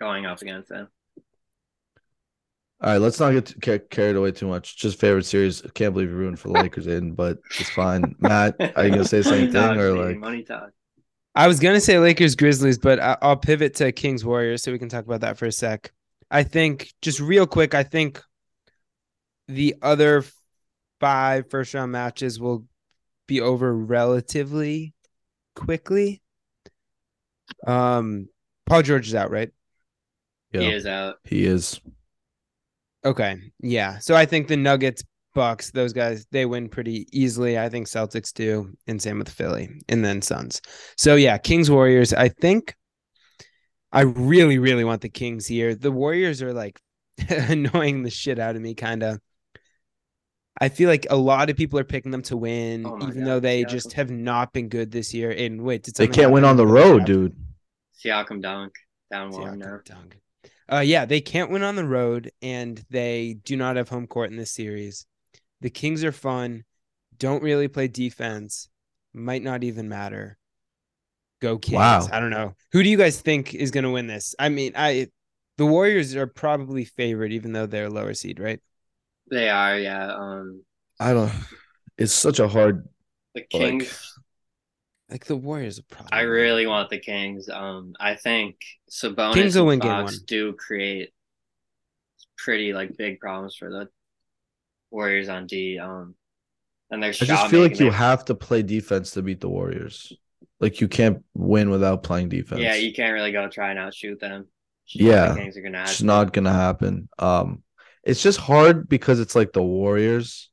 going 0.00 0.26
up 0.26 0.40
against 0.42 0.68
them. 0.68 0.88
All 2.82 2.90
right, 2.92 2.98
let's 3.00 3.18
not 3.18 3.32
get 3.32 3.46
too 3.46 3.58
ca- 3.60 3.84
carried 3.90 4.16
away 4.16 4.32
too 4.32 4.46
much. 4.46 4.76
Just 4.76 5.00
favorite 5.00 5.24
series. 5.24 5.62
Can't 5.74 5.94
believe 5.94 6.10
you 6.10 6.16
ruined 6.16 6.38
for 6.38 6.48
the 6.48 6.54
Lakers 6.62 6.86
in, 6.86 7.12
but 7.12 7.38
it's 7.58 7.70
fine. 7.70 8.14
Matt, 8.18 8.54
are 8.76 8.84
you 8.84 8.90
gonna 8.90 9.04
say 9.04 9.18
the 9.18 9.24
same 9.24 9.46
thing 9.52 9.62
talks, 9.62 9.78
or 9.78 9.94
baby, 9.94 10.04
like 10.08 10.18
money 10.18 10.42
talk? 10.42 10.70
I 11.34 11.48
was 11.48 11.58
gonna 11.58 11.80
say 11.80 11.98
Lakers 11.98 12.34
Grizzlies, 12.36 12.78
but 12.78 13.00
I- 13.00 13.16
I'll 13.22 13.36
pivot 13.36 13.74
to 13.76 13.92
Kings 13.92 14.24
Warriors 14.24 14.62
so 14.62 14.72
we 14.72 14.78
can 14.78 14.88
talk 14.90 15.04
about 15.06 15.22
that 15.22 15.38
for 15.38 15.46
a 15.46 15.52
sec. 15.52 15.90
I 16.30 16.42
think 16.42 16.92
just 17.02 17.18
real 17.20 17.46
quick, 17.46 17.74
I 17.74 17.82
think 17.82 18.22
the 19.48 19.76
other 19.80 20.24
five 21.00 21.48
first 21.50 21.72
round 21.72 21.92
matches 21.92 22.38
will 22.40 22.64
be 23.26 23.40
over 23.40 23.72
relatively 23.74 24.92
quickly. 25.54 26.20
Um, 27.66 28.28
Paul 28.66 28.82
George 28.82 29.06
is 29.08 29.14
out, 29.14 29.30
right? 29.30 29.50
Yeah. 30.52 30.60
He 30.62 30.72
is 30.72 30.86
out. 30.86 31.16
he 31.24 31.44
is. 31.46 31.80
Okay, 33.06 33.36
yeah. 33.60 33.98
So 33.98 34.16
I 34.16 34.26
think 34.26 34.48
the 34.48 34.56
Nuggets 34.56 35.04
Bucks, 35.32 35.70
those 35.70 35.92
guys 35.92 36.26
they 36.32 36.44
win 36.44 36.68
pretty 36.68 37.06
easily. 37.12 37.56
I 37.56 37.68
think 37.68 37.86
Celtics 37.86 38.32
do, 38.32 38.72
and 38.88 39.00
same 39.00 39.18
with 39.18 39.28
Philly, 39.28 39.68
and 39.88 40.04
then 40.04 40.20
Suns. 40.22 40.60
So 40.96 41.14
yeah, 41.14 41.38
Kings 41.38 41.70
Warriors. 41.70 42.12
I 42.12 42.28
think 42.28 42.74
I 43.92 44.00
really, 44.00 44.58
really 44.58 44.82
want 44.82 45.02
the 45.02 45.08
Kings 45.08 45.46
here. 45.46 45.76
The 45.76 45.92
Warriors 45.92 46.42
are 46.42 46.52
like 46.52 46.80
annoying 47.28 48.02
the 48.02 48.10
shit 48.10 48.40
out 48.40 48.56
of 48.56 48.62
me, 48.62 48.74
kind 48.74 49.04
of. 49.04 49.20
I 50.60 50.68
feel 50.68 50.88
like 50.88 51.06
a 51.10 51.16
lot 51.16 51.48
of 51.48 51.56
people 51.56 51.78
are 51.78 51.84
picking 51.84 52.10
them 52.10 52.22
to 52.22 52.36
win, 52.36 52.86
Oh 52.86 52.96
even 52.96 53.20
God, 53.20 53.26
though 53.26 53.40
they 53.40 53.60
yeah. 53.60 53.66
just 53.66 53.92
have 53.92 54.10
not 54.10 54.52
been 54.52 54.68
good 54.68 54.90
this 54.90 55.14
year. 55.14 55.30
And 55.30 55.62
wait, 55.62 55.84
did 55.84 55.94
They 55.94 56.08
can't 56.08 56.32
win 56.32 56.44
on 56.44 56.56
the 56.56 56.66
road, 56.66 57.04
dude. 57.04 57.36
Siakam 58.02 58.42
dunk 58.42 58.72
down 59.12 59.30
one 59.30 59.42
Siakam 59.42 59.58
now. 59.58 59.78
dunk. 59.84 60.16
Uh, 60.70 60.80
yeah, 60.80 61.04
they 61.04 61.20
can't 61.20 61.50
win 61.50 61.62
on 61.62 61.76
the 61.76 61.84
road, 61.84 62.32
and 62.42 62.84
they 62.90 63.38
do 63.44 63.56
not 63.56 63.76
have 63.76 63.88
home 63.88 64.06
court 64.06 64.30
in 64.30 64.36
this 64.36 64.50
series. 64.50 65.06
The 65.60 65.70
Kings 65.70 66.02
are 66.04 66.12
fun, 66.12 66.64
don't 67.18 67.42
really 67.42 67.68
play 67.68 67.88
defense, 67.88 68.68
might 69.14 69.42
not 69.42 69.64
even 69.64 69.88
matter. 69.88 70.38
Go 71.40 71.58
Kings! 71.58 71.78
Wow. 71.78 72.08
I 72.10 72.18
don't 72.18 72.30
know 72.30 72.54
who 72.72 72.82
do 72.82 72.88
you 72.88 72.96
guys 72.96 73.20
think 73.20 73.54
is 73.54 73.70
going 73.70 73.84
to 73.84 73.90
win 73.90 74.06
this. 74.06 74.34
I 74.38 74.48
mean, 74.48 74.72
I 74.74 75.08
the 75.58 75.66
Warriors 75.66 76.14
are 76.16 76.26
probably 76.26 76.84
favored, 76.84 77.32
even 77.32 77.52
though 77.52 77.66
they're 77.66 77.90
lower 77.90 78.14
seed, 78.14 78.40
right? 78.40 78.60
They 79.30 79.48
are, 79.48 79.78
yeah. 79.78 80.14
Um, 80.14 80.62
I 81.00 81.12
don't. 81.12 81.32
It's 81.98 82.12
such 82.12 82.40
a 82.40 82.48
hard. 82.48 82.88
the 83.34 83.42
Kings. 83.42 83.84
Like 83.84 84.15
the 85.08 85.36
Warriors 85.36 85.78
are 85.78 85.82
probably. 85.82 86.10
I 86.12 86.22
really 86.22 86.66
want 86.66 86.90
the 86.90 86.98
Kings. 86.98 87.48
Um, 87.48 87.94
I 88.00 88.14
think 88.14 88.56
Sabonis 88.90 89.34
Kings 89.34 89.54
will 89.54 89.62
and 89.62 89.68
win 89.68 89.78
game 89.78 89.90
Fox 89.90 90.12
one. 90.14 90.20
do 90.26 90.52
create 90.54 91.12
pretty 92.36 92.72
like 92.72 92.96
big 92.96 93.20
problems 93.20 93.56
for 93.56 93.70
the 93.70 93.88
Warriors 94.90 95.28
on 95.28 95.46
D. 95.46 95.78
Um, 95.78 96.14
and 96.90 97.02
their 97.02 97.10
I 97.10 97.12
shot 97.12 97.26
just 97.26 97.50
feel 97.50 97.62
like 97.62 97.78
you 97.80 97.90
have 97.90 98.24
to 98.26 98.34
play 98.34 98.62
defense 98.62 99.12
to 99.12 99.22
beat 99.22 99.40
the 99.40 99.48
Warriors. 99.48 100.12
Like 100.60 100.80
you 100.80 100.88
can't 100.88 101.24
win 101.34 101.70
without 101.70 102.02
playing 102.02 102.28
defense. 102.28 102.60
Yeah, 102.60 102.74
you 102.74 102.92
can't 102.92 103.12
really 103.12 103.32
go 103.32 103.48
try 103.48 103.70
and 103.70 103.78
outshoot 103.78 104.20
them. 104.20 104.46
Yeah, 104.88 105.32
the 105.32 105.40
Kings 105.40 105.56
are 105.56 105.62
gonna 105.62 105.82
It's 105.82 105.98
to. 105.98 106.04
not 106.04 106.32
gonna 106.32 106.52
happen. 106.52 107.08
Um, 107.18 107.62
it's 108.04 108.22
just 108.22 108.38
hard 108.38 108.88
because 108.88 109.20
it's 109.20 109.34
like 109.34 109.52
the 109.52 109.62
Warriors, 109.62 110.50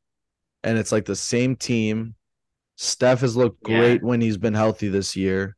and 0.63 0.77
it's 0.77 0.91
like 0.91 1.05
the 1.05 1.15
same 1.15 1.55
team. 1.55 2.15
Steph 2.75 3.21
has 3.21 3.35
looked 3.35 3.67
Yeah. 3.67 3.77
great 3.77 4.03
when 4.03 4.21
he's 4.21 4.37
been 4.37 4.53
healthy 4.53 4.89
this 4.89 5.15
year. 5.15 5.55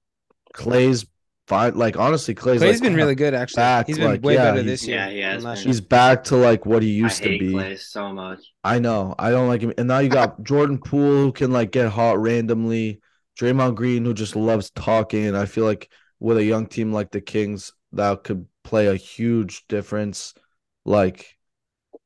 Clay's 0.54 1.06
fine. 1.48 1.76
Like 1.76 1.98
honestly, 1.98 2.34
Clay's, 2.34 2.60
Clay's 2.60 2.82
like, 2.82 2.90
been 2.90 2.96
really 2.96 3.16
good 3.16 3.34
actually. 3.34 3.62
back, 3.62 3.88
he's 3.88 3.98
been 3.98 4.08
like, 4.12 4.24
way 4.24 4.36
yeah, 4.36 4.52
better 4.52 4.64
this 4.64 4.88
year. 4.88 4.98
Yeah, 4.98 5.10
he 5.10 5.20
has 5.20 5.44
been. 5.44 5.56
He's 5.58 5.82
back 5.82 6.24
to 6.26 6.36
like 6.38 6.66
what 6.66 6.84
he 6.84 6.90
I 6.90 7.04
used 7.04 7.24
to 7.24 7.30
be. 7.38 7.52
Clay 7.52 7.76
so 7.78 8.12
much. 8.14 8.40
I 8.64 8.80
know. 8.80 9.16
I 9.18 9.32
don't 9.32 9.48
like 9.48 9.62
him. 9.62 9.74
And 9.78 9.88
now 9.88 10.00
you 10.00 10.10
got 10.10 10.44
Jordan 10.44 10.80
Poole 10.80 11.24
who 11.26 11.32
can 11.32 11.52
like 11.52 11.72
get 11.72 11.90
hot 11.90 12.20
randomly. 12.20 13.02
Draymond 13.40 13.76
Green 13.76 14.06
who 14.06 14.14
just 14.14 14.36
loves 14.36 14.70
talking. 14.72 15.26
And 15.26 15.36
I 15.38 15.46
feel 15.46 15.66
like 15.66 15.90
with 16.20 16.38
a 16.38 16.44
young 16.44 16.68
team 16.68 16.94
like 16.94 17.12
the 17.12 17.22
Kings, 17.22 17.74
that 17.92 18.24
could 18.24 18.46
play 18.64 18.88
a 18.88 18.96
huge 18.96 19.68
difference. 19.68 20.34
Like, 20.86 21.38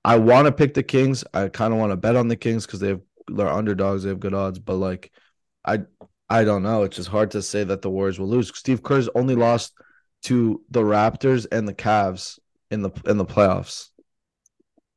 I 0.03 0.17
want 0.17 0.47
to 0.47 0.51
pick 0.51 0.73
the 0.73 0.83
Kings. 0.83 1.23
I 1.33 1.49
kind 1.49 1.71
of 1.73 1.79
want 1.79 1.91
to 1.91 1.97
bet 1.97 2.15
on 2.15 2.29
the 2.29 2.35
Kings 2.35 2.65
because 2.65 2.79
they 2.79 2.89
have 2.89 3.01
they're 3.35 3.49
underdogs. 3.49 4.03
They 4.03 4.09
have 4.09 4.19
good 4.19 4.33
odds. 4.33 4.59
But 4.59 4.75
like, 4.75 5.11
I 5.65 5.81
I 6.29 6.43
don't 6.43 6.63
know. 6.63 6.83
It's 6.83 6.95
just 6.95 7.09
hard 7.09 7.31
to 7.31 7.41
say 7.41 7.63
that 7.63 7.81
the 7.81 7.89
Warriors 7.89 8.19
will 8.19 8.27
lose. 8.27 8.51
Steve 8.55 8.83
Kerr's 8.83 9.09
only 9.15 9.35
lost 9.35 9.73
to 10.23 10.61
the 10.69 10.81
Raptors 10.81 11.47
and 11.51 11.67
the 11.67 11.73
Cavs 11.73 12.39
in 12.71 12.81
the 12.81 12.91
in 13.05 13.17
the 13.17 13.25
playoffs. 13.25 13.89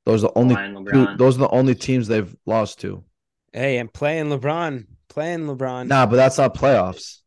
Those 0.04 0.24
are 0.24 0.28
the 0.28 0.38
only 0.38 0.56
two, 0.90 1.16
those 1.16 1.36
are 1.36 1.40
the 1.40 1.48
only 1.50 1.74
teams 1.74 2.08
they've 2.08 2.34
lost 2.44 2.80
to. 2.80 3.04
Hey, 3.52 3.78
I'm 3.78 3.88
playing 3.88 4.26
LeBron. 4.26 4.86
Playing 5.08 5.40
LeBron. 5.46 5.86
Nah, 5.86 6.06
but 6.06 6.16
that's 6.16 6.38
not 6.38 6.54
playoffs. 6.54 7.18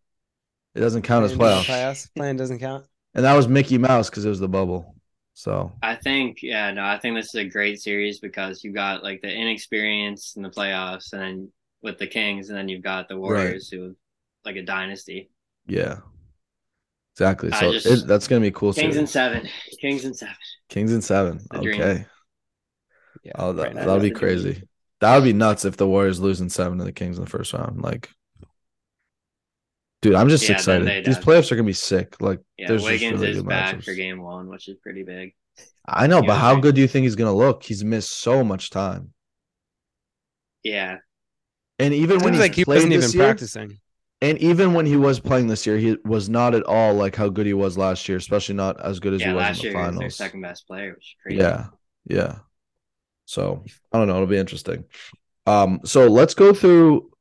It 0.74 0.82
doesn't 0.82 1.04
count 1.04 1.24
as 1.24 1.34
playoffs. 1.34 1.66
Playoffs. 1.66 2.10
Playing 2.16 2.36
doesn't 2.36 2.60
count. 2.60 2.86
And 3.14 3.24
that 3.24 3.34
was 3.34 3.48
Mickey 3.48 3.78
Mouse 3.78 4.10
because 4.10 4.26
it 4.26 4.30
was 4.30 4.42
the 4.42 4.50
bubble. 4.50 4.95
So 5.38 5.74
I 5.84 5.96
think, 5.96 6.42
yeah, 6.42 6.72
no, 6.72 6.84
I 6.86 6.98
think 6.98 7.16
this 7.16 7.28
is 7.28 7.36
a 7.36 7.44
great 7.44 7.82
series 7.82 8.20
because 8.20 8.64
you 8.64 8.72
got 8.72 9.04
like 9.04 9.22
the 9.22 9.30
inexperience 9.30 10.36
in 10.38 10.42
the 10.44 10.50
playoffs, 10.50 11.12
and 11.12 11.22
then 11.22 11.52
with 11.82 11.98
the 12.00 12.08
Kings, 12.08 12.48
and 12.50 12.58
then 12.58 12.70
you've 12.70 12.82
got 12.84 13.10
the 13.10 13.18
Warriors, 13.18 13.70
who 13.70 13.96
like 14.46 14.56
a 14.56 14.62
dynasty. 14.64 15.30
yeah, 15.68 15.98
exactly. 17.14 17.52
So 17.52 17.74
just- 17.74 17.86
it, 17.86 18.08
that's 18.08 18.30
gonna 18.30 18.40
be 18.42 18.48
a 18.48 18.52
cool. 18.52 18.72
Kings 18.72 18.94
series. 18.94 18.98
and 18.98 19.10
seven, 19.10 19.50
Kings 19.82 20.06
and 20.06 20.16
seven. 20.16 20.36
Kings 20.70 20.94
and 20.94 21.04
seven. 21.04 21.40
The 21.52 21.60
dream. 21.60 21.82
Okay. 21.82 22.06
Yeah. 23.24 23.32
Oh, 23.36 23.54
that, 23.54 23.64
right 23.64 23.76
that'll 23.76 24.00
be 24.00 24.10
dream. 24.12 24.20
crazy. 24.20 24.64
That 25.02 25.16
would 25.16 25.26
be 25.26 25.34
nuts 25.34 25.66
if 25.66 25.76
the 25.76 25.88
Warriors 25.88 26.22
lose 26.22 26.40
in 26.40 26.50
seven 26.50 26.78
to 26.78 26.86
the 26.86 26.94
Kings 26.94 27.18
in 27.18 27.26
the 27.26 27.30
first 27.30 27.52
round. 27.52 27.82
Like, 27.82 28.10
dude, 30.06 30.16
I'm 30.16 30.30
just 30.30 30.44
Yeah, 30.44 30.52
excited. 30.54 31.06
These 31.06 31.18
playoffs 31.18 31.52
are 31.52 31.56
gonna 31.56 31.66
be 31.66 31.74
sick. 31.74 32.16
Like, 32.22 32.40
Yeah, 32.58 32.68
there's 32.68 32.84
just 32.86 32.92
Wiggins 32.92 33.12
really 33.12 33.32
is 33.32 33.38
good 33.38 33.48
back 33.48 33.78
matchups. 33.78 33.84
for 33.84 33.94
game 33.94 34.22
one, 34.22 34.48
which 34.50 34.68
is 34.68 34.78
pretty 34.78 35.04
big. 35.04 35.36
I 35.88 36.08
know, 36.08 36.22
He 36.22 36.28
but 36.28 36.36
was 36.36 36.42
how 36.42 36.56
good 36.56 36.76
do 36.76 36.82
you 36.82 36.88
think 36.88 37.04
he's 37.04 37.16
gonna 37.16 37.34
look? 37.34 37.64
He's 37.64 37.84
missed 37.84 38.12
so 38.12 38.44
much 38.44 38.70
time, 38.70 39.14
Yeah, 40.64 40.98
and 41.80 41.94
even 41.94 42.22
when 42.24 42.34
Seems 42.34 42.38
he's 42.38 42.40
like 42.40 42.56
he 42.56 42.66
played 42.66 42.66
wasn't 42.66 42.94
even 42.94 43.12
this 43.12 43.14
year, 43.14 43.24
practicing. 43.24 43.80
And 44.22 44.38
even 44.40 44.74
when 44.74 44.86
he 44.86 44.98
was 44.98 45.20
playing 45.20 45.48
this 45.48 45.66
year, 45.68 45.78
he 45.78 45.98
was 46.06 46.30
not 46.30 46.56
at 46.56 46.64
all 46.64 46.94
like 46.96 47.16
how 47.16 47.30
good 47.30 47.46
he 47.46 47.54
was 47.54 47.78
last 47.78 48.10
year, 48.10 48.18
especially 48.18 48.56
not 48.56 48.80
as 48.82 49.00
good 49.00 49.14
as 49.14 49.22
yeah. 49.22 49.28
he 49.28 49.34
was 49.34 49.50
Last 49.50 49.60
in 49.60 49.64
year 49.64 49.74
the 49.74 49.78
he 49.78 49.84
was 49.84 49.98
their 49.98 50.10
finals. 50.10 50.16
second 50.16 50.42
best 50.42 50.68
player, 50.68 50.94
which 50.96 51.06
is 51.06 51.16
crazy. 51.22 51.38
Yeah, 51.40 51.68
yeah. 52.06 52.40
So 53.26 53.64
I 53.92 53.98
don't 54.00 54.08
know. 54.08 54.16
It'll 54.16 54.28
be 54.28 54.38
interesting. 54.38 54.86
Um, 55.48 55.82
so 55.86 56.08
let's 56.08 56.34
go 56.36 56.54
through 56.54 57.12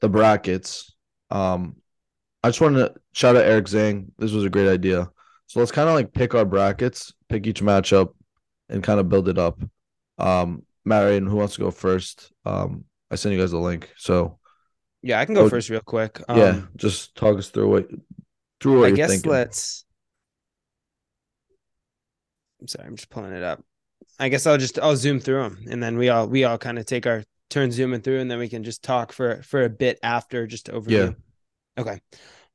the 0.00 0.08
brackets. 0.08 0.94
Um, 1.30 1.76
I 2.42 2.48
just 2.48 2.60
wanted 2.60 2.78
to 2.78 2.94
shout 3.12 3.36
out 3.36 3.44
Eric 3.44 3.66
Zhang. 3.66 4.06
This 4.18 4.32
was 4.32 4.44
a 4.44 4.50
great 4.50 4.68
idea. 4.68 5.10
So 5.46 5.60
let's 5.60 5.72
kind 5.72 5.88
of 5.88 5.94
like 5.94 6.12
pick 6.12 6.34
our 6.34 6.44
brackets, 6.44 7.12
pick 7.28 7.46
each 7.46 7.62
matchup, 7.62 8.14
and 8.68 8.82
kind 8.82 8.98
of 8.98 9.08
build 9.08 9.28
it 9.28 9.38
up. 9.38 9.60
Um, 10.18 10.64
Marion, 10.84 11.26
who 11.26 11.36
wants 11.36 11.54
to 11.54 11.60
go 11.60 11.70
first? 11.70 12.32
Um, 12.44 12.84
I 13.10 13.16
sent 13.16 13.34
you 13.34 13.40
guys 13.40 13.50
the 13.50 13.58
link. 13.58 13.92
So 13.96 14.38
Yeah, 15.02 15.20
I 15.20 15.24
can 15.24 15.34
go 15.34 15.42
Oh, 15.42 15.48
first 15.48 15.68
real 15.70 15.80
quick. 15.80 16.20
Um, 16.28 16.38
yeah, 16.38 16.60
just 16.76 17.14
talk 17.14 17.38
us 17.38 17.48
through 17.50 17.68
what 17.68 17.88
through 18.60 18.80
what 18.80 18.88
I 18.88 18.90
guess 18.92 19.10
thinking. 19.10 19.30
let's. 19.30 19.84
I'm 22.60 22.68
sorry, 22.68 22.86
I'm 22.86 22.96
just 22.96 23.10
pulling 23.10 23.32
it 23.32 23.42
up. 23.42 23.62
I 24.18 24.28
guess 24.28 24.46
I'll 24.46 24.58
just 24.58 24.78
I'll 24.78 24.96
zoom 24.96 25.20
through 25.20 25.42
them, 25.42 25.64
and 25.70 25.82
then 25.82 25.98
we 25.98 26.08
all 26.08 26.26
we 26.28 26.44
all 26.44 26.58
kind 26.58 26.78
of 26.78 26.86
take 26.86 27.06
our 27.06 27.24
turn 27.50 27.70
zooming 27.72 28.00
through, 28.00 28.20
and 28.20 28.30
then 28.30 28.38
we 28.38 28.48
can 28.48 28.62
just 28.64 28.82
talk 28.82 29.12
for 29.12 29.42
for 29.42 29.64
a 29.64 29.68
bit 29.70 29.98
after, 30.02 30.46
just 30.46 30.68
overview. 30.68 31.14
Okay, 31.78 32.00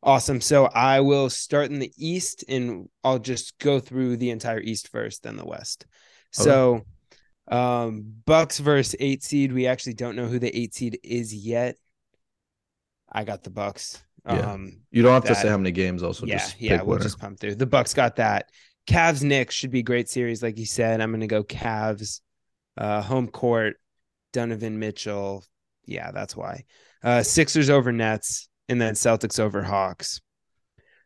awesome. 0.03 0.41
So 0.41 0.65
I 0.65 0.99
will 0.99 1.29
start 1.29 1.71
in 1.71 1.79
the 1.79 1.91
east, 1.97 2.45
and 2.47 2.87
I'll 3.03 3.19
just 3.19 3.57
go 3.59 3.79
through 3.79 4.17
the 4.17 4.29
entire 4.29 4.59
east 4.59 4.89
first, 4.89 5.23
then 5.23 5.37
the 5.37 5.45
west. 5.45 5.85
So, 6.31 6.83
um, 7.47 8.03
Bucks 8.25 8.59
versus 8.59 8.95
eight 8.99 9.23
seed. 9.23 9.51
We 9.53 9.67
actually 9.67 9.93
don't 9.95 10.15
know 10.15 10.27
who 10.27 10.39
the 10.39 10.55
eight 10.55 10.75
seed 10.75 10.99
is 11.03 11.33
yet. 11.33 11.77
I 13.11 13.23
got 13.23 13.43
the 13.43 13.49
Bucks. 13.49 14.03
Yeah. 14.25 14.51
Um, 14.51 14.81
You 14.91 15.03
don't 15.03 15.13
have 15.13 15.23
to 15.25 15.35
say 15.35 15.47
how 15.47 15.57
many 15.57 15.71
games. 15.71 16.03
Also, 16.03 16.25
yeah, 16.25 16.37
just 16.37 16.59
yeah, 16.59 16.77
we'll 16.77 16.87
winner. 16.97 17.03
just 17.03 17.19
pump 17.19 17.39
through. 17.39 17.55
The 17.55 17.65
Bucks 17.65 17.93
got 17.93 18.17
that. 18.17 18.49
Cavs 18.85 19.23
Knicks 19.23 19.55
should 19.55 19.71
be 19.71 19.79
a 19.79 19.83
great 19.83 20.09
series, 20.09 20.43
like 20.43 20.57
you 20.57 20.65
said. 20.65 21.01
I'm 21.01 21.11
gonna 21.11 21.27
go 21.27 21.43
Cavs, 21.43 22.21
uh, 22.77 23.01
home 23.01 23.29
court, 23.29 23.77
Donovan 24.33 24.79
Mitchell. 24.79 25.43
Yeah, 25.85 26.11
that's 26.11 26.35
why. 26.35 26.65
Uh, 27.01 27.23
Sixers 27.23 27.69
over 27.69 27.93
Nets, 27.93 28.49
and 28.69 28.79
then 28.81 28.93
Celtics 28.93 29.39
over 29.39 29.63
Hawks. 29.63 30.21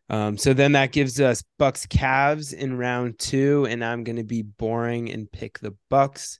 Um, 0.09 0.37
so 0.37 0.53
then 0.53 0.73
that 0.73 0.91
gives 0.91 1.21
us 1.21 1.43
Bucks 1.57 1.85
Cavs 1.85 2.53
in 2.53 2.77
round 2.77 3.17
two, 3.17 3.65
and 3.69 3.83
I'm 3.83 4.03
gonna 4.03 4.23
be 4.25 4.41
boring 4.41 5.09
and 5.11 5.31
pick 5.31 5.59
the 5.59 5.75
Bucks. 5.89 6.39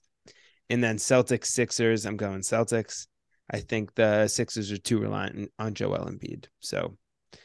And 0.68 0.82
then 0.82 0.96
Celtics 0.96 1.46
Sixers, 1.46 2.04
I'm 2.06 2.16
going 2.16 2.40
Celtics. 2.40 3.06
I 3.50 3.60
think 3.60 3.94
the 3.94 4.28
Sixers 4.28 4.70
are 4.72 4.78
too 4.78 4.98
reliant 4.98 5.50
on 5.58 5.74
Joel 5.74 6.06
Embiid. 6.06 6.46
So 6.60 6.96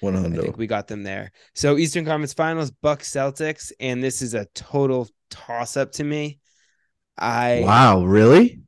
One 0.01 0.15
I 0.15 0.21
hundred. 0.21 0.41
think 0.41 0.57
we 0.57 0.67
got 0.67 0.87
them 0.87 1.03
there. 1.03 1.31
So 1.55 1.77
Eastern 1.77 2.05
Conference 2.05 2.33
Finals, 2.33 2.71
Bucks 2.71 3.09
Celtics, 3.09 3.71
and 3.79 4.03
this 4.03 4.21
is 4.21 4.33
a 4.33 4.47
total 4.53 5.09
toss 5.29 5.75
up 5.77 5.91
to 5.93 6.03
me. 6.03 6.39
I 7.17 7.61
Wow, 7.65 8.03
really? 8.05 8.61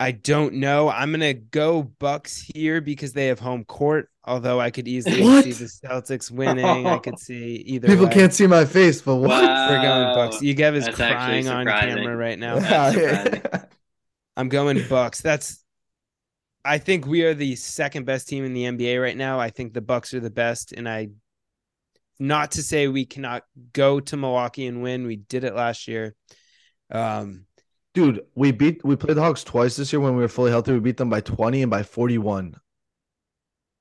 I 0.00 0.10
don't 0.10 0.54
know. 0.54 0.88
I'm 0.90 1.12
gonna 1.12 1.34
go 1.34 1.82
Bucks 1.82 2.36
here 2.54 2.80
because 2.80 3.12
they 3.12 3.26
have 3.26 3.38
home 3.38 3.64
court. 3.64 4.08
Although 4.26 4.58
I 4.58 4.70
could 4.70 4.88
easily 4.88 5.22
What? 5.22 5.44
see 5.44 5.52
the 5.52 5.66
Celtics 5.66 6.30
winning. 6.30 6.64
I 6.86 6.98
could 6.98 7.18
see 7.18 7.56
either. 7.66 7.88
People 7.88 8.06
way. 8.06 8.12
can't 8.12 8.32
see 8.32 8.46
my 8.46 8.64
face, 8.64 9.02
but 9.02 9.16
what? 9.16 9.30
We're 9.30 9.82
going 9.82 9.84
Wow. 10.08 10.14
Bucks. 10.14 10.38
Yegev 10.38 10.74
is 10.74 10.86
That's 10.86 10.96
crying 10.96 11.48
on 11.48 11.66
camera 11.66 12.16
right 12.16 12.38
now. 12.38 12.56
I'm 14.36 14.48
going 14.48 14.86
Bucks. 14.88 15.20
That's 15.20 15.62
I 16.64 16.78
think 16.78 17.06
we 17.06 17.22
are 17.24 17.34
the 17.34 17.56
second 17.56 18.06
best 18.06 18.26
team 18.26 18.44
in 18.44 18.54
the 18.54 18.64
NBA 18.64 19.00
right 19.00 19.16
now. 19.16 19.38
I 19.38 19.50
think 19.50 19.74
the 19.74 19.82
Bucks 19.82 20.14
are 20.14 20.20
the 20.20 20.30
best 20.30 20.72
and 20.72 20.88
I 20.88 21.08
not 22.18 22.52
to 22.52 22.62
say 22.62 22.88
we 22.88 23.04
cannot 23.04 23.42
go 23.72 24.00
to 24.00 24.16
Milwaukee 24.16 24.66
and 24.66 24.82
win. 24.82 25.06
We 25.06 25.16
did 25.16 25.44
it 25.44 25.54
last 25.54 25.86
year. 25.86 26.14
Um 26.90 27.44
Dude, 27.94 28.24
we 28.34 28.50
beat 28.52 28.84
we 28.84 28.96
played 28.96 29.16
the 29.16 29.22
Hawks 29.22 29.44
twice 29.44 29.76
this 29.76 29.92
year 29.92 30.00
when 30.00 30.16
we 30.16 30.22
were 30.22 30.28
fully 30.28 30.50
healthy. 30.50 30.72
We 30.72 30.80
beat 30.80 30.96
them 30.96 31.08
by 31.10 31.20
20 31.20 31.62
and 31.62 31.70
by 31.70 31.82
41. 31.84 32.56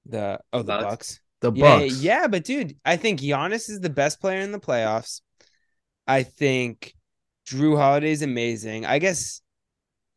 The 0.06 0.40
oh 0.54 0.60
the 0.60 0.64
Bucks? 0.68 0.84
Bucks. 0.86 1.20
The 1.42 1.52
Yeah, 1.54 1.80
Bucks. 1.80 2.02
yeah, 2.02 2.28
but 2.28 2.44
dude, 2.44 2.78
I 2.86 2.96
think 2.98 3.20
Giannis 3.22 3.70
is 3.70 3.80
the 3.80 3.90
best 3.90 4.22
player 4.22 4.40
in 4.42 4.52
the 4.52 4.60
playoffs. 4.60 5.22
I 6.08 6.24
think 6.24 6.94
Jrue 7.48 7.78
Holiday's 7.78 8.22
amazing. 8.22 8.86
I 8.86 9.00
guess 9.00 9.42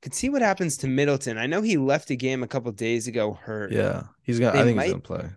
could 0.02 0.12
see 0.14 0.28
what 0.28 0.42
happens 0.42 0.76
to 0.78 0.86
Middleton. 0.88 1.38
I 1.38 1.46
know 1.46 1.62
he 1.62 1.76
left 1.78 2.10
a 2.10 2.16
game 2.16 2.42
a 2.42 2.46
couple 2.48 2.70
days 2.72 3.08
ago 3.08 3.32
hurt. 3.32 3.72
Yeah. 3.72 4.04
He's 4.22 4.38
gonna 4.38 4.52
They 4.52 4.60
I 4.60 4.64
think 4.64 4.76
might- 4.76 4.84
he's 4.84 4.92
gonna 4.92 5.02
play. 5.02 5.28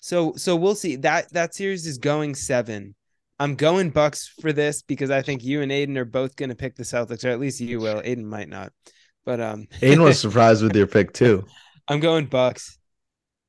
So 0.00 0.32
so 0.36 0.56
we'll 0.56 0.74
see. 0.76 0.96
That 0.96 1.32
that 1.32 1.54
series 1.54 1.86
is 1.86 1.98
going 1.98 2.34
seven. 2.34 2.94
I'm 3.40 3.54
going 3.54 3.90
Bucks 3.90 4.26
for 4.40 4.52
this 4.52 4.82
because 4.82 5.10
I 5.10 5.22
think 5.22 5.44
you 5.44 5.62
and 5.62 5.70
Aiden 5.70 5.96
are 5.96 6.04
both 6.04 6.36
gonna 6.36 6.54
pick 6.54 6.76
the 6.76 6.82
Celtics, 6.82 7.24
or 7.24 7.28
at 7.28 7.40
least 7.40 7.60
you 7.60 7.80
will. 7.80 8.02
Aiden 8.02 8.24
might 8.24 8.48
not. 8.48 8.72
But 9.24 9.40
um 9.40 9.66
Aiden 9.80 10.02
was 10.02 10.18
surprised 10.20 10.62
with 10.62 10.74
your 10.74 10.86
pick 10.86 11.12
too. 11.12 11.44
I'm 11.88 12.00
going 12.00 12.26
Bucks. 12.26 12.78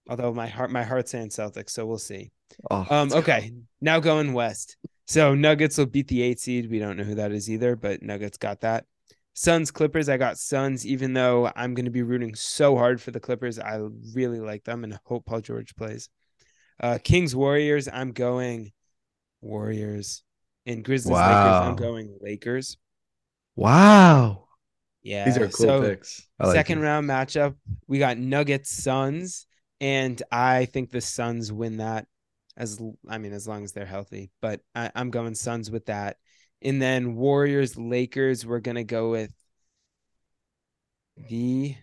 Although 0.10 0.34
my 0.34 0.48
heart 0.48 0.72
my 0.72 0.84
heart's 0.84 1.12
saying 1.12 1.30
Celtics, 1.30 1.72
so 1.72 1.86
we'll 1.86 1.98
see. 1.98 2.32
Oh, 2.72 2.86
Um, 2.90 3.12
okay, 3.14 3.52
now 3.80 4.00
going 4.00 4.34
west. 4.34 4.78
So 5.08 5.34
Nuggets 5.36 5.78
will 5.78 5.86
beat 5.86 6.08
the 6.08 6.22
eight 6.22 6.40
seed. 6.40 6.70
We 6.70 6.80
don't 6.80 6.98
know 6.98 7.04
who 7.04 7.16
that 7.16 7.32
is 7.32 7.50
either, 7.50 7.76
but 7.76 8.02
Nuggets 8.02 8.38
got 8.38 8.62
that. 8.62 8.86
Suns 9.34 9.72
Clippers. 9.72 10.10
I 10.10 10.18
got 10.18 10.38
Suns, 10.38 10.86
even 10.86 11.14
though 11.14 11.52
I'm 11.56 11.74
going 11.74 11.86
to 11.86 11.92
be 11.92 12.02
rooting 12.04 12.36
so 12.36 12.76
hard 12.76 13.02
for 13.02 13.12
the 13.12 13.20
Clippers. 13.20 13.58
I 13.58 13.80
really 14.14 14.40
like 14.40 14.66
them 14.66 14.84
and 14.84 15.00
hope 15.06 15.26
Paul 15.26 15.42
George 15.42 15.76
plays. 15.76 16.10
Uh, 16.80 16.98
Kings 17.04 17.36
Warriors. 17.36 17.88
I'm 17.92 18.12
going 18.12 18.72
Warriors. 19.42 20.24
And 20.66 20.84
Grizzlies 20.84 21.26
Lakers. 21.26 21.60
I'm 21.60 21.76
going 21.76 22.18
Lakers. 22.22 22.78
wow. 23.56 24.46
Yeah, 25.02 25.26
These 25.26 25.38
are 25.38 25.48
cool 25.48 25.68
so 25.68 25.82
picks. 25.82 26.28
Like 26.40 26.66
second 26.66 26.80
it. 26.80 26.82
round 26.82 27.08
matchup. 27.10 27.56
We 27.88 28.00
got 28.00 28.18
Nuggets 28.18 28.70
Suns, 28.72 29.48
and 29.80 30.22
I 30.32 30.66
think 30.66 30.92
the 30.92 31.02
Suns 31.02 31.52
win 31.52 31.78
that. 31.78 32.08
As 32.58 32.80
I 33.08 33.18
mean, 33.18 33.32
as 33.34 33.48
long 33.48 33.64
as 33.64 33.72
they're 33.72 33.86
healthy, 33.86 34.32
but 34.42 34.62
I, 34.76 34.92
I'm 34.96 35.12
going 35.12 35.36
Suns 35.36 35.72
with 35.72 35.86
that. 35.86 36.18
And 36.62 36.82
then 36.82 37.16
Warriors 37.16 37.78
Lakers. 37.78 38.46
We're 38.46 38.60
gonna 38.60 38.84
go 38.84 39.12
with 39.12 39.34
the. 41.18 41.76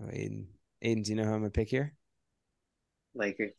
Oh, 0.00 0.06
Aiden, 0.06 0.46
Aiden, 0.84 1.04
do 1.04 1.10
you 1.10 1.16
know 1.16 1.24
who 1.24 1.32
I'm 1.32 1.40
gonna 1.40 1.50
pick 1.50 1.68
here? 1.68 1.94
Lakers. 3.14 3.54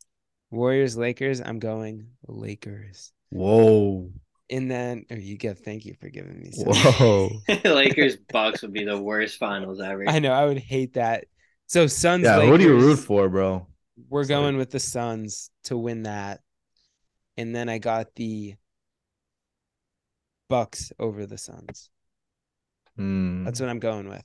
Warriors 0.50 0.96
Lakers. 0.96 1.40
I'm 1.40 1.58
going 1.58 2.08
Lakers. 2.26 3.12
Whoa. 3.34 4.10
And 4.50 4.70
then, 4.70 5.06
oh, 5.10 5.14
you 5.16 5.36
get. 5.36 5.58
Thank 5.58 5.84
you 5.86 5.94
for 6.00 6.08
giving 6.08 6.38
me. 6.40 6.50
some- 6.52 6.72
Whoa. 6.72 7.30
Lakers 7.64 8.16
Bucks 8.32 8.62
would 8.62 8.72
be 8.72 8.84
the 8.84 8.98
worst 9.00 9.38
finals 9.38 9.80
ever. 9.80 10.08
I 10.08 10.18
know 10.18 10.32
I 10.32 10.44
would 10.46 10.58
hate 10.58 10.94
that. 10.94 11.24
So 11.66 11.86
Suns. 11.86 12.24
yeah, 12.24 12.40
who 12.44 12.56
do 12.58 12.64
you 12.64 12.76
root 12.76 12.96
for, 12.98 13.28
bro? 13.28 13.66
We're 14.08 14.20
It's 14.22 14.30
like- 14.30 14.38
going 14.38 14.56
with 14.56 14.70
the 14.70 14.80
Suns 14.80 15.50
to 15.64 15.76
win 15.76 16.02
that. 16.04 16.40
And 17.36 17.54
then 17.56 17.68
I 17.68 17.78
got 17.78 18.14
the 18.14 18.54
Bucks 20.48 20.92
over 20.98 21.26
the 21.26 21.38
Suns. 21.38 21.90
Hmm. 22.96 23.44
That's 23.44 23.60
what 23.60 23.68
I'm 23.68 23.80
going 23.80 24.08
with. 24.08 24.22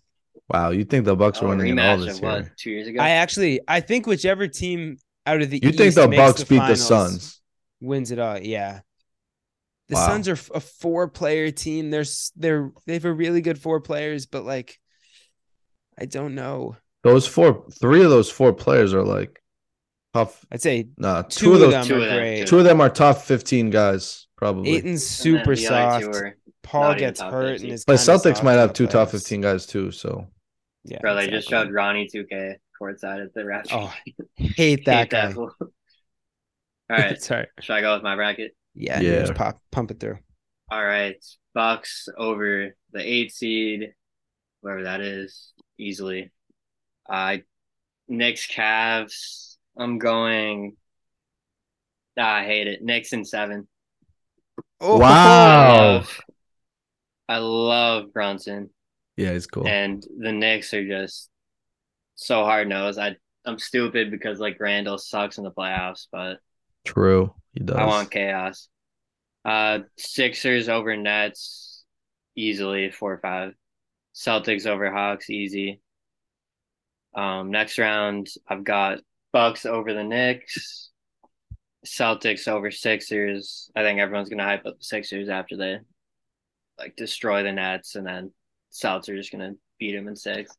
Wow, 0.49 0.71
you 0.71 0.83
think 0.83 1.05
the 1.05 1.15
Bucks 1.15 1.39
Oh, 1.41 1.47
are 1.47 1.55
winning 1.55 1.79
all 1.79 1.97
this 1.97 2.19
year? 2.21 2.29
what? 2.29 2.57
Two 2.57 2.71
years 2.71 2.87
ago. 2.87 3.01
I 3.01 3.09
actually 3.11 3.61
I 3.67 3.79
think 3.81 4.05
whichever 4.05 4.47
team 4.47 4.97
out 5.25 5.41
of 5.41 5.49
the 5.49 5.59
You 5.61 5.71
think 5.71 5.95
the 5.95 6.07
makes 6.07 6.21
Bucks 6.21 6.43
beat 6.43 6.59
the 6.67 6.75
Suns? 6.75 7.41
wins 7.81 8.11
it 8.11 8.19
all. 8.19 8.37
Yeah. 8.39 8.81
The 9.89 9.95
Wow. 9.95 10.05
Suns 10.07 10.27
are 10.29 10.37
a 10.55 10.59
four 10.59 11.07
player 11.07 11.51
team. 11.51 11.89
They're 11.89 12.05
they're 12.35 12.71
they 12.85 12.93
have 12.93 13.05
a 13.05 13.13
really 13.13 13.41
good 13.41 13.59
four 13.59 13.81
players, 13.81 14.25
but 14.27 14.45
like 14.45 14.79
I 15.99 16.05
don't 16.05 16.35
know. 16.35 16.77
Those 17.03 17.27
four, 17.27 17.65
three 17.79 18.03
of 18.03 18.09
those 18.09 18.29
four 18.29 18.53
players 18.53 18.93
are 18.93 19.03
like 19.03 19.41
tough. 20.13 20.45
I'd 20.51 20.61
say 20.61 20.89
Nah, 20.97 21.23
two, 21.23 21.45
two, 21.45 21.53
of 21.55 21.61
of 21.61 21.71
them 21.71 21.81
those, 21.81 21.87
two 21.87 21.95
are 21.95 21.97
of 21.97 22.05
them, 22.05 22.17
great. 22.17 22.47
two 22.47 22.57
of 22.59 22.63
them 22.65 22.81
are 22.81 22.89
top 22.89 23.17
fifteen 23.19 23.69
guys, 23.69 24.27
probably. 24.37 24.71
Aiton's 24.71 25.05
super 25.05 25.55
the 25.55 25.67
other 25.67 25.99
two 25.99 26.13
soft. 26.13 26.23
Paul 26.61 26.93
gets 26.95 27.19
hurt 27.21 27.53
50. 27.53 27.65
and 27.65 27.73
is 27.73 27.85
but 27.85 27.95
Celtics 27.95 28.21
soft 28.21 28.43
might 28.43 28.53
have 28.53 28.69
the 28.69 28.73
two 28.75 28.87
top 28.87 29.09
fifteen 29.09 29.41
guys 29.41 29.65
too. 29.65 29.91
So 29.91 30.27
Yeah, 30.83 30.99
Bro, 30.99 31.15
they 31.15 31.27
just 31.29 31.49
showed 31.49 31.71
Ronnie 31.71 32.07
2K 32.13 32.55
courtside 32.79 33.23
at 33.23 33.33
the 33.33 33.41
Raptors. 33.41 33.67
Oh, 33.71 33.93
hate 34.35 34.85
that 34.85 34.93
Hate 34.99 35.09
guy. 35.09 35.33
fool. 35.33 35.51
All 35.61 35.69
right, 36.89 37.21
Sorry. 37.21 37.47
should 37.59 37.73
I 37.73 37.81
go 37.81 37.93
with 37.93 38.03
my 38.03 38.15
bracket? 38.15 38.55
Yeah, 38.75 39.01
Yeah. 39.01 39.11
yeah. 39.11 39.19
Just 39.21 39.35
pop, 39.35 39.61
pump 39.71 39.91
it 39.91 39.99
through. 39.99 40.19
All 40.71 40.85
right, 40.85 41.15
Bucks 41.53 42.07
over 42.17 42.75
the 42.91 42.99
eight 43.01 43.31
seed, 43.33 43.93
whoever 44.61 44.83
that 44.83 45.01
is, 45.01 45.53
easily. 45.77 46.31
Uh, 47.09 47.37
Knicks, 48.07 48.47
Cavs. 48.47 49.57
I'm 49.77 49.97
going. 49.97 50.75
Ah, 52.17 52.35
I 52.37 52.43
hate 52.45 52.67
it. 52.67 52.81
Knicks 52.83 53.13
in 53.13 53.25
seven. 53.25 53.67
Oh, 54.81 54.97
I 54.97 54.99
Wow. 54.99 55.97
love, 55.97 56.21
I 57.27 57.37
love 57.37 58.13
Brunson, 58.13 58.69
yeah, 59.17 59.31
he's 59.33 59.47
cool. 59.47 59.67
and 59.67 60.03
the 60.19 60.31
Knicks 60.31 60.73
are 60.73 60.85
just 60.87 61.29
so 62.15 62.43
hard 62.43 62.67
nosed. 62.67 62.99
I 62.99 63.15
I'm 63.45 63.59
stupid 63.59 64.11
because 64.11 64.39
like 64.39 64.59
Randle 64.59 64.97
sucks 64.97 65.37
in 65.37 65.43
the 65.43 65.51
playoffs, 65.51 66.07
but 66.11 66.39
True, 66.85 67.33
he 67.53 67.61
does. 67.61 67.75
I 67.75 67.85
want 67.85 68.11
chaos. 68.11 68.69
Uh, 69.45 69.79
Sixers 69.97 70.69
over 70.69 70.95
Nets, 70.97 71.83
easily 72.35 72.91
four 72.91 73.13
or 73.13 73.19
five. 73.19 73.53
Celtics 74.13 74.65
over 74.65 74.91
Hawks, 74.91 75.29
easy. 75.29 75.81
Um, 77.15 77.51
next 77.51 77.77
round, 77.77 78.27
I've 78.47 78.63
got 78.63 78.99
Bucks 79.31 79.65
over 79.65 79.93
the 79.93 80.03
Knicks, 80.03 80.89
Celtics 81.85 82.47
over 82.47 82.71
Sixers. 82.71 83.71
I 83.75 83.83
think 83.83 83.99
everyone's 83.99 84.29
gonna 84.29 84.43
hype 84.43 84.65
up 84.65 84.77
the 84.77 84.83
Sixers 84.83 85.29
after 85.29 85.57
they 85.57 85.79
like 86.77 86.95
destroy 86.95 87.43
the 87.43 87.51
Nets, 87.51 87.95
and 87.95 88.05
then 88.05 88.31
Celtics 88.71 89.09
are 89.09 89.17
just 89.17 89.31
gonna 89.31 89.53
beat 89.79 89.95
them 89.95 90.07
in 90.07 90.15
six. 90.15 90.55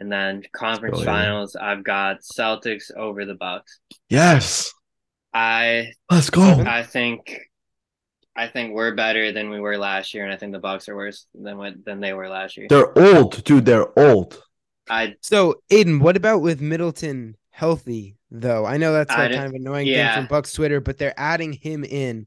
And 0.00 0.10
then 0.10 0.42
conference 0.52 0.94
go, 0.96 1.00
yeah. 1.00 1.04
finals, 1.04 1.56
I've 1.56 1.84
got 1.84 2.20
Celtics 2.22 2.90
over 2.96 3.26
the 3.26 3.34
Bucks. 3.34 3.80
yes, 4.08 4.72
I 5.34 5.92
let's 6.10 6.30
go. 6.30 6.42
I 6.42 6.82
think 6.82 7.38
I 8.34 8.48
think 8.48 8.72
we're 8.72 8.94
better 8.94 9.30
than 9.30 9.50
we 9.50 9.60
were 9.60 9.76
last 9.76 10.14
year, 10.14 10.24
and 10.24 10.32
I 10.32 10.38
think 10.38 10.52
the 10.52 10.58
Bucks 10.58 10.88
are 10.88 10.96
worse 10.96 11.26
than 11.34 11.58
what 11.58 11.84
than 11.84 12.00
they 12.00 12.14
were 12.14 12.30
last 12.30 12.56
year. 12.56 12.66
They're 12.70 12.98
old, 12.98 13.44
dude. 13.44 13.66
They're 13.66 13.98
old. 13.98 14.42
I 14.88 15.16
So, 15.20 15.60
Aiden, 15.70 16.00
what 16.00 16.16
about 16.16 16.40
with 16.40 16.62
Middleton 16.62 17.36
healthy 17.50 18.16
though? 18.30 18.64
I 18.64 18.78
know 18.78 18.94
that's 18.94 19.10
like 19.10 19.32
don't- 19.32 19.38
kind 19.38 19.48
of 19.48 19.54
annoying 19.54 19.86
yeah. 19.86 20.14
thing 20.14 20.22
from 20.22 20.28
Bucks 20.28 20.54
Twitter, 20.54 20.80
but 20.80 20.96
they're 20.96 21.14
adding 21.18 21.52
him 21.52 21.84
in. 21.84 22.26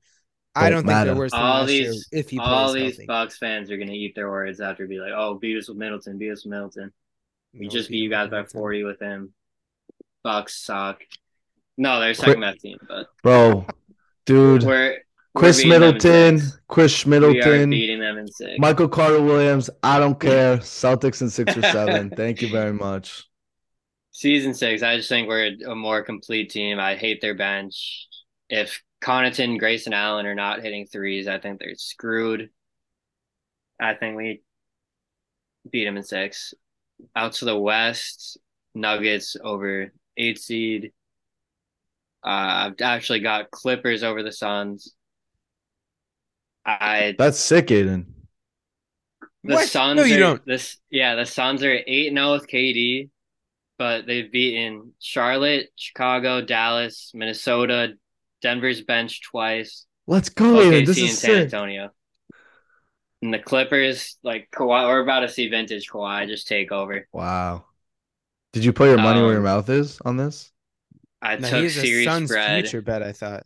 I 0.55 0.69
Don't 0.69 0.85
don't 0.85 0.93
think 0.93 1.05
they're 1.07 1.15
worse 1.15 1.31
than 1.31 1.41
all 1.41 1.61
last 1.61 1.71
year 1.71 1.91
these 1.91 2.07
if 2.11 2.29
he 2.29 2.37
all 2.37 2.69
plays 2.69 2.73
these 2.75 2.93
healthy. 2.97 3.05
Bucks 3.07 3.37
fans 3.39 3.71
are 3.71 3.77
gonna 3.77 3.93
eat 3.93 4.13
their 4.13 4.29
words 4.29 4.61
after 4.61 4.85
be 4.85 4.99
like, 4.99 5.13
"Oh, 5.15 5.33
beat 5.33 5.57
us 5.57 5.67
with 5.67 5.79
Middleton, 5.79 6.19
beat 6.19 6.29
us 6.29 6.45
with 6.45 6.51
Middleton." 6.51 6.93
We 7.53 7.65
No, 7.67 7.69
just 7.69 7.89
beat 7.89 7.97
you 8.03 8.09
guys 8.09 8.29
by 8.29 8.43
forty 8.45 8.83
with 8.83 8.99
him. 8.99 9.33
Bucks 10.23 10.55
suck. 10.55 11.01
No, 11.77 11.99
they're 11.99 12.13
second 12.13 12.41
best 12.41 12.61
team, 12.61 12.77
but 12.87 13.07
Bro, 13.23 13.67
dude. 14.25 14.63
we're 14.63 14.99
Khris 15.35 15.63
we're 15.63 15.69
Middleton. 15.69 16.41
Khris 16.67 17.05
Middleton, 17.05 17.69
beating 17.69 17.99
them 17.99 18.17
in 18.17 18.27
six. 18.27 18.59
Michael 18.59 18.87
Carter 18.87 19.21
Williams. 19.21 19.69
I 19.81 19.99
don't 19.99 20.19
care. 20.19 20.57
Celtics 20.57 21.21
in 21.21 21.29
six 21.29 21.57
or 21.57 21.63
seven. 21.63 22.09
Thank 22.15 22.41
you 22.41 22.49
very 22.49 22.73
much. 22.73 23.23
Season 24.11 24.53
six, 24.53 24.83
I 24.83 24.97
just 24.97 25.09
think 25.09 25.27
we're 25.27 25.55
a 25.67 25.75
more 25.75 26.03
complete 26.03 26.51
team. 26.51 26.79
I 26.79 26.95
hate 26.95 27.19
their 27.19 27.33
bench. 27.33 28.07
If 28.47 28.83
Connaughton, 29.03 29.57
Grayson 29.57 29.91
Allen 29.91 30.27
are 30.27 30.35
not 30.35 30.61
hitting 30.61 30.85
threes, 30.85 31.27
I 31.27 31.39
think 31.39 31.59
they're 31.59 31.73
screwed. 31.75 32.51
I 33.81 33.95
think 33.95 34.15
we 34.15 34.43
beat 35.71 35.85
them 35.85 35.97
in 35.97 36.03
six. 36.03 36.53
Out 37.15 37.33
to 37.33 37.45
the 37.45 37.57
West, 37.57 38.37
Nuggets 38.75 39.35
over 39.43 39.91
eight 40.17 40.39
seed. 40.39 40.91
Uh, 42.23 42.71
I've 42.71 42.81
actually 42.81 43.19
got 43.19 43.51
Clippers 43.51 44.03
over 44.03 44.23
the 44.23 44.31
Suns. 44.31 44.93
I 46.65 47.15
That's 47.17 47.39
sick, 47.39 47.67
Aiden. 47.67 48.05
the 49.43 49.55
What? 49.55 49.67
Suns 49.67 49.97
No, 49.97 50.03
you 50.03 50.15
are, 50.15 50.19
don't. 50.19 50.45
This 50.45 50.77
yeah, 50.89 51.15
the 51.15 51.25
Suns 51.25 51.63
are 51.63 51.77
eight 51.85 52.07
and 52.07 52.17
zero 52.17 52.31
with 52.33 52.47
KD, 52.47 53.09
but 53.77 54.05
they've 54.05 54.31
beaten 54.31 54.93
Charlotte, 54.99 55.69
Chicago, 55.75 56.41
Dallas, 56.41 57.11
Minnesota, 57.13 57.93
Denver's 58.41 58.81
bench 58.81 59.21
twice, 59.23 59.85
Let's 60.07 60.29
go, 60.29 60.55
Aiden. 60.55 60.85
This 60.85 60.97
is 60.97 61.17
San 61.19 61.31
sick. 61.31 61.43
Antonio. 61.53 61.89
And 63.23 63.33
the 63.33 63.39
Clippers, 63.39 64.19
like 64.21 64.51
Kawhi, 64.51 64.85
we're 64.87 64.99
about 65.01 65.21
to 65.21 65.29
see 65.29 65.47
vintage 65.49 65.89
Kawhi 65.89 66.27
just 66.27 66.47
take 66.47 66.71
over. 66.71 67.07
Wow. 67.13 67.65
Did 68.53 68.65
you 68.65 68.73
put 68.73 68.89
your 68.89 68.99
money 68.99 69.21
where 69.21 69.33
your 69.33 69.41
Um, 69.41 69.43
mouth 69.43 69.69
is 69.69 69.99
on 70.01 70.17
this? 70.17 70.51
I 71.21 71.37
No, 71.37 71.49
took 71.49 71.63
he's 71.63 71.77
a 71.77 71.81
series 71.81 72.05
Suns 72.05 72.29
spread. 72.29 72.65
future 72.65 72.81
bet. 72.81 73.03
I 73.03 73.13
thought. 73.13 73.45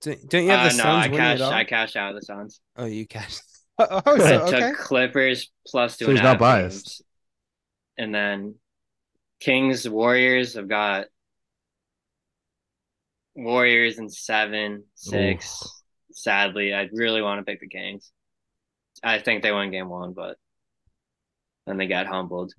Don't 0.00 0.28
don't 0.28 0.44
you 0.44 0.50
have 0.50 0.60
Uh, 0.60 0.68
the 0.70 0.70
no, 0.70 0.82
Suns 0.82 1.04
I 1.04 1.08
cashed. 1.08 1.42
all? 1.42 1.52
I 1.52 1.64
cashed 1.64 1.96
out 1.96 2.14
the 2.14 2.22
Suns. 2.22 2.60
Oh, 2.76 2.84
you 2.86 3.06
cashed. 3.06 3.42
Oh, 3.80 4.18
I 4.18 4.18
so, 4.18 4.46
took 4.46 4.58
okay. 4.58 4.72
Clippers 4.72 5.52
plus 5.66 5.96
two 5.96 6.06
So 6.06 6.10
he's 6.12 6.20
a 6.20 6.22
not 6.22 6.38
half 6.38 6.40
biased. 6.40 6.86
games. 6.86 7.02
And 7.98 8.14
then 8.14 8.56
Kings, 9.40 9.88
Warriors, 9.88 10.56
I've 10.56 10.68
got 10.68 11.06
Warriors 13.34 13.98
in 13.98 14.10
seven, 14.10 14.84
six. 14.94 15.82
Sadly, 16.12 16.74
I 16.74 16.88
really 16.92 17.22
want 17.22 17.38
to 17.40 17.44
pick 17.50 17.60
the 17.60 17.68
Kings. 17.68 18.10
I 19.02 19.18
think 19.18 19.42
they 19.42 19.52
won 19.52 19.70
game 19.70 19.88
one, 19.88 20.12
but 20.12 20.36
then 21.66 21.76
they 21.76 21.86
got 21.86 22.06
humbled. 22.06 22.52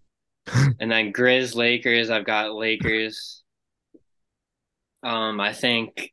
and 0.79 0.91
then 0.91 1.13
Grizz, 1.13 1.55
Lakers, 1.55 2.09
I've 2.09 2.25
got 2.25 2.53
Lakers. 2.53 3.43
Um, 5.03 5.39
I 5.39 5.53
think 5.53 6.11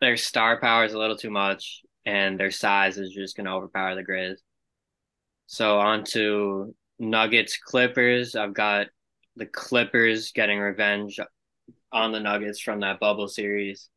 their 0.00 0.16
star 0.16 0.60
power 0.60 0.84
is 0.84 0.92
a 0.92 0.98
little 0.98 1.16
too 1.16 1.30
much, 1.30 1.82
and 2.04 2.38
their 2.38 2.50
size 2.50 2.98
is 2.98 3.10
just 3.10 3.36
going 3.36 3.46
to 3.46 3.52
overpower 3.52 3.94
the 3.94 4.04
Grizz. 4.04 4.36
So 5.46 5.78
on 5.78 6.04
to 6.06 6.74
Nuggets, 6.98 7.58
Clippers. 7.58 8.36
I've 8.36 8.54
got 8.54 8.88
the 9.36 9.46
Clippers 9.46 10.32
getting 10.32 10.58
revenge 10.58 11.18
on 11.92 12.12
the 12.12 12.20
Nuggets 12.20 12.60
from 12.60 12.80
that 12.80 13.00
bubble 13.00 13.28
series. 13.28 13.88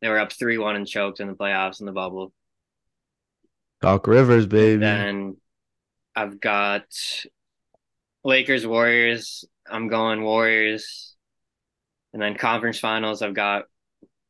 They 0.00 0.08
were 0.08 0.18
up 0.18 0.32
3 0.32 0.58
1 0.58 0.76
and 0.76 0.86
choked 0.86 1.20
in 1.20 1.28
the 1.28 1.34
playoffs 1.34 1.80
in 1.80 1.86
the 1.86 1.92
bubble. 1.92 2.32
Doc 3.80 4.06
Rivers, 4.06 4.46
baby. 4.46 4.80
Then 4.80 5.36
I've 6.16 6.40
got 6.40 6.84
Lakers, 8.24 8.66
Warriors. 8.66 9.44
I'm 9.70 9.88
going 9.88 10.22
Warriors. 10.22 11.14
And 12.12 12.22
then 12.22 12.36
conference 12.36 12.78
finals, 12.78 13.22
I've 13.22 13.34
got 13.34 13.64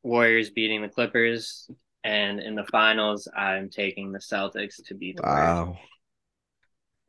Warriors 0.03 0.51
beating 0.51 0.83
the 0.83 0.89
Clippers. 0.89 1.71
And 2.05 2.41
in 2.41 2.55
the 2.55 2.65
finals, 2.65 3.29
I'm 3.37 3.71
taking 3.71 4.13
the 4.13 4.19
Celtics 4.19 4.85
to 4.87 4.95
beat 4.95 5.17
the 5.17 5.23
Warriors. 5.23 5.47
Wow. 5.47 5.79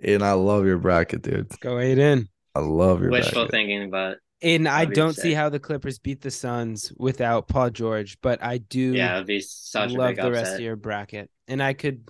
And 0.01 0.23
I 0.23 0.31
love 0.33 0.65
your 0.65 0.77
bracket, 0.77 1.21
dude. 1.21 1.49
Go 1.59 1.79
eight 1.79 1.97
in. 1.97 2.29
I 2.55 2.59
love 2.59 3.01
your 3.01 3.11
Wishful 3.11 3.47
bracket. 3.47 3.51
thinking, 3.51 3.89
but 3.89 4.17
And 4.41 4.67
I 4.67 4.85
don't 4.85 5.15
see 5.15 5.33
how 5.33 5.49
the 5.49 5.59
Clippers 5.59 5.99
beat 5.99 6.21
the 6.21 6.31
Suns 6.31 6.93
without 6.97 7.47
Paul 7.47 7.69
George, 7.69 8.17
but 8.21 8.41
I 8.41 8.59
do 8.59 8.93
yeah, 8.93 9.15
it'd 9.15 9.27
be 9.27 9.41
such 9.41 9.91
a 9.91 9.97
love 9.97 10.15
big 10.15 10.23
the 10.23 10.31
rest 10.31 10.55
of 10.55 10.61
your 10.61 10.77
bracket. 10.77 11.29
And 11.47 11.61
I 11.61 11.73
could 11.73 12.07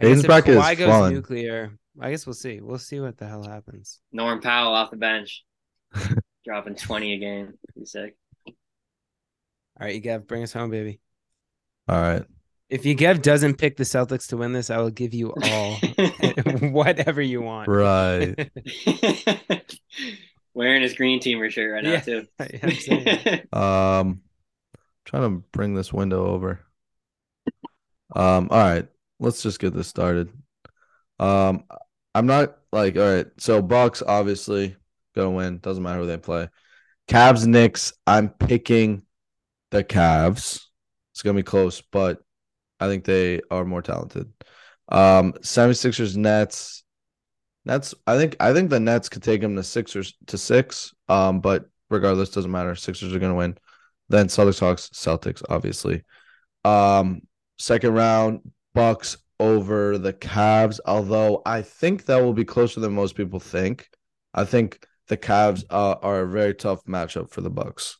I 0.00 0.04
Hayden's 0.04 0.22
guess 0.22 0.38
if 0.38 0.48
is 0.48 0.56
Kawhi 0.56 0.78
goes 0.78 0.88
fun. 0.88 1.14
nuclear, 1.14 1.78
I 2.00 2.10
guess 2.10 2.26
we'll 2.26 2.34
see. 2.34 2.60
We'll 2.60 2.78
see 2.78 3.00
what 3.00 3.16
the 3.18 3.26
hell 3.26 3.44
happens. 3.44 4.00
Norm 4.12 4.40
Powell 4.40 4.74
off 4.74 4.90
the 4.90 4.96
bench, 4.96 5.44
dropping 6.44 6.74
20 6.76 7.14
a 7.14 7.18
game. 7.18 7.54
Be 7.78 7.84
sick. 7.84 8.16
All 8.46 9.86
right, 9.86 9.94
you 9.94 10.00
Gav, 10.00 10.26
bring 10.26 10.42
us 10.42 10.52
home, 10.52 10.70
baby. 10.70 11.00
All 11.88 12.00
right. 12.00 12.24
If 12.68 12.86
you 12.86 12.94
Gav 12.94 13.20
doesn't 13.20 13.58
pick 13.58 13.76
the 13.76 13.84
Celtics 13.84 14.28
to 14.28 14.36
win 14.38 14.52
this, 14.52 14.70
I 14.70 14.78
will 14.78 14.90
give 14.90 15.12
you 15.12 15.32
all 15.42 15.74
whatever 16.60 17.20
you 17.20 17.42
want. 17.42 17.68
Right. 17.68 18.50
Wearing 20.54 20.82
his 20.82 20.94
green 20.94 21.20
teamer 21.20 21.50
shirt 21.50 21.72
right 21.72 21.82
now, 21.84 21.92
Yeah, 21.92 22.00
too. 22.00 23.48
I'm. 23.52 23.58
Um 23.60 24.20
trying 25.04 25.22
to 25.22 25.44
bring 25.52 25.74
this 25.74 25.92
window 25.92 26.26
over. 26.26 26.60
Um, 28.14 28.48
all 28.50 28.58
right, 28.58 28.86
let's 29.22 29.42
just 29.42 29.60
get 29.60 29.72
this 29.72 29.88
started. 29.88 30.30
Um, 31.18 31.64
I'm 32.14 32.26
not 32.26 32.58
like 32.72 32.96
all 32.96 33.14
right, 33.14 33.26
so 33.38 33.62
Bucks 33.62 34.02
obviously 34.06 34.76
gonna 35.14 35.30
win. 35.30 35.58
Doesn't 35.58 35.82
matter 35.82 36.00
who 36.00 36.06
they 36.06 36.18
play. 36.18 36.48
Cavs, 37.08 37.46
Knicks, 37.46 37.92
I'm 38.06 38.28
picking 38.28 39.02
the 39.70 39.84
Cavs. 39.84 40.60
It's 41.12 41.22
gonna 41.22 41.36
be 41.36 41.42
close, 41.42 41.80
but 41.80 42.22
I 42.80 42.88
think 42.88 43.04
they 43.04 43.40
are 43.50 43.64
more 43.64 43.82
talented. 43.82 44.32
Um, 44.88 45.32
76ers, 45.34 46.16
Nets. 46.16 46.84
Nets, 47.64 47.94
I 48.06 48.18
think 48.18 48.36
I 48.40 48.52
think 48.52 48.70
the 48.70 48.80
Nets 48.80 49.08
could 49.08 49.22
take 49.22 49.40
them 49.40 49.54
to 49.56 49.62
Sixers 49.62 50.14
to 50.26 50.36
six. 50.36 50.92
Um, 51.08 51.40
but 51.40 51.66
regardless, 51.90 52.30
doesn't 52.30 52.50
matter. 52.50 52.74
Sixers 52.74 53.14
are 53.14 53.20
gonna 53.20 53.34
win. 53.34 53.56
Then 54.08 54.26
Celtics, 54.26 54.60
Hawks, 54.60 54.90
Celtics, 54.92 55.42
obviously. 55.48 56.02
Um, 56.64 57.22
second 57.58 57.94
round, 57.94 58.40
Bucks 58.74 59.16
over 59.40 59.98
the 59.98 60.12
Cavs. 60.12 60.80
Although 60.86 61.42
I 61.46 61.62
think 61.62 62.06
that 62.06 62.22
will 62.22 62.34
be 62.34 62.44
closer 62.44 62.80
than 62.80 62.92
most 62.94 63.14
people 63.16 63.40
think. 63.40 63.88
I 64.34 64.44
think 64.44 64.86
the 65.08 65.16
Cavs 65.16 65.64
uh, 65.70 65.96
are 66.02 66.20
a 66.22 66.28
very 66.28 66.54
tough 66.54 66.84
matchup 66.84 67.30
for 67.30 67.40
the 67.40 67.50
Bucks. 67.50 67.98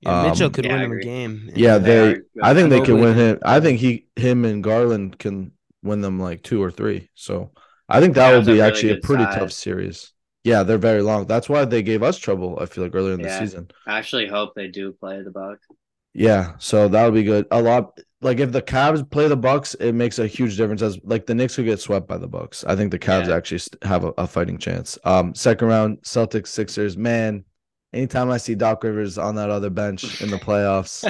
Yeah, 0.00 0.14
Mitchell 0.14 0.46
Um, 0.46 0.52
could 0.52 0.64
Yeah, 0.64 0.72
win 0.72 0.82
him 0.82 0.92
a 0.92 0.98
game. 0.98 1.50
Yeah, 1.54 1.78
They 1.78 1.96
they. 1.96 2.14
are. 2.14 2.24
I 2.42 2.54
think 2.54 2.70
they 2.70 2.80
can 2.80 3.00
win 3.00 3.14
him. 3.16 3.38
I 3.44 3.60
think 3.60 3.80
he, 3.80 4.06
him, 4.16 4.44
and 4.44 4.62
Garland 4.62 5.18
can 5.18 5.52
win 5.82 6.00
them 6.00 6.18
like 6.20 6.42
two 6.42 6.62
or 6.62 6.70
three. 6.70 7.10
So 7.14 7.52
I 7.88 8.00
think 8.00 8.14
that 8.14 8.32
Cavs 8.32 8.34
will 8.34 8.42
be 8.42 8.56
have 8.56 8.62
really 8.64 8.68
actually 8.68 8.90
a 8.90 8.96
pretty 8.96 9.26
size. 9.26 9.34
tough 9.34 9.52
series. 9.52 10.12
Yeah, 10.44 10.62
they're 10.62 10.78
very 10.78 11.02
long. 11.02 11.26
That's 11.26 11.48
why 11.48 11.64
they 11.66 11.82
gave 11.82 12.02
us 12.02 12.18
trouble. 12.18 12.58
I 12.60 12.66
feel 12.66 12.84
like 12.84 12.94
earlier 12.94 13.14
in 13.14 13.22
the 13.22 13.28
season. 13.28 13.70
I 13.86 13.98
actually 13.98 14.26
hope 14.28 14.54
they 14.54 14.68
do 14.68 14.92
play 14.92 15.22
the 15.22 15.30
Bucks. 15.30 15.66
Yeah, 16.12 16.54
so 16.58 16.88
that'll 16.88 17.12
be 17.12 17.22
good. 17.22 17.46
A 17.50 17.62
lot 17.62 17.98
like 18.20 18.38
if 18.40 18.52
the 18.52 18.60
Cavs 18.62 19.08
play 19.08 19.28
the 19.28 19.36
Bucks, 19.36 19.74
it 19.74 19.92
makes 19.92 20.18
a 20.18 20.26
huge 20.26 20.56
difference. 20.56 20.82
As 20.82 20.98
like 21.04 21.26
the 21.26 21.34
Knicks 21.34 21.56
could 21.56 21.64
get 21.64 21.80
swept 21.80 22.08
by 22.08 22.18
the 22.18 22.28
Bucks. 22.28 22.64
I 22.64 22.76
think 22.76 22.90
the 22.90 22.98
Cavs 22.98 23.28
Yeah. 23.28 23.36
actually 23.36 23.60
have 23.82 24.04
a, 24.04 24.12
a 24.18 24.26
fighting 24.26 24.58
chance. 24.58 24.98
Um, 25.04 25.34
second 25.34 25.68
round, 25.68 25.98
Celtics, 26.02 26.48
Sixers. 26.48 26.96
Man, 26.96 27.44
anytime 27.92 28.30
I 28.30 28.36
see 28.38 28.54
Doc 28.54 28.82
Rivers 28.84 29.18
on 29.18 29.36
that 29.36 29.50
other 29.50 29.70
bench 29.70 30.20
in 30.20 30.30
the 30.30 30.36
playoffs, 30.36 31.04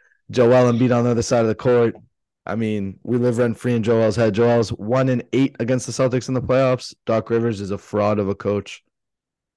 Joel 0.30 0.72
Embiid 0.72 0.94
on 0.96 1.04
the 1.04 1.10
other 1.10 1.22
side 1.22 1.42
of 1.42 1.48
the 1.48 1.54
court. 1.54 1.94
I 2.46 2.56
mean, 2.56 2.98
we 3.04 3.16
live 3.18 3.38
rent 3.38 3.56
free 3.58 3.74
in 3.74 3.82
Joel's 3.82 4.16
head. 4.16 4.34
Joel's 4.34 4.70
one 4.70 5.08
in 5.08 5.22
eight 5.32 5.54
against 5.60 5.86
the 5.86 5.92
Celtics 5.92 6.26
in 6.28 6.34
the 6.34 6.42
playoffs. 6.42 6.94
Doc 7.06 7.30
Rivers 7.30 7.60
is 7.60 7.70
a 7.70 7.78
fraud 7.78 8.18
of 8.18 8.28
a 8.28 8.34
coach. 8.34 8.82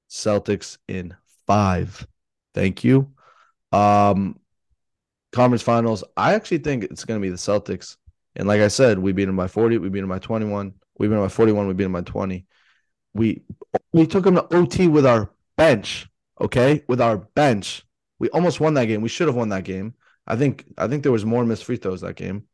Celtics 0.09 0.77
in 0.87 1.15
five. 1.47 2.05
Thank 2.53 2.83
you. 2.83 3.11
Um, 3.71 4.37
conference 5.33 5.61
finals. 5.61 6.03
I 6.15 6.33
actually 6.35 6.59
think 6.59 6.85
it's 6.85 7.05
going 7.05 7.19
to 7.19 7.25
be 7.25 7.29
the 7.29 7.35
Celtics. 7.35 7.97
And 8.35 8.47
like 8.47 8.61
I 8.61 8.67
said, 8.67 8.99
we 8.99 9.11
beat 9.11 9.25
them 9.25 9.35
by 9.35 9.47
40. 9.47 9.77
We 9.79 9.89
beat 9.89 9.99
them 9.99 10.09
by 10.09 10.19
21. 10.19 10.73
We 10.97 11.07
beat 11.07 11.13
them 11.13 11.23
by 11.23 11.29
41. 11.29 11.67
We 11.67 11.73
beat 11.73 11.83
them 11.83 11.93
by 11.93 12.01
20. 12.01 12.45
We 13.13 13.43
we 13.91 14.07
took 14.07 14.23
them 14.23 14.35
to 14.35 14.55
OT 14.55 14.87
with 14.87 15.05
our 15.05 15.31
bench. 15.57 16.09
Okay, 16.41 16.83
with 16.87 16.99
our 16.99 17.17
bench, 17.17 17.85
we 18.17 18.29
almost 18.29 18.59
won 18.59 18.73
that 18.73 18.85
game. 18.85 19.01
We 19.01 19.09
should 19.09 19.27
have 19.27 19.35
won 19.35 19.49
that 19.49 19.65
game. 19.65 19.93
I 20.25 20.35
think 20.35 20.65
I 20.77 20.87
think 20.87 21.03
there 21.03 21.11
was 21.11 21.25
more 21.25 21.45
missed 21.45 21.65
free 21.65 21.77
throws 21.77 22.01
that 22.01 22.15
game. 22.15 22.47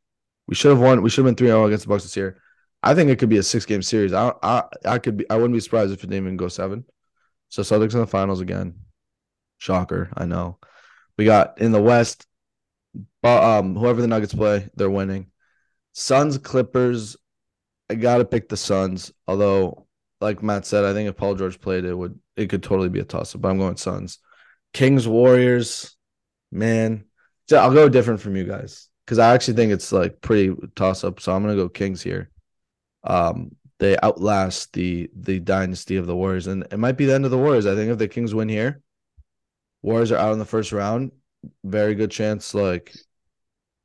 We 0.48 0.56
should 0.56 0.72
have 0.72 0.82
won. 0.82 1.02
We 1.02 1.10
should 1.10 1.26
have 1.26 1.36
been 1.36 1.48
3-0 1.48 1.68
against 1.68 1.86
the 1.86 1.90
Bucks 1.90 2.04
this 2.04 2.18
year. 2.18 2.42
I 2.82 2.94
think 2.94 3.10
it 3.10 3.20
could 3.20 3.30
be 3.30 3.38
a 3.38 3.44
six 3.44 3.66
game 3.66 3.82
series. 3.82 4.14
I 4.14 4.34
I 4.44 4.64
I 4.86 5.00
could 5.00 5.18
be 5.18 5.30
I 5.30 5.36
wouldn't 5.36 5.54
be 5.54 5.60
surprised 5.60 5.94
if 5.94 6.04
it 6.04 6.08
didn't 6.08 6.26
even 6.26 6.38
go 6.38 6.48
seven. 6.48 6.86
So 7.50 7.62
Celtics 7.62 7.94
in 7.94 8.00
the 8.00 8.08
finals 8.08 8.42
again. 8.42 8.76
Shocker, 9.58 10.10
I 10.16 10.26
know. 10.26 10.60
We 11.18 11.26
got 11.26 11.60
in 11.60 11.72
the 11.72 11.82
West, 11.82 12.26
but 13.22 13.44
um 13.44 13.76
whoever 13.76 14.02
the 14.02 14.08
Nuggets 14.08 14.34
play, 14.34 14.70
they're 14.76 14.90
winning. 14.90 15.28
Suns, 15.94 16.38
Clippers. 16.38 17.18
I 17.90 17.96
gotta 17.96 18.26
pick 18.26 18.50
the 18.50 18.58
Suns. 18.58 19.12
Although, 19.28 19.88
like 20.22 20.44
Matt 20.44 20.66
said, 20.66 20.86
I 20.86 20.94
think 20.94 21.10
if 21.10 21.18
Paul 21.18 21.36
George 21.36 21.60
played, 21.60 21.86
it 21.86 21.94
would 21.94 22.20
it 22.36 22.50
could 22.50 22.64
totally 22.64 22.90
be 22.90 23.00
a 23.00 23.04
toss 23.04 23.36
up. 23.36 23.42
But 23.42 23.50
I'm 23.50 23.58
going 23.58 23.78
Suns. 23.78 24.20
Kings, 24.74 25.08
Warriors. 25.08 25.96
Man, 26.52 27.06
I'll 27.52 27.74
go 27.74 27.90
different 27.90 28.22
from 28.22 28.36
you 28.36 28.44
guys 28.44 28.90
because 29.06 29.20
I 29.20 29.34
actually 29.34 29.56
think 29.56 29.72
it's 29.72 29.92
like 29.92 30.22
pretty 30.22 30.56
toss 30.76 31.04
up. 31.04 31.20
So 31.20 31.34
I'm 31.34 31.44
gonna 31.44 31.56
go 31.56 31.70
Kings 31.70 32.02
here. 32.02 32.30
Um, 33.04 33.56
they 33.80 33.98
outlast 34.04 34.74
the 34.74 35.10
the 35.16 35.40
dynasty 35.40 35.96
of 35.96 36.06
the 36.06 36.16
Warriors, 36.16 36.48
and 36.48 36.68
it 36.72 36.78
might 36.78 36.98
be 36.98 37.06
the 37.06 37.14
end 37.14 37.26
of 37.26 37.32
the 37.32 37.38
Warriors. 37.38 37.66
I 37.66 37.76
think 37.76 37.92
if 37.92 37.98
the 37.98 38.08
Kings 38.08 38.36
win 38.36 38.50
here, 38.50 38.82
Warriors 39.82 40.12
are 40.12 40.18
out 40.18 40.34
in 40.34 40.40
the 40.40 40.46
first 40.46 40.72
round. 40.72 41.12
Very 41.64 41.96
good 41.96 42.12
chance, 42.12 42.54
like 42.54 42.94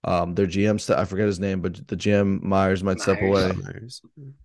um, 0.04 0.34
their 0.34 0.46
GM, 0.46 0.78
st- 0.78 0.98
I 0.98 1.06
forget 1.06 1.26
his 1.26 1.40
name, 1.40 1.62
but 1.62 1.86
the 1.88 1.96
GM 1.96 2.42
Myers 2.42 2.84
might 2.84 3.00
step 3.00 3.22
away. 3.22 3.52
Myers. 3.52 4.02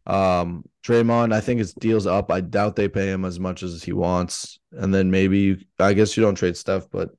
Um, 0.08 0.64
Draymond, 0.86 1.34
I 1.34 1.42
think 1.42 1.60
his 1.60 1.74
deal's 1.74 2.08
up. 2.08 2.32
I 2.32 2.40
doubt 2.40 2.78
they 2.78 2.88
pay 2.88 3.08
him 3.12 3.26
as 3.26 3.42
much 3.42 3.62
as 3.62 3.84
he 3.84 3.92
wants. 3.92 4.58
And 4.72 4.94
then 4.94 5.12
maybe 5.12 5.40
you, 5.40 5.58
I 5.78 5.94
guess 5.94 6.16
you 6.16 6.24
don't 6.24 6.36
trade 6.36 6.56
Steph, 6.56 6.90
but 6.90 7.10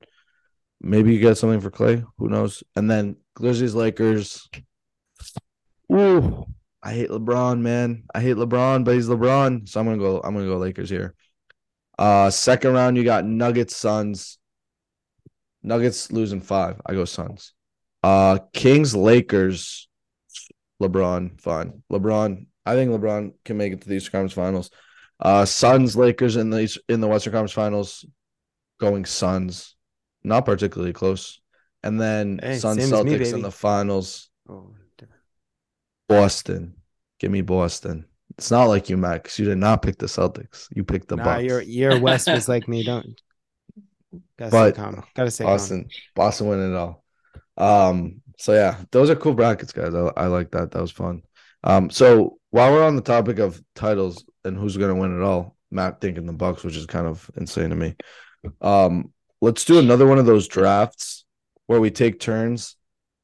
maybe 0.81 1.13
you 1.13 1.19
get 1.19 1.37
something 1.37 1.61
for 1.61 1.69
Clay. 1.69 2.03
Who 2.17 2.29
knows? 2.29 2.63
And 2.75 2.89
then 2.89 3.17
Grizzlies, 3.35 3.75
Lakers. 3.75 4.49
Ooh, 5.93 6.45
I 6.81 6.93
hate 6.93 7.09
LeBron, 7.09 7.59
man. 7.59 8.03
I 8.15 8.21
hate 8.21 8.37
LeBron, 8.37 8.83
but 8.83 8.95
he's 8.95 9.07
LeBron, 9.07 9.69
so 9.69 9.79
I'm 9.79 9.85
gonna 9.85 9.99
go. 9.99 10.19
I'm 10.23 10.33
gonna 10.33 10.47
go 10.47 10.57
Lakers 10.57 10.89
here. 10.89 11.13
Uh, 11.99 12.31
second 12.31 12.73
round, 12.73 12.97
you 12.97 13.03
got 13.03 13.25
Nuggets, 13.25 13.75
Suns. 13.75 14.39
Nuggets 15.63 16.11
losing 16.11 16.41
five. 16.41 16.81
I 16.85 16.93
go 16.93 17.05
Suns. 17.05 17.53
Uh, 18.03 18.39
Kings, 18.53 18.95
Lakers. 18.95 19.87
LeBron, 20.81 21.39
fine. 21.39 21.83
LeBron, 21.91 22.47
I 22.65 22.73
think 22.73 22.89
LeBron 22.91 23.33
can 23.45 23.57
make 23.57 23.71
it 23.73 23.81
to 23.81 23.87
the 23.87 23.95
Eastern 23.95 24.11
Conference 24.13 24.33
Finals. 24.33 24.71
Uh, 25.19 25.45
Suns, 25.45 25.95
Lakers 25.95 26.35
in 26.35 26.49
the 26.49 26.75
in 26.89 27.01
the 27.01 27.07
Western 27.07 27.33
Conference 27.33 27.51
Finals, 27.51 28.03
going 28.79 29.05
Suns, 29.05 29.75
not 30.23 30.45
particularly 30.45 30.93
close. 30.93 31.39
And 31.83 32.01
then 32.01 32.39
Hey, 32.41 32.57
Suns, 32.57 32.79
as 32.79 32.91
me, 32.91 32.97
Celtics 32.97 33.33
in 33.33 33.41
the 33.43 33.51
finals, 33.51 34.29
Oh. 34.49 34.73
Boston, 36.09 36.75
Give 37.19 37.31
me 37.31 37.41
Boston. 37.41 38.05
It's 38.37 38.49
not 38.49 38.65
like 38.65 38.89
you, 38.89 38.97
Max. 38.97 39.37
You 39.37 39.45
did 39.45 39.59
not 39.59 39.83
pick 39.83 39.97
the 39.97 40.07
Celtics. 40.07 40.67
You 40.75 40.83
picked 40.83 41.07
the 41.07 41.17
nah, 41.17 41.23
Bucks. 41.23 41.43
your 41.43 41.61
your 41.61 41.99
West 41.99 42.27
was 42.31 42.49
like 42.49 42.67
me. 42.67 42.83
Don't 42.83 43.05
gotta 44.41 44.51
But 44.51 44.73
stay 44.73 44.81
calm. 44.81 45.03
Gotta 45.15 45.31
stay 45.31 45.43
calm. 45.43 45.53
Boston, 45.53 45.89
Boston 46.15 46.47
winning 46.47 46.73
it 46.73 46.77
all. 46.77 47.03
Um, 47.57 48.21
so 48.37 48.53
yeah, 48.53 48.77
those 48.91 49.09
are 49.09 49.15
cool 49.15 49.33
brackets, 49.33 49.71
guys. 49.71 49.93
I, 49.93 50.11
I 50.17 50.27
like 50.27 50.51
that. 50.51 50.71
That 50.71 50.81
was 50.81 50.91
fun. 50.91 51.21
Um, 51.63 51.89
so 51.89 52.39
while 52.49 52.71
we're 52.71 52.83
on 52.83 52.95
the 52.95 53.01
topic 53.01 53.39
of 53.39 53.61
titles 53.75 54.25
and 54.43 54.57
who's 54.57 54.77
gonna 54.77 54.95
win 54.95 55.17
it 55.17 55.23
all, 55.23 55.55
Matt 55.69 56.01
thinking 56.01 56.25
the 56.25 56.33
Bucks, 56.33 56.63
which 56.63 56.75
is 56.75 56.85
kind 56.85 57.07
of 57.07 57.29
insane 57.37 57.69
to 57.69 57.75
me. 57.75 57.95
Um, 58.61 59.13
let's 59.41 59.63
do 59.65 59.79
another 59.79 60.07
one 60.07 60.17
of 60.17 60.25
those 60.25 60.47
drafts 60.47 61.25
where 61.67 61.79
we 61.79 61.91
take 61.91 62.19
turns 62.19 62.75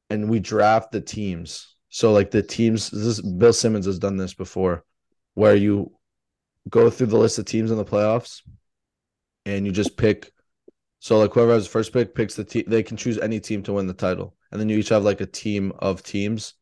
and 0.09 0.30
we 0.30 0.39
draft 0.39 0.91
the 0.91 1.01
teams. 1.01 1.76
So 1.89 2.13
like 2.13 2.32
the 2.32 2.43
teams, 2.43 2.89
this 2.89 3.01
is, 3.01 3.22
Bill 3.22 3.53
Simmons 3.53 3.86
has 3.88 3.99
done 3.99 4.18
this 4.18 4.34
before, 4.34 4.84
where 5.34 5.55
you 5.55 5.91
go 6.70 6.89
through 6.89 7.07
the 7.07 7.18
list 7.18 7.39
of 7.39 7.45
teams 7.45 7.72
in 7.72 7.78
the 7.78 7.86
playoffs, 7.86 8.41
and 9.45 9.65
you 9.65 9.72
just 9.72 9.97
pick. 9.97 10.32
So 11.00 11.20
like 11.20 11.34
whoever 11.34 11.54
has 11.54 11.66
the 11.66 11.70
first 11.70 11.93
pick 11.93 12.16
picks 12.16 12.36
the 12.36 12.43
team. 12.43 12.64
They 12.68 12.84
can 12.84 12.98
choose 12.98 13.18
any 13.18 13.39
team 13.39 13.64
to 13.64 13.74
win 13.74 13.88
the 13.88 13.93
title, 13.93 14.36
and 14.52 14.60
then 14.60 14.70
you 14.70 14.78
each 14.78 14.89
have 14.89 15.04
like 15.04 15.22
a 15.22 15.26
team 15.26 15.72
of 15.80 16.04
teams, 16.04 16.54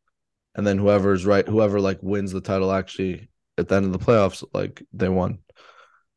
and 0.55 0.65
then 0.67 0.77
whoever's 0.77 1.25
right, 1.25 1.47
whoever 1.47 1.79
like 1.79 1.99
wins 2.01 2.31
the 2.31 2.41
title 2.41 2.71
actually 2.71 3.29
at 3.57 3.67
the 3.67 3.75
end 3.75 3.85
of 3.85 3.93
the 3.93 3.99
playoffs, 3.99 4.43
like 4.53 4.83
they 4.93 5.09
won. 5.09 5.39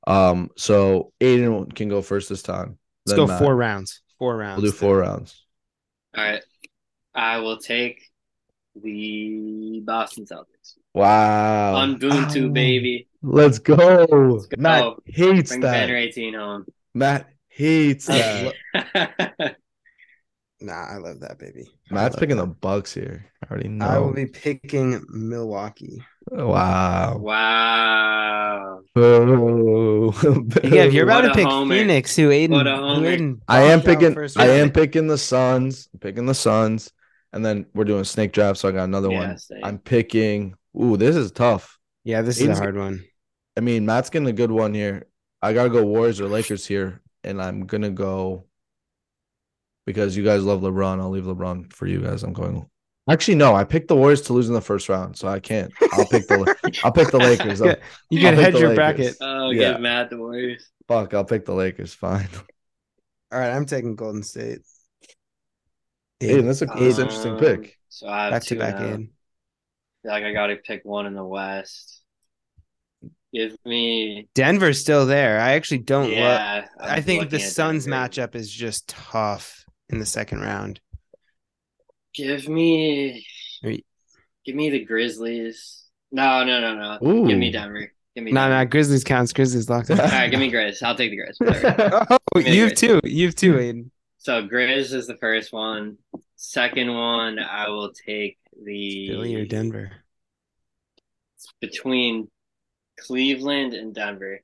Um, 0.06 0.50
so 0.56 1.12
Aiden 1.20 1.74
can 1.74 1.88
go 1.88 2.02
first 2.02 2.28
this 2.28 2.42
time. 2.42 2.78
Let's 3.06 3.16
Then 3.16 3.26
go 3.26 3.26
Matt. 3.26 3.38
four 3.40 3.54
rounds. 3.54 4.00
Four 4.18 4.36
rounds. 4.36 4.62
We'll 4.62 4.70
do 4.72 4.76
four 4.76 4.98
rounds. 4.98 5.44
All 6.16 6.24
right. 6.24 6.42
I 7.14 7.38
will 7.38 7.58
take 7.58 8.02
the 8.82 9.80
Boston 9.84 10.24
Celtics. 10.24 10.74
Wow. 10.94 11.74
On 11.76 11.98
Ubuntu, 11.98 12.46
Ow. 12.48 12.52
baby. 12.52 13.08
Let's 13.22 13.58
go. 13.58 14.06
go. 14.06 14.44
Matt 14.56 14.94
hates 15.04 15.50
Bring 15.50 15.60
that. 15.60 15.72
Banner 15.72 15.96
18 15.96 16.34
home. 16.34 16.66
Matt 16.94 17.28
hates 17.58 18.06
that. 18.06 18.54
Nah, 20.60 20.72
I 20.72 20.96
love 20.96 21.20
that 21.20 21.38
baby. 21.38 21.70
Matt's 21.88 22.16
picking 22.16 22.36
that. 22.36 22.42
the 22.42 22.48
Bucks 22.48 22.92
here. 22.92 23.24
I 23.44 23.52
already 23.52 23.68
know. 23.68 23.86
I 23.86 23.98
will 23.98 24.12
be 24.12 24.26
picking 24.26 25.04
Milwaukee. 25.08 26.04
Wow. 26.32 27.18
wow. 27.18 28.80
Boo. 28.92 30.12
Yeah, 30.64 30.82
if 30.82 30.92
you're 30.92 31.06
What 31.06 31.24
about 31.24 31.28
to 31.28 31.34
pick 31.34 31.46
homer. 31.46 31.76
Phoenix, 31.76 32.16
who 32.16 32.30
Aiden, 32.30 32.96
who. 32.96 33.02
Aiden 33.02 33.40
I 33.46 33.62
am 33.62 33.82
picking 33.82 34.18
I 34.36 34.48
am 34.48 34.72
picking 34.72 35.06
the 35.06 35.16
Suns. 35.18 35.88
I'm 35.94 36.00
picking 36.00 36.26
the 36.26 36.34
Suns. 36.34 36.92
And 37.32 37.44
then 37.44 37.66
we're 37.74 37.84
doing 37.84 38.04
snake 38.04 38.32
draft, 38.32 38.58
so 38.58 38.68
I 38.68 38.72
got 38.72 38.84
another 38.84 39.10
Yeah, 39.10 39.28
one. 39.28 39.38
same. 39.38 39.60
I'm 39.62 39.78
picking. 39.78 40.54
Ooh, 40.80 40.96
this 40.96 41.14
is 41.14 41.30
tough. 41.30 41.78
Yeah, 42.02 42.22
this 42.22 42.40
is 42.40 42.48
a 42.48 42.56
hard 42.56 42.76
one. 42.76 43.04
I 43.56 43.60
mean, 43.60 43.86
Matt's 43.86 44.10
getting 44.10 44.28
a 44.28 44.32
good 44.32 44.50
one 44.50 44.74
here. 44.74 45.06
I 45.40 45.52
gotta 45.52 45.70
go 45.70 45.84
Warriors 45.84 46.20
or 46.20 46.26
Lakers 46.26 46.66
here, 46.66 47.00
and 47.24 47.40
I'm 47.42 47.66
gonna 47.66 47.90
go 47.90 48.46
because 49.86 50.16
you 50.16 50.24
guys 50.24 50.44
love 50.44 50.60
LeBron. 50.60 51.00
I'll 51.00 51.10
leave 51.10 51.24
LeBron 51.24 51.72
for 51.72 51.86
you 51.86 52.00
guys. 52.00 52.22
I'm 52.22 52.32
going. 52.32 52.68
Actually, 53.10 53.36
no, 53.36 53.54
I 53.54 53.64
picked 53.64 53.88
the 53.88 53.96
Warriors 53.96 54.20
to 54.22 54.34
lose 54.34 54.48
in 54.48 54.54
the 54.54 54.60
first 54.60 54.88
round, 54.90 55.16
so 55.16 55.28
I 55.28 55.40
can't. 55.40 55.72
I'll 55.94 56.06
pick 56.06 56.26
the 56.28 56.54
I'll 56.84 56.92
pick 56.92 57.10
the 57.10 57.18
Lakers. 57.18 57.60
Yeah, 57.60 57.76
You 58.10 58.18
I'll 58.26 58.34
can 58.34 58.34
pick 58.34 58.44
hedge 58.44 58.60
your 58.60 58.68
Lakers. 58.70 58.76
bracket. 58.76 59.16
Oh, 59.22 59.50
Yeah. 59.50 59.72
give 59.72 59.80
Matt 59.80 60.10
the 60.10 60.18
Warriors. 60.18 60.68
Fuck, 60.88 61.14
I'll 61.14 61.24
pick 61.24 61.44
the 61.46 61.54
Lakers. 61.54 61.94
Fine. 61.94 62.28
All 63.32 63.38
right, 63.38 63.50
I'm 63.50 63.64
taking 63.66 63.96
Golden 63.96 64.22
State. 64.22 64.60
Hey, 66.20 66.40
that's 66.40 66.62
a 66.62 66.70
Um, 66.70 66.80
that's 66.84 66.98
an 66.98 67.04
interesting 67.04 67.36
pick. 67.38 67.78
So 67.88 68.08
I 68.08 68.24
have 68.24 68.32
back 68.32 68.42
to 68.42 68.48
two 68.48 68.58
back 68.58 68.78
now. 68.78 68.84
in. 68.86 69.10
feel 70.02 70.12
like 70.12 70.24
I 70.24 70.32
got 70.32 70.48
to 70.48 70.56
pick 70.56 70.84
one 70.84 71.06
in 71.06 71.14
the 71.14 71.24
West. 71.24 71.97
Give 73.38 73.56
me. 73.64 74.26
Denver's 74.34 74.80
still 74.80 75.06
there. 75.06 75.38
I 75.38 75.52
actually 75.52 75.78
don't. 75.78 76.10
Yeah, 76.10 76.66
I 76.80 76.96
I'm 76.96 77.02
think 77.04 77.30
the 77.30 77.38
Suns 77.38 77.86
matchup 77.86 78.34
is 78.34 78.50
just 78.50 78.88
tough 78.88 79.64
in 79.88 80.00
the 80.00 80.06
second 80.06 80.40
round. 80.40 80.80
Give 82.12 82.48
me. 82.48 83.24
Give 83.62 84.56
me 84.56 84.70
the 84.70 84.84
Grizzlies. 84.84 85.84
No, 86.10 86.42
no, 86.42 86.60
no, 86.60 86.74
no. 86.74 87.08
Ooh. 87.08 87.28
Give 87.28 87.38
me 87.38 87.52
Denver. 87.52 87.92
Give 88.16 88.24
me. 88.24 88.32
No, 88.32 88.40
Denver. 88.48 88.64
no, 88.64 88.64
Grizzlies 88.64 89.04
counts. 89.04 89.32
Grizzlies 89.32 89.70
locked 89.70 89.90
in. 89.90 90.00
All 90.00 90.06
right, 90.06 90.28
give 90.28 90.40
me 90.40 90.50
Grizz. 90.50 90.82
I'll 90.82 90.96
take 90.96 91.12
the 91.12 91.18
Grizz. 91.18 92.08
Oh, 92.34 92.40
the 92.40 92.50
you 92.50 92.62
have 92.64 92.72
Grizz. 92.72 92.76
two. 92.76 93.00
You 93.04 93.26
have 93.26 93.36
two, 93.36 93.52
Aiden. 93.54 93.90
So 94.16 94.48
Grizz 94.48 94.92
is 94.92 95.06
the 95.06 95.16
first 95.18 95.52
one. 95.52 95.98
Second 96.34 96.92
one, 96.92 97.38
I 97.38 97.68
will 97.68 97.92
take 97.92 98.36
the 98.60 99.06
Philly 99.10 99.36
or 99.36 99.46
Denver? 99.46 99.92
between 101.60 102.28
Cleveland 103.06 103.74
and 103.74 103.94
Denver. 103.94 104.40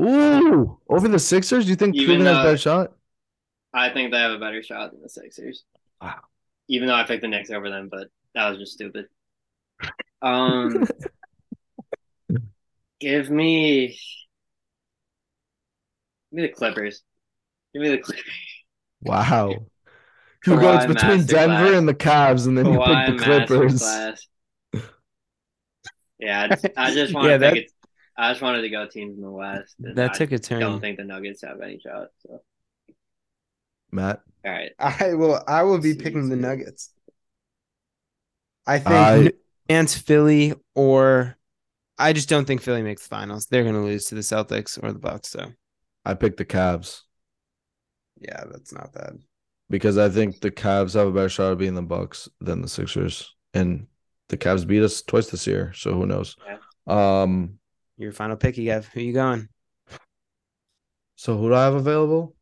Ooh, 0.00 0.78
over 0.88 1.08
the 1.08 1.18
Sixers? 1.18 1.64
Do 1.64 1.70
you 1.70 1.76
think 1.76 1.94
Even 1.96 2.06
Cleveland 2.06 2.28
has 2.28 2.38
a 2.38 2.42
better 2.46 2.56
shot? 2.58 2.92
I 3.74 3.90
think 3.90 4.12
they 4.12 4.18
have 4.18 4.30
a 4.32 4.38
better 4.38 4.62
shot 4.62 4.92
than 4.92 5.02
the 5.02 5.08
Sixers. 5.08 5.64
Wow. 6.00 6.20
Even 6.68 6.88
though 6.88 6.94
I 6.94 7.04
picked 7.04 7.22
the 7.22 7.28
Knicks 7.28 7.50
over 7.50 7.68
them, 7.68 7.88
but 7.90 8.08
that 8.34 8.48
was 8.50 8.58
just 8.58 8.72
stupid. 8.72 9.06
Um, 10.20 10.84
give 12.98 13.30
me, 13.30 13.86
give 13.86 13.96
me 16.32 16.42
the 16.42 16.48
Clippers. 16.48 17.02
Give 17.72 17.82
me 17.82 17.90
the 17.90 17.98
Clippers. 17.98 18.24
Wow. 19.00 19.54
Who 20.44 20.56
Kawhi 20.56 20.60
go 20.60 20.86
between 20.94 21.18
masterclass. 21.20 21.26
Denver 21.28 21.74
and 21.78 21.88
the 21.88 21.94
Cavs, 21.94 22.48
and 22.48 22.58
then 22.58 22.66
you 22.66 22.78
Kawhi 22.80 23.06
pick 23.06 23.18
the 23.18 23.24
Clippers. 23.24 24.26
Yeah, 26.18 26.42
I 26.42 26.48
just, 26.48 26.66
I 26.76 26.94
just 26.94 27.14
want 27.14 27.26
Yeah, 27.28 27.32
to 27.34 27.38
that- 27.38 27.52
pick 27.54 27.64
it. 27.66 27.72
I 28.18 28.30
just 28.32 28.42
wanted 28.42 28.62
to 28.62 28.68
go 28.68 28.86
teams 28.86 29.16
in 29.16 29.22
the 29.22 29.30
West. 29.30 29.76
That 29.78 30.10
I 30.10 30.12
took 30.12 30.32
a 30.32 30.38
turn. 30.38 30.62
I 30.62 30.66
don't 30.66 30.80
think 30.80 30.98
the 30.98 31.04
Nuggets 31.04 31.42
have 31.42 31.60
any 31.60 31.78
shot. 31.78 32.08
So, 32.26 32.42
Matt, 33.92 34.20
all 34.44 34.50
right. 34.50 34.72
I 34.78 35.14
will. 35.14 35.42
I 35.46 35.62
will 35.62 35.78
be 35.78 35.94
picking 35.94 36.28
the. 36.28 36.36
Nuggets. 36.36 36.90
I 38.66 38.78
think 38.78 38.90
I- 38.90 39.32
New 39.70 39.86
Philly, 39.86 40.54
or 40.74 41.36
I 41.96 42.12
just 42.12 42.28
don't 42.28 42.44
think 42.44 42.60
Philly 42.60 42.82
makes 42.82 43.02
the 43.02 43.14
finals. 43.14 43.46
They're 43.46 43.62
going 43.62 43.74
to 43.76 43.82
lose 43.82 44.06
to 44.06 44.14
the 44.14 44.20
Celtics 44.20 44.82
or 44.82 44.92
the 44.92 44.98
Bucks. 44.98 45.28
So 45.28 45.52
I 46.04 46.14
picked 46.14 46.38
the 46.38 46.44
Cavs 46.44 47.02
yeah, 48.20 48.44
that's 48.50 48.72
not 48.72 48.92
bad. 48.92 49.18
because 49.70 49.98
I 49.98 50.08
think 50.08 50.40
the 50.40 50.50
Cavs 50.50 50.94
have 50.94 51.06
a 51.08 51.12
better 51.12 51.28
shot 51.28 51.52
of 51.52 51.58
being 51.58 51.74
the 51.74 51.82
Bucks 51.82 52.28
than 52.40 52.62
the 52.62 52.68
Sixers, 52.68 53.34
and 53.54 53.86
the 54.28 54.36
Cavs 54.36 54.66
beat 54.66 54.82
us 54.82 55.02
twice 55.02 55.30
this 55.30 55.46
year, 55.46 55.72
so 55.74 55.92
who 55.92 56.06
knows? 56.06 56.36
Um, 56.86 57.58
Your 57.98 58.12
final 58.12 58.36
pick, 58.36 58.56
you 58.56 58.70
have. 58.70 58.86
Who 58.88 59.00
you 59.00 59.12
going? 59.12 59.48
so 61.16 61.36
who 61.36 61.48
do 61.48 61.54
I 61.54 61.64
have 61.64 61.74
available? 61.74 62.34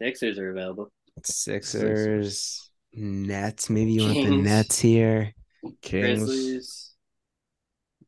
Sixers 0.00 0.38
are 0.38 0.50
available. 0.50 0.90
Sixers, 1.22 2.70
Nets. 2.94 3.68
Maybe 3.68 3.92
you 3.92 4.02
want 4.02 4.14
the 4.14 4.30
Nets 4.36 4.78
here. 4.78 5.34
Kings. 5.82 6.24
Grizzlies. 6.24 6.92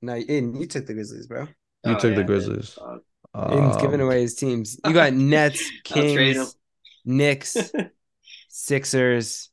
No, 0.00 0.14
Aiden, 0.14 0.58
you 0.58 0.66
took 0.66 0.86
the 0.86 0.94
Grizzlies, 0.94 1.26
bro. 1.26 1.42
You 1.42 1.48
Oh, 1.84 1.94
took 1.94 2.00
the 2.02 2.08
yeah, 2.08 2.14
I 2.14 2.16
did. 2.16 2.26
Grizzlies. 2.26 2.70
Fuck. 2.70 3.02
Aiden's 3.34 3.76
giving 3.82 4.00
Um, 4.00 4.06
away 4.06 4.22
his 4.22 4.34
teams. 4.34 4.78
You 4.86 4.92
got 4.94 5.12
Nets, 5.14 5.62
I'll 5.90 6.02
trade 6.02 6.36
'em. 6.36 6.46
Kings, 6.46 6.56
Knicks, 7.04 7.72
Sixers. 8.48 9.50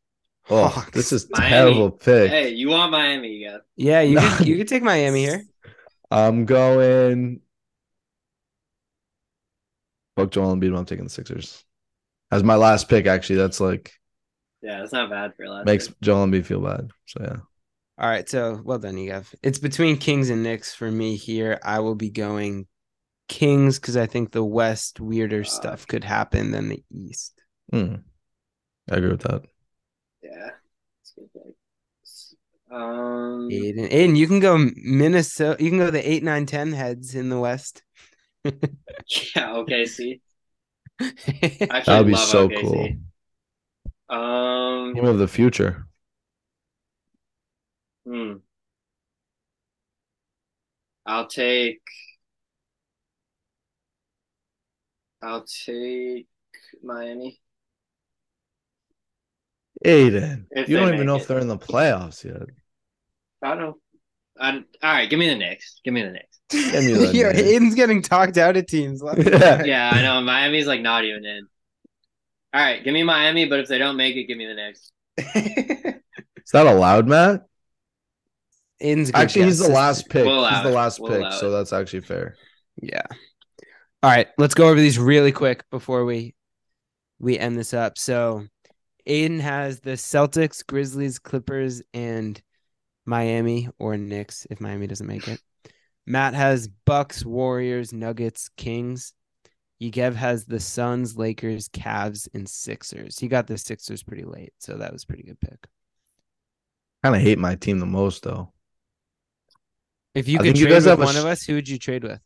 Oh, 0.49 0.67
Hawks. 0.67 0.91
this 0.91 1.11
is 1.11 1.29
Miami. 1.29 1.49
terrible 1.49 1.91
pick. 1.91 2.31
Hey, 2.31 2.49
you 2.51 2.69
want 2.69 2.91
Miami? 2.91 3.27
You 3.33 3.49
got 3.51 3.61
Yeah, 3.75 4.01
you 4.01 4.15
Nah. 4.19 4.37
could, 4.37 4.47
you 4.47 4.57
could 4.57 4.67
take 4.67 4.81
Miami 4.81 5.19
here. 5.25 5.43
I'm 6.11 6.45
going. 6.45 7.41
Fuck 10.15 10.31
Joel 10.31 10.55
Embiid. 10.55 10.77
I'm 10.77 10.85
taking 10.85 11.05
the 11.05 11.09
Sixers 11.09 11.63
as 12.31 12.43
my 12.43 12.55
last 12.55 12.89
pick. 12.89 13.07
Actually, 13.07 13.37
that's 13.37 13.59
like 13.59 13.93
yeah. 14.61 14.83
It's 14.83 14.93
not 14.93 15.09
bad 15.09 15.33
for 15.35 15.43
a 15.43 15.49
last. 15.51 15.65
makes 15.65 15.87
pick. 15.87 16.01
Joel 16.01 16.25
Embiid 16.27 16.45
feel 16.45 16.61
bad. 16.61 16.89
So 17.05 17.21
yeah, 17.21 17.37
All 17.97 18.09
right, 18.09 18.27
so 18.27 18.61
well 18.63 18.79
done, 18.79 18.97
you 18.97 19.11
have. 19.11 19.33
It's 19.43 19.59
between 19.59 19.97
Kings 19.97 20.29
and 20.29 20.43
Knicks 20.43 20.73
for 20.73 20.89
me 20.91 21.15
here. 21.15 21.59
I 21.63 21.79
will 21.79 21.95
be 21.95 22.09
going 22.09 22.67
Kings 23.27 23.79
because 23.79 23.95
I 23.95 24.07
think 24.07 24.31
the 24.31 24.43
West 24.43 24.99
weirder 24.99 25.43
stuff 25.43 25.87
could 25.87 26.03
happen 26.03 26.51
than 26.51 26.69
the 26.69 26.83
East. 26.91 27.41
Hmm. 27.71 27.95
I 28.89 28.95
agree 28.95 29.11
with 29.11 29.21
that. 29.21 29.43
Yeah. 30.23 30.49
It's 31.01 31.13
a 31.17 31.21
good 31.21 31.29
pick. 31.33 31.53
Um. 32.71 33.49
Aiden, 33.49 33.89
Aiden, 33.91 34.15
you 34.15 34.27
can 34.27 34.39
go 34.39 34.57
Minnesota. 34.75 35.61
You 35.63 35.69
can 35.71 35.79
go 35.79 35.89
the 35.91 36.07
eight, 36.07 36.23
nine, 36.23 36.45
ten 36.45 36.71
heads 36.71 37.15
in 37.15 37.29
the 37.29 37.39
West. 37.39 37.83
Yeah. 39.35 39.53
Okay. 39.57 39.85
See. 39.85 40.21
That 40.99 41.85
would 41.87 42.07
be 42.07 42.15
so 42.15 42.47
OKC. 42.47 42.61
cool. 44.09 44.17
Um. 44.17 44.93
Team 44.95 45.05
of 45.05 45.17
the 45.17 45.27
future. 45.27 45.85
Hmm. 48.05 48.33
I'll 51.05 51.27
take. 51.27 51.81
I'll 55.21 55.43
take 55.65 56.27
Miami. 56.83 57.39
Aiden, 59.85 60.45
If 60.51 60.67
you 60.69 60.77
don't 60.77 60.93
even 60.93 61.05
know 61.05 61.15
it. 61.15 61.21
if 61.21 61.27
they're 61.27 61.39
in 61.39 61.47
the 61.47 61.57
playoffs 61.57 62.23
yet. 62.25 62.49
I 63.41 63.49
don't 63.49 63.59
know. 63.59 63.77
I, 64.39 64.51
all 64.53 64.63
right, 64.83 65.09
give 65.09 65.19
me 65.19 65.27
the 65.27 65.35
Knicks. 65.35 65.81
Give 65.83 65.93
me 65.93 66.03
the 66.03 66.11
Knicks. 66.11 66.39
Give 66.49 66.83
me 66.83 66.93
the 66.93 67.11
yeah, 67.13 67.33
Aiden's 67.33 67.75
getting 67.75 68.01
talked 68.01 68.37
out 68.37 68.57
of 68.57 68.65
teams. 68.65 69.03
Yeah. 69.03 69.63
Yeah, 69.63 69.91
I 69.93 70.01
know. 70.01 70.21
Miami's 70.21 70.65
like 70.65 70.81
not 70.81 71.03
even 71.03 71.23
in. 71.23 71.47
All 72.53 72.61
right, 72.61 72.83
give 72.83 72.93
me 72.93 73.03
Miami, 73.03 73.45
but 73.45 73.59
if 73.59 73.67
they 73.67 73.77
don't 73.77 73.97
make 73.97 74.15
it, 74.15 74.23
give 74.23 74.37
me 74.37 74.47
the 74.47 74.55
Knicks. 74.55 74.91
Is 75.19 76.51
that 76.53 76.65
allowed, 76.65 77.07
Matt? 77.07 77.43
Aiden's 78.81 79.11
good 79.11 79.21
Actually, 79.21 79.45
he's 79.45 79.59
the 79.59 79.69
last 79.69 80.09
pick. 80.09 80.25
We'll 80.25 80.47
he's 80.47 80.63
the 80.63 80.71
last 80.71 80.99
We'll 80.99 81.11
pick, 81.11 81.33
so 81.33 81.51
that's 81.51 81.73
actually 81.73 82.01
fair. 82.01 82.35
Yeah. 82.81 83.05
All 84.01 84.09
right, 84.09 84.27
let's 84.37 84.53
go 84.53 84.69
over 84.69 84.79
these 84.79 84.97
really 84.97 85.31
quick 85.31 85.69
before 85.69 86.05
we 86.05 86.33
we 87.19 87.37
end 87.37 87.57
this 87.57 87.73
up. 87.73 87.97
So, 87.97 88.47
Aiden 89.07 89.41
has 89.41 89.81
the 89.81 89.91
Celtics, 89.91 90.65
Grizzlies, 90.65 91.19
Clippers, 91.19 91.81
and 91.93 92.41
Miami 93.09 93.67
or 93.79 93.97
Knicks 93.97 94.47
if 94.49 94.61
Miami 94.61 94.87
doesn't 94.87 95.07
make 95.07 95.27
it. 95.27 95.41
Matt 96.05 96.33
has 96.33 96.67
Bucks, 96.85 97.25
Warriors, 97.25 97.91
Nuggets, 97.91 98.49
Kings. 98.55 99.13
Yegev 99.81 100.13
has 100.13 100.45
the 100.45 100.59
Suns, 100.59 101.17
Lakers, 101.17 101.69
Cavs, 101.69 102.27
and 102.33 102.47
Sixers. 102.47 103.17
He 103.17 103.27
got 103.27 103.47
the 103.47 103.57
Sixers 103.57 104.03
pretty 104.03 104.23
late, 104.23 104.53
so 104.59 104.77
that 104.77 104.93
was 104.93 105.03
a 105.03 105.07
pretty 105.07 105.23
good 105.23 105.39
pick. 105.39 105.67
Kind 107.03 107.15
of 107.15 107.21
hate 107.21 107.39
my 107.39 107.55
team 107.55 107.79
the 107.79 107.85
most, 107.85 108.23
though. 108.23 108.51
If 110.13 110.27
you 110.27 110.35
I 110.35 110.37
could 110.39 110.47
think 110.47 110.57
you 110.57 110.65
trade 110.65 110.73
guys 110.75 110.85
with 110.85 110.99
a 110.99 111.03
one 111.03 111.13
sh- 111.13 111.17
of 111.17 111.25
us, 111.25 111.43
who 111.43 111.55
would 111.55 111.69
you 111.69 111.77
trade 111.77 112.03
with? 112.03 112.19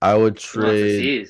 I 0.00 0.14
would 0.14 0.40
Who 0.42 0.62
wants 0.62 0.80
the 0.80 0.98
trade. 0.98 1.28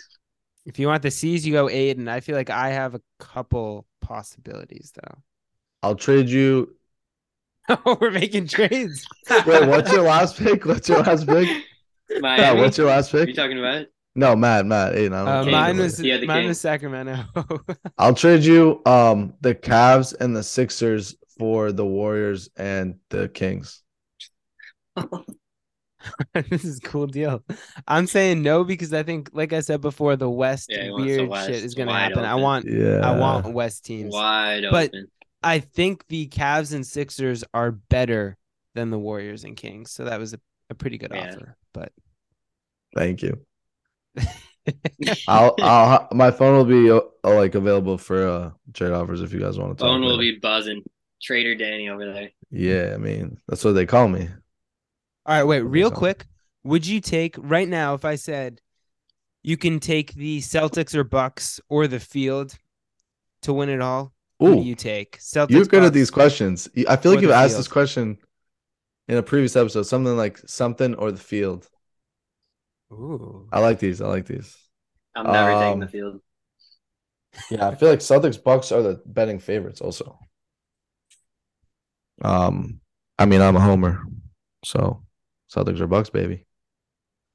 If 0.65 0.79
you 0.79 0.87
want 0.87 1.03
the 1.03 1.11
C's, 1.11 1.47
you 1.47 1.53
go 1.53 1.67
Aiden. 1.67 2.09
I 2.09 2.21
feel 2.21 2.37
like 2.37 2.51
I 2.51 2.71
have 2.71 2.95
a 2.95 3.01
couple 3.19 3.87
possibilities 4.01 4.93
though. 4.95 5.23
I'll 5.83 5.97
trade 5.97 6.29
you. 6.29 6.75
Oh, 7.69 7.97
we're 8.01 8.11
making 8.11 8.49
trades. 8.49 9.07
Wait, 9.47 9.69
what's 9.69 9.93
your 9.93 10.03
last 10.03 10.37
pick? 10.37 10.65
What's 10.67 10.89
your 10.89 10.99
last 11.01 11.27
pick? 11.27 11.49
Yeah, 12.11 12.19
Miami. 12.21 12.61
what's 12.61 12.77
your 12.77 12.89
last 12.89 13.15
Are 13.15 13.25
you 13.29 13.35
talking 13.35 13.59
about? 13.59 13.87
No, 14.15 14.37
Matt, 14.37 14.67
Matt, 14.67 14.95
Aiden. 14.95 15.15
I 15.15 15.39
Uh, 15.41 15.45
mine 15.47 15.77
you. 15.77 15.83
was 15.83 15.99
mine 16.01 16.27
Kings. 16.27 16.49
was 16.49 16.61
Sacramento. 16.61 17.25
I'll 17.99 18.15
trade 18.15 18.43
you 18.45 18.83
um 18.85 19.35
the 19.41 19.55
Cavs 19.55 20.15
and 20.21 20.37
the 20.37 20.43
Sixers 20.43 21.17
for 21.39 21.73
the 21.73 21.87
Warriors 21.87 22.51
and 22.57 22.97
the 23.09 23.29
Kings. 23.29 23.83
this 26.35 26.65
is 26.65 26.79
a 26.79 26.81
cool 26.83 27.07
deal. 27.07 27.43
I'm 27.87 28.07
saying 28.07 28.43
no 28.43 28.65
because 28.65 28.93
I 28.93 29.03
think, 29.05 29.31
like 29.33 29.53
I 29.53 29.61
said 29.61 29.81
before, 29.81 30.17
the 30.17 30.29
West 30.29 30.69
Yeah, 30.71 30.85
he 30.85 30.91
wants 30.91 31.05
the 31.07 31.17
weird 31.17 31.29
West 31.31 31.47
shit 31.49 31.65
is 31.65 31.75
gonna 31.75 31.91
wide 31.93 32.01
happen. 32.01 32.25
I 32.25 32.35
want 32.35 32.67
Yeah, 32.67 33.01
I 33.03 33.17
want 33.19 33.55
West 33.55 33.85
teams. 33.87 34.13
Wide 34.13 34.65
But- 34.71 34.89
open. 34.89 35.07
I 35.43 35.59
think 35.61 36.07
the 36.09 36.29
Cavs 36.29 36.75
and 36.75 36.87
Sixers 36.87 37.45
are 37.53 37.71
better 37.73 38.37
than 38.75 38.91
the 38.91 38.99
Warriors 38.99 39.45
and 39.45 39.57
Kings. 39.57 39.91
So 39.91 40.05
that 40.05 40.19
was 40.19 40.35
a, 40.35 40.41
a 40.71 40.75
pretty 40.75 40.99
good 40.99 41.13
Yeah. 41.13 41.35
offer. 41.35 41.57
But 41.73 41.93
Thank 42.95 43.23
you. 43.23 43.41
I'll 45.27 45.55
I'll 45.59 46.09
my 46.13 46.31
phone 46.31 46.57
will 46.57 46.65
be 46.65 46.91
uh, 46.91 47.01
like 47.25 47.55
available 47.55 47.99
for 47.99 48.27
uh 48.29 48.51
trade 48.75 48.93
offers 48.93 49.21
if 49.23 49.33
you 49.33 49.41
guys 49.41 49.59
want 49.59 49.77
to 49.77 49.83
talk. 49.83 49.89
Phone 49.89 50.03
will 50.03 50.19
be 50.19 50.39
buzzing. 50.39 50.83
Trader 51.23 51.55
Danny 51.55 51.89
over 51.89 52.05
there. 52.13 52.31
Yeah, 52.51 52.93
I 52.95 52.99
mean 52.99 53.39
that's 53.49 53.65
what 53.65 53.73
they 53.73 53.87
call 53.87 54.09
me. 54.09 54.29
All 55.25 55.37
right, 55.37 55.45
wait, 55.45 55.63
real 55.63 55.87
is 55.87 55.93
that? 55.93 55.99
quick. 55.99 56.27
Would 56.65 56.87
you 56.87 57.01
take 57.01 57.37
right 57.39 57.69
now 57.69 57.95
if 57.95 58.05
I 58.05 58.15
said 58.17 58.61
you 59.43 59.57
can 59.57 59.81
take 59.81 60.15
the 60.15 60.41
Celtics 60.41 60.95
or 60.95 61.05
Bucks 61.05 61.61
or 61.69 61.87
the 61.89 62.01
field 62.01 62.57
to 63.43 63.53
win 63.53 63.69
it 63.69 63.81
all? 63.81 64.12
Who 64.49 64.57
do 64.57 64.63
you 64.63 64.75
take? 64.75 65.19
Celtics. 65.19 65.51
you're 65.51 65.65
good 65.65 65.83
at 65.85 65.93
these 65.93 66.11
questions. 66.11 66.69
I 66.89 66.97
feel 66.97 67.13
like 67.13 67.21
you've 67.23 67.31
asked 67.31 67.53
field. 67.53 67.61
this 67.61 67.69
question 67.69 68.19
in 69.09 69.17
a 69.19 69.23
previous 69.23 69.57
episode. 69.57 69.83
Something 69.85 70.17
like 70.17 70.39
something 70.47 70.95
or 70.95 71.11
the 71.13 71.19
field. 71.21 71.69
Ooh. 72.93 73.49
I 73.53 73.61
like 73.61 73.79
these. 73.79 74.01
I 74.01 74.07
like 74.07 74.27
these. 74.27 74.57
I'm 75.15 75.27
never 75.31 75.51
Um, 75.53 75.61
taking 75.63 75.81
the 75.81 75.89
field. 75.89 76.21
Yeah, 77.51 77.69
I 77.69 77.75
feel 77.75 77.89
like 77.89 78.01
Celtics 78.01 78.43
Bucks 78.43 78.73
are 78.73 78.83
the 78.83 79.03
betting 79.07 79.39
favorites 79.39 79.81
also. 79.81 80.19
Um, 82.23 82.81
I 83.19 83.27
mean 83.27 83.41
I'm 83.41 83.57
a 83.57 83.61
homer, 83.61 84.03
so 84.65 85.03
Celtics 85.55 85.81
or 85.81 85.87
Bucks, 85.87 86.11
baby. 86.11 86.47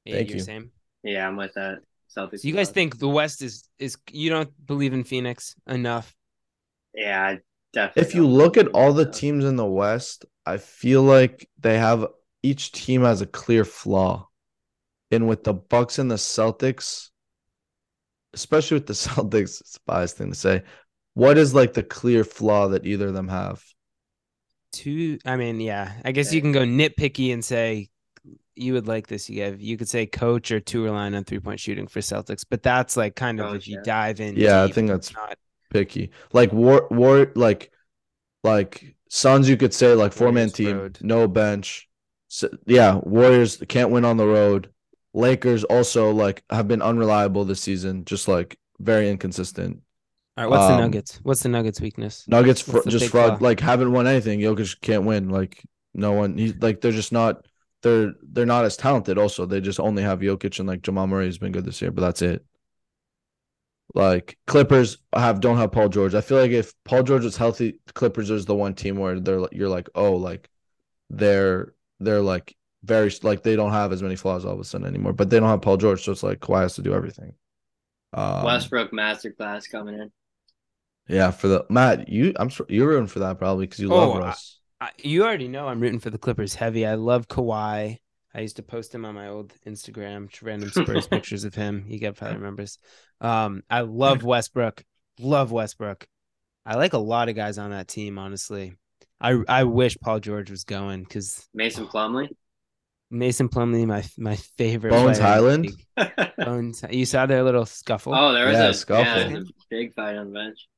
Yeah, 0.04 0.16
Thank 0.16 0.28
you're 0.28 0.38
you. 0.38 0.42
Same. 0.44 0.70
Yeah, 1.02 1.26
I'm 1.26 1.36
with 1.36 1.54
that. 1.54 1.78
Celtics. 2.16 2.40
So 2.40 2.48
you 2.48 2.54
guys 2.54 2.68
Bucks. 2.68 2.74
think 2.74 2.98
the 2.98 3.08
West 3.08 3.42
is 3.42 3.68
is 3.78 3.96
you 4.12 4.30
don't 4.30 4.50
believe 4.66 4.92
in 4.92 5.04
Phoenix 5.04 5.54
enough? 5.66 6.14
Yeah, 6.98 7.36
definitely. 7.72 8.02
If 8.08 8.14
you 8.14 8.26
look 8.26 8.56
at 8.56 8.68
all 8.68 8.92
the 8.92 9.10
teams 9.10 9.44
in 9.44 9.56
the 9.56 9.66
West, 9.66 10.24
I 10.44 10.56
feel 10.58 11.02
like 11.02 11.48
they 11.58 11.78
have 11.78 12.06
each 12.42 12.72
team 12.72 13.02
has 13.02 13.20
a 13.20 13.26
clear 13.26 13.64
flaw. 13.64 14.28
And 15.10 15.26
with 15.28 15.44
the 15.44 15.54
Bucks 15.54 15.98
and 15.98 16.10
the 16.10 16.16
Celtics, 16.16 17.08
especially 18.34 18.76
with 18.76 18.86
the 18.86 18.92
Celtics, 18.94 19.60
it's 19.60 19.76
a 19.76 19.80
biased 19.86 20.16
thing 20.16 20.30
to 20.30 20.36
say. 20.38 20.62
What 21.14 21.38
is 21.38 21.54
like 21.54 21.72
the 21.72 21.82
clear 21.82 22.24
flaw 22.24 22.68
that 22.68 22.86
either 22.86 23.08
of 23.08 23.14
them 23.14 23.28
have? 23.28 23.62
Two. 24.72 25.18
I 25.24 25.36
mean, 25.36 25.60
yeah. 25.60 25.92
I 26.04 26.12
guess 26.12 26.32
Yeah. 26.32 26.36
you 26.36 26.42
can 26.42 26.52
go 26.52 26.60
nitpicky 26.60 27.32
and 27.32 27.44
say 27.44 27.88
you 28.54 28.74
would 28.74 28.86
like 28.86 29.06
this. 29.06 29.30
You 29.30 29.42
have 29.44 29.60
you 29.60 29.76
could 29.76 29.88
say 29.88 30.06
coach 30.06 30.50
or 30.50 30.60
two 30.60 30.88
line 30.90 31.14
on 31.14 31.24
three 31.24 31.40
point 31.40 31.58
shooting 31.60 31.86
for 31.86 32.00
Celtics, 32.00 32.44
but 32.48 32.62
that's 32.62 32.96
like 32.96 33.16
kind 33.16 33.40
of 33.40 33.46
Coach, 33.50 33.62
if 33.62 33.68
you 33.68 33.80
dive 33.82 34.20
in. 34.20 34.36
Yeah, 34.36 34.62
I 34.62 34.70
think 34.70 34.88
that's 34.88 35.12
not. 35.14 35.38
Picky. 35.70 36.10
Like 36.32 36.52
war 36.52 36.88
war 36.90 37.32
like 37.34 37.70
like 38.44 38.96
Suns 39.10 39.48
you 39.48 39.56
could 39.56 39.74
say 39.74 39.94
like 39.94 40.12
four 40.12 40.32
man 40.32 40.50
team, 40.50 40.76
road. 40.78 40.98
no 41.00 41.28
bench. 41.28 41.88
So, 42.28 42.50
yeah, 42.66 42.96
Warriors 42.96 43.56
can't 43.68 43.90
win 43.90 44.04
on 44.04 44.16
the 44.18 44.26
road. 44.26 44.70
Lakers 45.14 45.64
also 45.64 46.10
like 46.12 46.44
have 46.50 46.68
been 46.68 46.82
unreliable 46.82 47.44
this 47.44 47.60
season, 47.60 48.04
just 48.04 48.28
like 48.28 48.58
very 48.78 49.10
inconsistent. 49.10 49.82
All 50.36 50.44
right, 50.44 50.50
what's 50.50 50.66
the 50.66 50.74
Um, 50.74 50.80
Nuggets? 50.80 51.20
What's 51.22 51.42
the 51.42 51.48
Nuggets' 51.48 51.80
weakness? 51.80 52.28
Nuggets 52.28 52.60
fr- 52.60 52.86
just 52.86 53.06
fraud 53.08 53.38
flaw? 53.38 53.38
like 53.40 53.60
haven't 53.60 53.92
won 53.92 54.06
anything. 54.06 54.40
Jokic 54.40 54.80
can't 54.80 55.04
win. 55.04 55.28
Like 55.30 55.62
no 55.94 56.12
one 56.12 56.36
he's 56.38 56.54
like 56.60 56.80
they're 56.80 56.92
just 56.92 57.12
not 57.12 57.44
they're 57.82 58.12
they're 58.22 58.46
not 58.46 58.64
as 58.64 58.76
talented 58.76 59.18
also. 59.18 59.46
They 59.46 59.60
just 59.60 59.80
only 59.80 60.02
have 60.02 60.20
Jokic 60.20 60.58
and 60.58 60.68
like 60.68 60.82
Jamal 60.82 61.06
Murray 61.06 61.26
has 61.26 61.38
been 61.38 61.52
good 61.52 61.64
this 61.64 61.80
year, 61.82 61.90
but 61.90 62.02
that's 62.02 62.22
it. 62.22 62.44
Like 63.94 64.38
Clippers 64.46 64.98
have 65.14 65.40
don't 65.40 65.56
have 65.56 65.72
Paul 65.72 65.88
George. 65.88 66.14
I 66.14 66.20
feel 66.20 66.38
like 66.38 66.50
if 66.50 66.72
Paul 66.84 67.02
George 67.02 67.24
was 67.24 67.36
healthy, 67.36 67.80
Clippers 67.94 68.30
is 68.30 68.44
the 68.46 68.54
one 68.54 68.74
team 68.74 68.96
where 68.96 69.18
they're 69.18 69.46
you're 69.52 69.68
like, 69.68 69.88
oh, 69.94 70.12
like 70.16 70.48
they're 71.10 71.74
they're 72.00 72.22
like 72.22 72.56
very 72.84 73.10
like 73.22 73.42
they 73.42 73.56
don't 73.56 73.72
have 73.72 73.92
as 73.92 74.02
many 74.02 74.16
flaws 74.16 74.44
all 74.44 74.54
of 74.54 74.60
a 74.60 74.64
sudden 74.64 74.86
anymore. 74.86 75.12
But 75.12 75.30
they 75.30 75.40
don't 75.40 75.48
have 75.48 75.62
Paul 75.62 75.78
George, 75.78 76.04
so 76.04 76.12
it's 76.12 76.22
like 76.22 76.40
Kawhi 76.40 76.62
has 76.62 76.74
to 76.76 76.82
do 76.82 76.94
everything. 76.94 77.34
Um, 78.12 78.44
Westbrook 78.44 78.92
masterclass 78.92 79.70
coming 79.70 79.94
in. 79.94 80.10
yeah, 81.08 81.30
for 81.30 81.48
the 81.48 81.64
Matt, 81.70 82.08
you 82.08 82.34
I'm 82.38 82.50
you're 82.68 82.88
rooting 82.88 83.06
for 83.06 83.20
that 83.20 83.38
probably 83.38 83.66
because 83.66 83.80
you 83.80 83.88
Oh, 83.90 84.12
love 84.12 84.22
I- 84.22 84.34
I, 84.80 84.90
you 85.02 85.24
already 85.24 85.48
know 85.48 85.66
I'm 85.66 85.80
rooting 85.80 85.98
for 85.98 86.10
the 86.10 86.18
Clippers 86.18 86.54
heavy. 86.54 86.86
I 86.86 86.94
love 86.94 87.26
Kawhi. 87.26 87.98
I 88.34 88.40
used 88.40 88.56
to 88.56 88.62
post 88.62 88.94
him 88.94 89.04
on 89.04 89.14
my 89.14 89.28
old 89.28 89.52
Instagram, 89.66 90.28
random 90.42 90.70
Spurs 90.72 91.06
pictures 91.08 91.44
of 91.44 91.54
him. 91.54 91.84
You 91.88 91.98
get 91.98 92.16
probably 92.16 92.36
remembers. 92.36 92.78
Um, 93.20 93.62
I 93.70 93.80
love 93.80 94.22
Westbrook. 94.24 94.84
Love 95.18 95.50
Westbrook. 95.50 96.06
I 96.66 96.76
like 96.76 96.92
a 96.92 96.98
lot 96.98 97.28
of 97.28 97.34
guys 97.36 97.58
on 97.58 97.70
that 97.70 97.88
team, 97.88 98.18
honestly. 98.18 98.74
I 99.20 99.38
I 99.48 99.64
wish 99.64 99.96
Paul 99.98 100.20
George 100.20 100.50
was 100.50 100.64
going 100.64 101.02
because 101.02 101.48
Mason 101.54 101.86
Plumlee. 101.86 102.28
Mason 103.10 103.48
Plumlee, 103.48 103.86
my 103.86 104.04
my 104.18 104.36
favorite. 104.36 104.90
Bones 104.90 105.18
player 105.18 105.48
in 105.54 105.62
the 105.62 105.72
Hyland? 105.96 106.34
Bones. 106.38 106.84
You 106.90 107.06
saw 107.06 107.26
their 107.26 107.42
little 107.42 107.64
scuffle. 107.66 108.14
Oh, 108.14 108.32
there 108.32 108.46
was 108.46 108.56
Yeah, 108.56 108.68
a, 108.68 108.74
scuffle. 108.74 109.30
yeah, 109.32 109.38
a 109.38 109.42
big 109.70 109.94
fight 109.94 110.16
on 110.16 110.26
the 110.26 110.32
bench. 110.38 110.68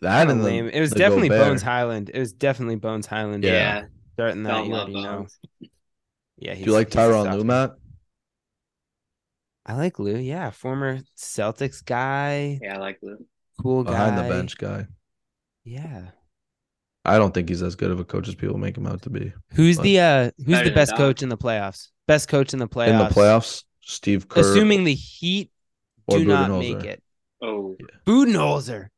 That 0.00 0.28
Kinda 0.28 0.32
and 0.32 0.44
the. 0.70 0.76
It 0.76 0.80
was 0.80 0.92
definitely 0.92 1.28
Bones 1.28 1.62
Hyland. 1.62 2.10
It 2.14 2.18
was 2.18 2.32
definitely 2.32 2.76
Bones 2.76 3.06
Hyland. 3.06 3.44
Yeah. 3.44 3.52
Yeah, 3.52 3.84
starting 4.14 4.42
that 4.44 4.50
don't 4.52 4.66
you 4.66 4.72
love 4.72 4.88
already 4.88 5.02
know. 5.02 5.26
Bones. 6.44 6.58
Yeah, 6.58 6.64
Do 6.64 6.70
you 6.70 6.76
like 6.76 6.88
he's 6.88 6.94
a 6.96 6.98
Tyronn 6.98 7.24
soft 7.24 7.38
Lue. 7.38 7.44
Matt? 7.44 7.74
I 9.66 9.74
like 9.76 9.98
Lue. 9.98 10.16
Yeah, 10.18 10.50
former 10.50 11.00
Celtics 11.16 11.84
guy, 11.84 12.58
Yeah, 12.62 12.76
I 12.76 12.78
like 12.78 12.98
Lue. 13.02 13.24
cool 13.60 13.84
guy. 13.84 13.90
Behind 13.92 14.18
the 14.18 14.22
bench 14.34 14.58
guy. 14.58 14.86
Yeah. 15.64 16.10
I 17.06 17.18
don't 17.18 17.32
think 17.34 17.48
he's 17.48 17.62
as 17.62 17.74
good 17.76 17.90
of 17.90 18.00
a 18.00 18.04
coach 18.04 18.28
as 18.28 18.34
people 18.34 18.56
make 18.58 18.76
him 18.76 18.86
out 18.86 19.02
to 19.02 19.10
be. 19.10 19.32
Who's 19.54 19.76
But- 19.76 19.82
the 19.82 20.00
uh 20.00 20.30
who's 20.44 20.62
the 20.62 20.70
best 20.72 20.96
coach 20.96 21.22
in 21.22 21.28
the 21.28 21.36
playoffs? 21.38 21.88
Best 22.06 22.28
coach 22.28 22.52
in 22.52 22.58
the 22.58 22.68
playoffs. 22.68 22.88
In 22.90 22.98
the 22.98 23.14
playoffs, 23.14 23.64
Steve 23.80 24.28
Kerr. 24.28 24.40
Assuming 24.40 24.84
the 24.84 24.94
Heat 24.94 25.50
do 26.08 26.24
not 26.24 26.50
make 26.50 26.84
it. 26.84 27.02
Oh, 27.42 27.76
Budenholzer. 28.06 28.88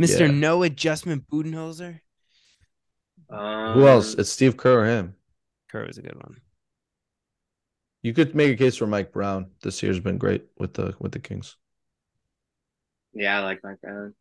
Mr. 0.00 0.20
Yeah. 0.20 0.26
No 0.28 0.62
Adjustment 0.62 1.26
Budenholzer. 1.30 2.00
um, 3.30 3.74
Who 3.74 3.86
else? 3.86 4.14
It's 4.14 4.30
Steve 4.30 4.56
Kerr 4.58 4.80
or 4.82 4.86
him. 4.86 5.14
Kerr 5.70 5.86
was 5.86 5.96
a 5.98 6.02
good 6.02 6.16
one. 6.16 6.36
You 8.06 8.14
could 8.14 8.36
make 8.36 8.52
a 8.52 8.56
case 8.56 8.76
for 8.76 8.86
Mike 8.86 9.10
Brown. 9.10 9.50
This 9.62 9.82
year's 9.82 9.98
been 9.98 10.16
great 10.16 10.44
with 10.60 10.74
the 10.74 10.94
with 11.00 11.10
the 11.10 11.18
Kings. 11.18 11.56
yeah, 13.12 13.40
I 13.40 13.42
like 13.42 13.58
Mike 13.64 13.80
Brown. 13.80 14.14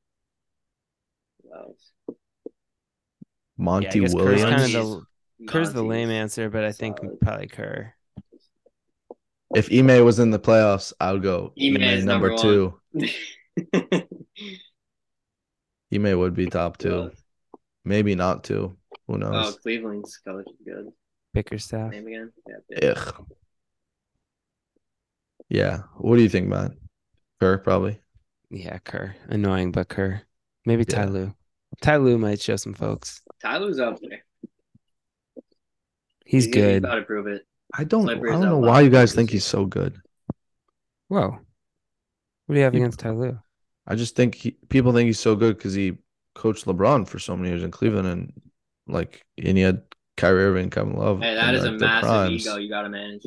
Who 1.44 1.54
else? 1.54 1.92
Yeah, 2.08 2.16
I 2.16 3.64
Monty 3.64 4.00
Kerr's 4.00 4.16
Williams. 4.16 4.42
kind 4.42 4.76
of 4.76 5.04
the 5.38 5.46
Kerr's 5.46 5.72
the 5.72 5.84
lame 5.84 6.10
answer, 6.10 6.50
but 6.50 6.64
I 6.64 6.72
think 6.72 6.98
solid. 6.98 7.20
probably 7.22 7.46
Kerr. 7.46 7.94
If 9.56 9.72
Ime 9.72 10.04
was 10.04 10.18
in 10.18 10.32
the 10.32 10.40
playoffs, 10.40 10.92
I 11.00 11.12
would 11.14 11.22
go 11.22 11.54
Ime 11.62 11.76
Ime, 11.76 11.84
is 11.84 12.06
number, 12.06 12.30
number 12.30 12.42
two. 12.42 12.82
one. 12.92 14.04
Ime 15.94 16.18
would 16.18 16.34
be 16.34 16.48
top 16.48 16.80
two. 16.80 16.90
Well, 16.90 17.12
Maybe 17.84 18.16
not 18.16 18.44
two. 18.44 18.78
Who 19.08 19.20
knows? 19.20 19.30
Oh, 19.30 19.42
knows? 19.42 19.60
Cleveland's 19.60 20.18
coach 20.26 20.48
is 20.48 20.56
good. 20.66 20.88
Bickerstaff. 21.36 21.92
Name 21.92 22.08
again? 22.08 22.32
Yeah, 22.72 22.90
Ugh. 22.90 23.26
Yeah. 25.50 25.80
What 25.98 26.18
do 26.18 26.24
you 26.24 26.30
think, 26.30 26.48
Matt? 26.48 26.72
Kerr, 27.40 27.58
probably. 27.60 28.00
Yeah, 28.50 28.78
Kerr. 28.80 29.16
Annoying, 29.28 29.72
but 29.72 29.90
Kerr. 29.90 30.22
Maybe 30.66 30.86
Yeah. 30.88 30.96
Ty 30.96 31.06
Lue. 31.06 31.36
Ty 31.82 31.98
Lue 31.98 32.18
might 32.18 32.42
show 32.42 32.56
some 32.56 32.74
folks. 32.74 33.22
Tyler's 33.42 33.80
up 33.80 34.00
there. 34.02 34.24
He's 36.26 36.48
gonna- 36.48 36.66
good. 36.66 36.84
about 36.86 36.96
to 36.96 37.02
prove 37.04 37.28
it. 37.28 37.46
I 37.74 37.84
don't. 37.84 38.10
I 38.10 38.14
don't 38.16 38.42
know 38.42 38.58
why 38.58 38.82
you 38.82 38.90
guys 38.90 39.14
think 39.14 39.30
he's 39.30 39.46
so 39.46 39.66
good. 39.66 40.00
Whoa. 41.08 41.30
What 42.46 42.54
do 42.54 42.56
you 42.56 42.64
have 42.64 42.74
He- 42.74 42.80
against 42.80 43.00
Ty 43.00 43.12
Lue? 43.12 43.40
I 43.88 43.96
just 43.96 44.16
think 44.16 44.36
he, 44.36 44.52
people 44.70 44.94
think 44.94 45.08
he's 45.08 45.20
so 45.20 45.36
good 45.36 45.58
because 45.58 45.74
he 45.74 45.98
coached 46.34 46.66
LeBron 46.66 47.08
for 47.08 47.20
so 47.20 47.36
many 47.36 47.50
years 47.50 47.64
in 47.64 47.70
Cleveland, 47.72 48.08
and 48.08 48.42
like, 48.88 49.24
and 49.38 49.58
he 49.58 49.64
had 49.64 49.84
Kyrie 50.18 50.46
Irving, 50.46 50.70
Kevin 50.70 50.96
Love. 50.96 51.22
Hey, 51.22 51.36
that 51.36 51.50
in 51.50 51.56
is 51.56 51.62
a 51.66 51.70
their- 51.72 51.78
their 51.80 51.88
massive 51.90 52.08
primes. 52.08 52.48
ego 52.48 52.56
you 52.58 52.70
got 52.70 52.84
to 52.84 52.90
manage. 52.90 53.26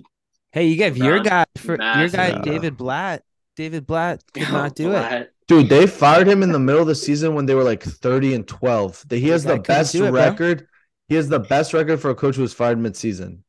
Hey, 0.52 0.66
you 0.66 0.76
gave 0.76 0.96
your 0.96 1.20
guy 1.20 1.44
for 1.56 1.72
your 1.72 2.08
guy 2.08 2.30
ego. 2.30 2.42
David 2.42 2.76
Blatt. 2.76 3.22
David 3.56 3.86
Blatt 3.86 4.22
could 4.32 4.50
not 4.50 4.74
do 4.74 4.92
it. 4.92 5.32
Dude, 5.48 5.68
they 5.68 5.86
fired 5.86 6.28
him 6.28 6.42
in 6.42 6.52
the 6.52 6.58
middle 6.58 6.82
of 6.82 6.86
the 6.86 6.94
season 6.94 7.34
when 7.34 7.46
they 7.46 7.54
were 7.54 7.64
like 7.64 7.82
30 7.82 8.34
and 8.34 8.46
12. 8.46 9.04
That 9.08 9.16
he 9.16 9.28
has 9.28 9.44
guy 9.44 9.56
the 9.56 9.62
best 9.62 9.92
do 9.92 10.04
it, 10.04 10.10
bro. 10.10 10.20
record. 10.20 10.68
He 11.08 11.14
has 11.14 11.28
the 11.28 11.40
best 11.40 11.72
record 11.72 12.00
for 12.00 12.10
a 12.10 12.14
coach 12.14 12.36
who 12.36 12.42
was 12.42 12.52
fired 12.52 12.78
mid-season. 12.78 13.44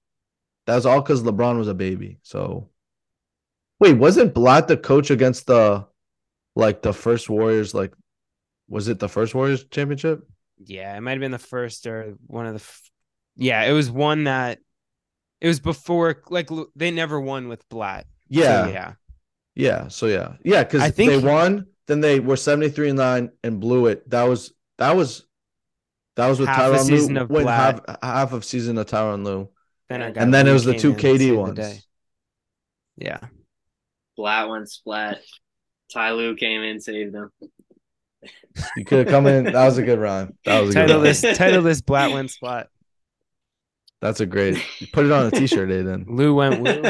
That 0.66 0.76
was 0.76 0.86
all 0.86 1.02
because 1.02 1.24
LeBron 1.24 1.58
was 1.58 1.68
a 1.68 1.74
baby. 1.74 2.20
So 2.24 2.70
wait, 3.80 3.94
wasn't 3.94 4.34
Blatt 4.34 4.68
the 4.68 4.78
coach 4.78 5.10
against 5.10 5.48
the 5.48 5.88
like 6.56 6.82
the 6.82 6.94
first 6.94 7.30
Warriors? 7.30 7.74
Like, 7.74 7.94
was 8.68 8.88
it 8.88 9.00
the 9.00 9.10
first 9.10 9.36
Warriors 9.36 9.66
championship? 9.66 10.28
Yeah, 10.64 10.96
it 10.96 11.02
might 11.02 11.12
have 11.12 11.20
been 11.20 11.32
the 11.32 11.38
first 11.38 11.86
or 11.88 12.16
one 12.28 12.46
of 12.46 12.54
the. 12.54 12.60
F- 12.60 12.90
yeah, 13.36 13.64
it 13.64 13.74
was 13.74 13.90
one 13.90 14.26
that. 14.26 14.60
It 15.42 15.48
was 15.48 15.60
before, 15.60 16.22
like 16.30 16.50
they 16.76 16.92
never 16.92 17.20
won 17.20 17.48
with 17.48 17.68
Blatt. 17.70 18.06
So, 18.32 18.40
Yeah. 18.42 18.68
yeah. 18.68 18.94
Yeah. 19.56 19.88
So 19.88 20.06
yeah. 20.08 20.34
Yeah, 20.44 20.64
because 20.64 20.82
I 20.82 20.92
think 20.92 21.12
they 21.12 21.18
won, 21.20 21.68
then 21.88 22.02
they 22.02 22.20
were 22.20 22.36
73 22.38 22.90
and 22.90 22.98
9 22.98 23.32
and 23.44 23.60
blew 23.60 23.88
it. 23.88 24.10
That 24.10 24.24
was 24.24 24.54
that 24.78 24.96
was 24.96 25.26
that 26.16 26.28
was 26.28 26.40
with 26.40 26.50
Half 26.50 26.60
a 26.60 26.76
Tyronn 26.76 26.86
season 26.86 27.16
Lue. 27.16 27.22
of 27.22 27.30
win 27.30 27.48
half 27.48 27.86
Blatt. 27.86 28.00
half 28.04 28.34
of 28.34 28.44
season 28.46 28.78
of 28.78 28.86
Tyronn 28.88 29.24
Lue. 29.26 29.50
Then 29.90 30.02
our 30.02 30.08
And 30.08 30.16
guy 30.16 30.22
And 30.22 30.34
then 30.34 30.48
it 30.48 30.52
was 30.54 30.66
the 30.66 30.74
two 30.78 30.90
in 30.90 30.94
and 30.96 31.02
KD 31.02 31.38
ones. 31.38 31.56
day. 31.56 31.80
Yeah. 32.98 33.20
Blatt 34.18 34.50
went 34.50 34.70
splat. 34.70 35.22
Ty 35.94 36.12
Lue 36.12 36.36
came 36.36 36.62
in, 36.62 36.80
saved 36.82 37.14
them. 37.14 37.32
You 38.76 38.84
could 38.86 39.00
have 39.00 39.08
come 39.08 39.26
in. 39.28 39.46
That 39.46 39.66
was 39.66 39.78
a 39.78 39.84
good 39.84 40.00
rhyme. 40.00 40.38
That 40.46 40.60
was 40.60 40.72
a 40.72 40.74
good 40.74 40.80
Title 40.82 40.96
rhyme. 40.98 41.04
this 41.06 41.22
title 41.38 41.62
this 41.64 41.82
Blatt 41.82 42.12
went 42.12 42.30
spot. 42.30 42.68
That's 44.02 44.20
a 44.22 44.26
great. 44.26 44.58
You 44.80 44.88
put 44.88 45.06
it 45.06 45.12
on 45.12 45.26
a 45.28 45.32
t-shirt, 45.32 45.70
Aiden. 45.70 46.06
Lue 46.08 46.34
went 46.34 46.62
woo. 46.62 46.82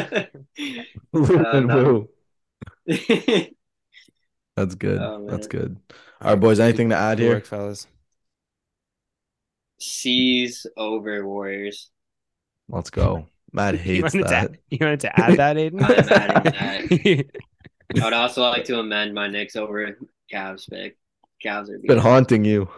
Woo 1.14 1.44
Uh, 1.44 1.52
and 1.52 1.68
no. 1.68 1.84
woo. 1.84 2.10
That's 4.56 4.76
good. 4.76 5.02
Oh, 5.02 5.26
That's 5.28 5.48
good. 5.48 5.78
All 6.22 6.32
right, 6.32 6.40
boys. 6.40 6.60
Anything 6.60 6.90
to 6.90 6.96
add 6.96 7.18
Good 7.18 7.24
here? 7.24 7.34
work, 7.36 7.46
fellas. 7.46 7.88
C's 9.80 10.66
over 10.78 11.26
Warriors. 11.26 11.90
Let's 12.68 12.90
go. 12.90 13.28
Matt 13.54 13.76
You 13.94 14.04
hates 14.04 14.14
wanted, 14.14 14.28
that. 14.28 14.54
to, 14.54 14.60
you 14.70 14.78
wanted 14.82 15.00
to 15.02 15.20
add 15.20 15.38
that, 15.38 15.56
Aiden? 15.58 15.82
I'm 15.82 16.54
adding 16.56 17.30
I 18.00 18.04
would 18.06 18.14
also 18.14 18.42
like 18.44 18.66
to 18.66 18.80
amend 18.80 19.14
my 19.14 19.28
Knicks 19.28 19.56
over 19.56 19.98
Cavs 20.32 20.70
pick. 20.70 20.98
Cavs 21.44 21.70
are 21.70 21.80
Been 21.88 21.98
haunting 21.98 22.46
you. 22.46 22.70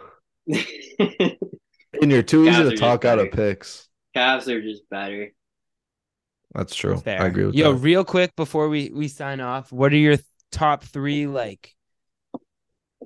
beating. 0.46 1.38
And 2.00 2.10
you're 2.10 2.22
too 2.22 2.46
easy 2.46 2.64
Cavs 2.64 2.66
are 2.66 2.70
to 2.70 2.76
talk 2.76 3.04
out 3.04 3.18
of 3.18 3.30
better. 3.30 3.30
picks. 3.30 3.88
Cavs 4.16 4.48
are 4.48 4.60
just 4.60 4.88
better. 4.90 5.32
That's 6.54 6.74
true. 6.74 6.98
Fair. 6.98 7.22
I 7.22 7.26
agree 7.26 7.46
with 7.46 7.54
you. 7.54 7.64
Yo, 7.64 7.72
that. 7.72 7.78
real 7.78 8.04
quick 8.04 8.36
before 8.36 8.68
we 8.68 8.90
we 8.94 9.08
sign 9.08 9.40
off, 9.40 9.72
what 9.72 9.92
are 9.92 9.96
your 9.96 10.16
top 10.50 10.84
three 10.84 11.26
like 11.26 11.74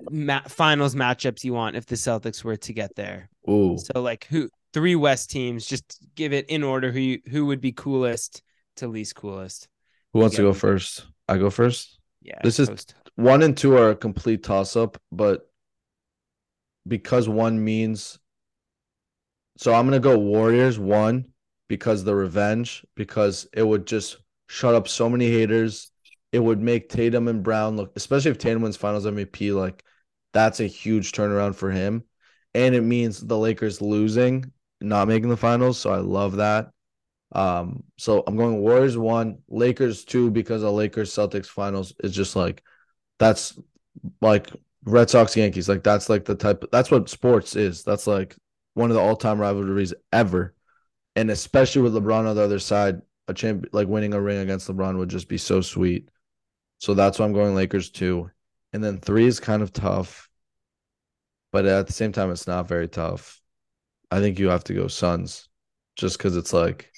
ma- 0.09 0.41
finals 0.47 0.95
matchups 0.95 1.43
you 1.43 1.53
want 1.53 1.75
if 1.77 1.85
the 1.85 1.95
Celtics 1.95 2.43
were 2.43 2.57
to 2.57 2.73
get 2.73 2.95
there? 2.95 3.29
Ooh. 3.49 3.77
So 3.77 4.01
like 4.01 4.25
who 4.29 4.49
three 4.73 4.95
West 4.95 5.29
teams? 5.29 5.65
Just 5.65 5.99
give 6.15 6.33
it 6.33 6.49
in 6.49 6.63
order. 6.63 6.91
Who 6.91 6.99
you, 6.99 7.19
who 7.29 7.45
would 7.45 7.61
be 7.61 7.71
coolest 7.71 8.41
to 8.77 8.87
least 8.87 9.15
coolest? 9.15 9.69
Who 10.13 10.19
wants 10.19 10.35
to 10.35 10.41
go 10.41 10.53
first? 10.53 11.05
I 11.29 11.37
go 11.37 11.49
first. 11.49 11.99
Yeah, 12.21 12.39
This 12.43 12.59
is- 12.59 12.69
post- 12.69 12.95
One 13.15 13.41
and 13.43 13.55
two 13.57 13.77
are 13.77 13.91
a 13.91 13.95
complete 13.95 14.43
toss 14.43 14.75
up, 14.75 14.97
but 15.11 15.49
because 16.87 17.27
one 17.29 17.63
means 17.63 18.19
so 19.57 19.73
I'm 19.73 19.85
gonna 19.85 19.99
go 19.99 20.17
Warriors 20.17 20.79
one 20.79 21.25
because 21.67 22.03
the 22.03 22.15
revenge, 22.15 22.85
because 22.95 23.47
it 23.53 23.63
would 23.63 23.85
just 23.85 24.17
shut 24.47 24.75
up 24.75 24.87
so 24.87 25.09
many 25.09 25.29
haters. 25.29 25.91
It 26.31 26.39
would 26.39 26.59
make 26.61 26.89
Tatum 26.89 27.27
and 27.27 27.43
Brown 27.43 27.77
look, 27.77 27.93
especially 27.95 28.31
if 28.31 28.37
Tatum 28.37 28.61
wins 28.61 28.77
finals 28.77 29.05
MVP, 29.05 29.51
like 29.53 29.83
that's 30.33 30.59
a 30.59 30.67
huge 30.67 31.11
turnaround 31.11 31.55
for 31.55 31.71
him. 31.71 32.03
And 32.53 32.75
it 32.75 32.81
means 32.81 33.19
the 33.19 33.37
Lakers 33.37 33.81
losing, 33.81 34.51
not 34.81 35.07
making 35.07 35.29
the 35.29 35.37
finals. 35.37 35.79
So 35.79 35.91
I 35.91 35.97
love 35.97 36.37
that. 36.37 36.71
Um, 37.33 37.83
so 37.97 38.23
I'm 38.25 38.37
going 38.37 38.59
Warriors 38.59 38.97
one, 38.97 39.39
Lakers 39.49 40.05
two, 40.05 40.31
because 40.31 40.61
the 40.61 40.71
Lakers 40.71 41.13
Celtics 41.13 41.47
finals 41.47 41.93
is 42.03 42.13
just 42.13 42.35
like 42.35 42.63
that's 43.19 43.59
like 44.21 44.49
Red 44.85 45.09
Sox 45.09 45.35
Yankees. 45.35 45.67
Like 45.67 45.83
that's 45.83 46.09
like 46.09 46.25
the 46.25 46.35
type 46.35 46.63
that's 46.71 46.91
what 46.91 47.09
sports 47.09 47.55
is. 47.55 47.83
That's 47.83 48.07
like 48.07 48.35
one 48.77 48.91
of 48.91 48.95
the 48.95 49.01
all-time 49.01 49.39
rivalries 49.39 49.93
ever. 50.13 50.53
And 51.15 51.31
especially 51.31 51.81
with 51.81 51.95
LeBron 51.95 52.27
on 52.27 52.35
the 52.35 52.43
other 52.43 52.59
side, 52.59 53.01
a 53.27 53.33
champ 53.33 53.65
like 53.73 53.87
winning 53.87 54.13
a 54.13 54.21
ring 54.21 54.37
against 54.37 54.67
LeBron 54.69 54.97
would 54.97 55.09
just 55.09 55.27
be 55.27 55.37
so 55.37 55.61
sweet. 55.61 56.09
So 56.77 56.93
that's 56.93 57.17
why 57.17 57.25
I'm 57.25 57.33
going 57.33 57.55
Lakers 57.55 57.89
two. 57.89 58.29
And 58.73 58.83
then 58.83 58.99
three 58.99 59.25
is 59.25 59.39
kind 59.39 59.63
of 59.63 59.73
tough. 59.73 60.29
But 61.51 61.65
at 61.65 61.87
the 61.87 61.93
same 61.93 62.11
time, 62.11 62.31
it's 62.31 62.45
not 62.45 62.67
very 62.67 62.87
tough. 62.87 63.41
I 64.11 64.19
think 64.19 64.37
you 64.37 64.49
have 64.49 64.63
to 64.65 64.73
go 64.73 64.87
Suns 64.87 65.49
just 65.95 66.17
because 66.17 66.37
it's 66.37 66.53
like 66.53 66.91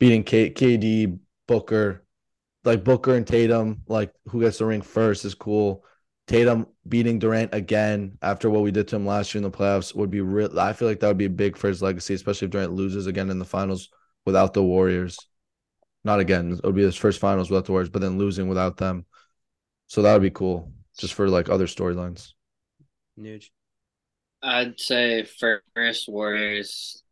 beating 0.00 0.24
K- 0.24 0.50
KD, 0.50 1.18
Booker, 1.46 2.04
like 2.64 2.82
Booker 2.82 3.14
and 3.14 3.26
Tatum, 3.26 3.82
like 3.86 4.12
who 4.26 4.40
gets 4.40 4.58
the 4.58 4.66
ring 4.66 4.82
first 4.82 5.24
is 5.24 5.34
cool. 5.34 5.84
Tatum 6.28 6.66
beating 6.86 7.18
Durant 7.18 7.54
again 7.54 8.18
after 8.20 8.50
what 8.50 8.62
we 8.62 8.70
did 8.70 8.86
to 8.88 8.96
him 8.96 9.06
last 9.06 9.34
year 9.34 9.38
in 9.38 9.50
the 9.50 9.56
playoffs 9.56 9.94
would 9.94 10.10
be 10.10 10.20
real. 10.20 10.60
I 10.60 10.74
feel 10.74 10.86
like 10.86 11.00
that 11.00 11.08
would 11.08 11.16
be 11.16 11.26
big 11.26 11.56
for 11.56 11.68
his 11.68 11.80
legacy, 11.80 12.12
especially 12.12 12.46
if 12.46 12.52
Durant 12.52 12.74
loses 12.74 13.06
again 13.06 13.30
in 13.30 13.38
the 13.38 13.46
finals 13.46 13.88
without 14.26 14.52
the 14.52 14.62
Warriors. 14.62 15.18
Not 16.04 16.20
again, 16.20 16.52
it 16.52 16.64
would 16.64 16.74
be 16.74 16.82
his 16.82 16.96
first 16.96 17.18
finals 17.18 17.50
without 17.50 17.64
the 17.64 17.72
Warriors, 17.72 17.88
but 17.88 18.02
then 18.02 18.18
losing 18.18 18.46
without 18.46 18.76
them. 18.76 19.06
So 19.86 20.02
that 20.02 20.12
would 20.12 20.22
be 20.22 20.30
cool 20.30 20.70
just 20.98 21.14
for 21.14 21.30
like 21.30 21.48
other 21.48 21.66
storylines. 21.66 22.32
Nuge. 23.18 23.46
I'd 24.42 24.78
say 24.78 25.26
first 25.74 26.08
Warriors. 26.08 27.02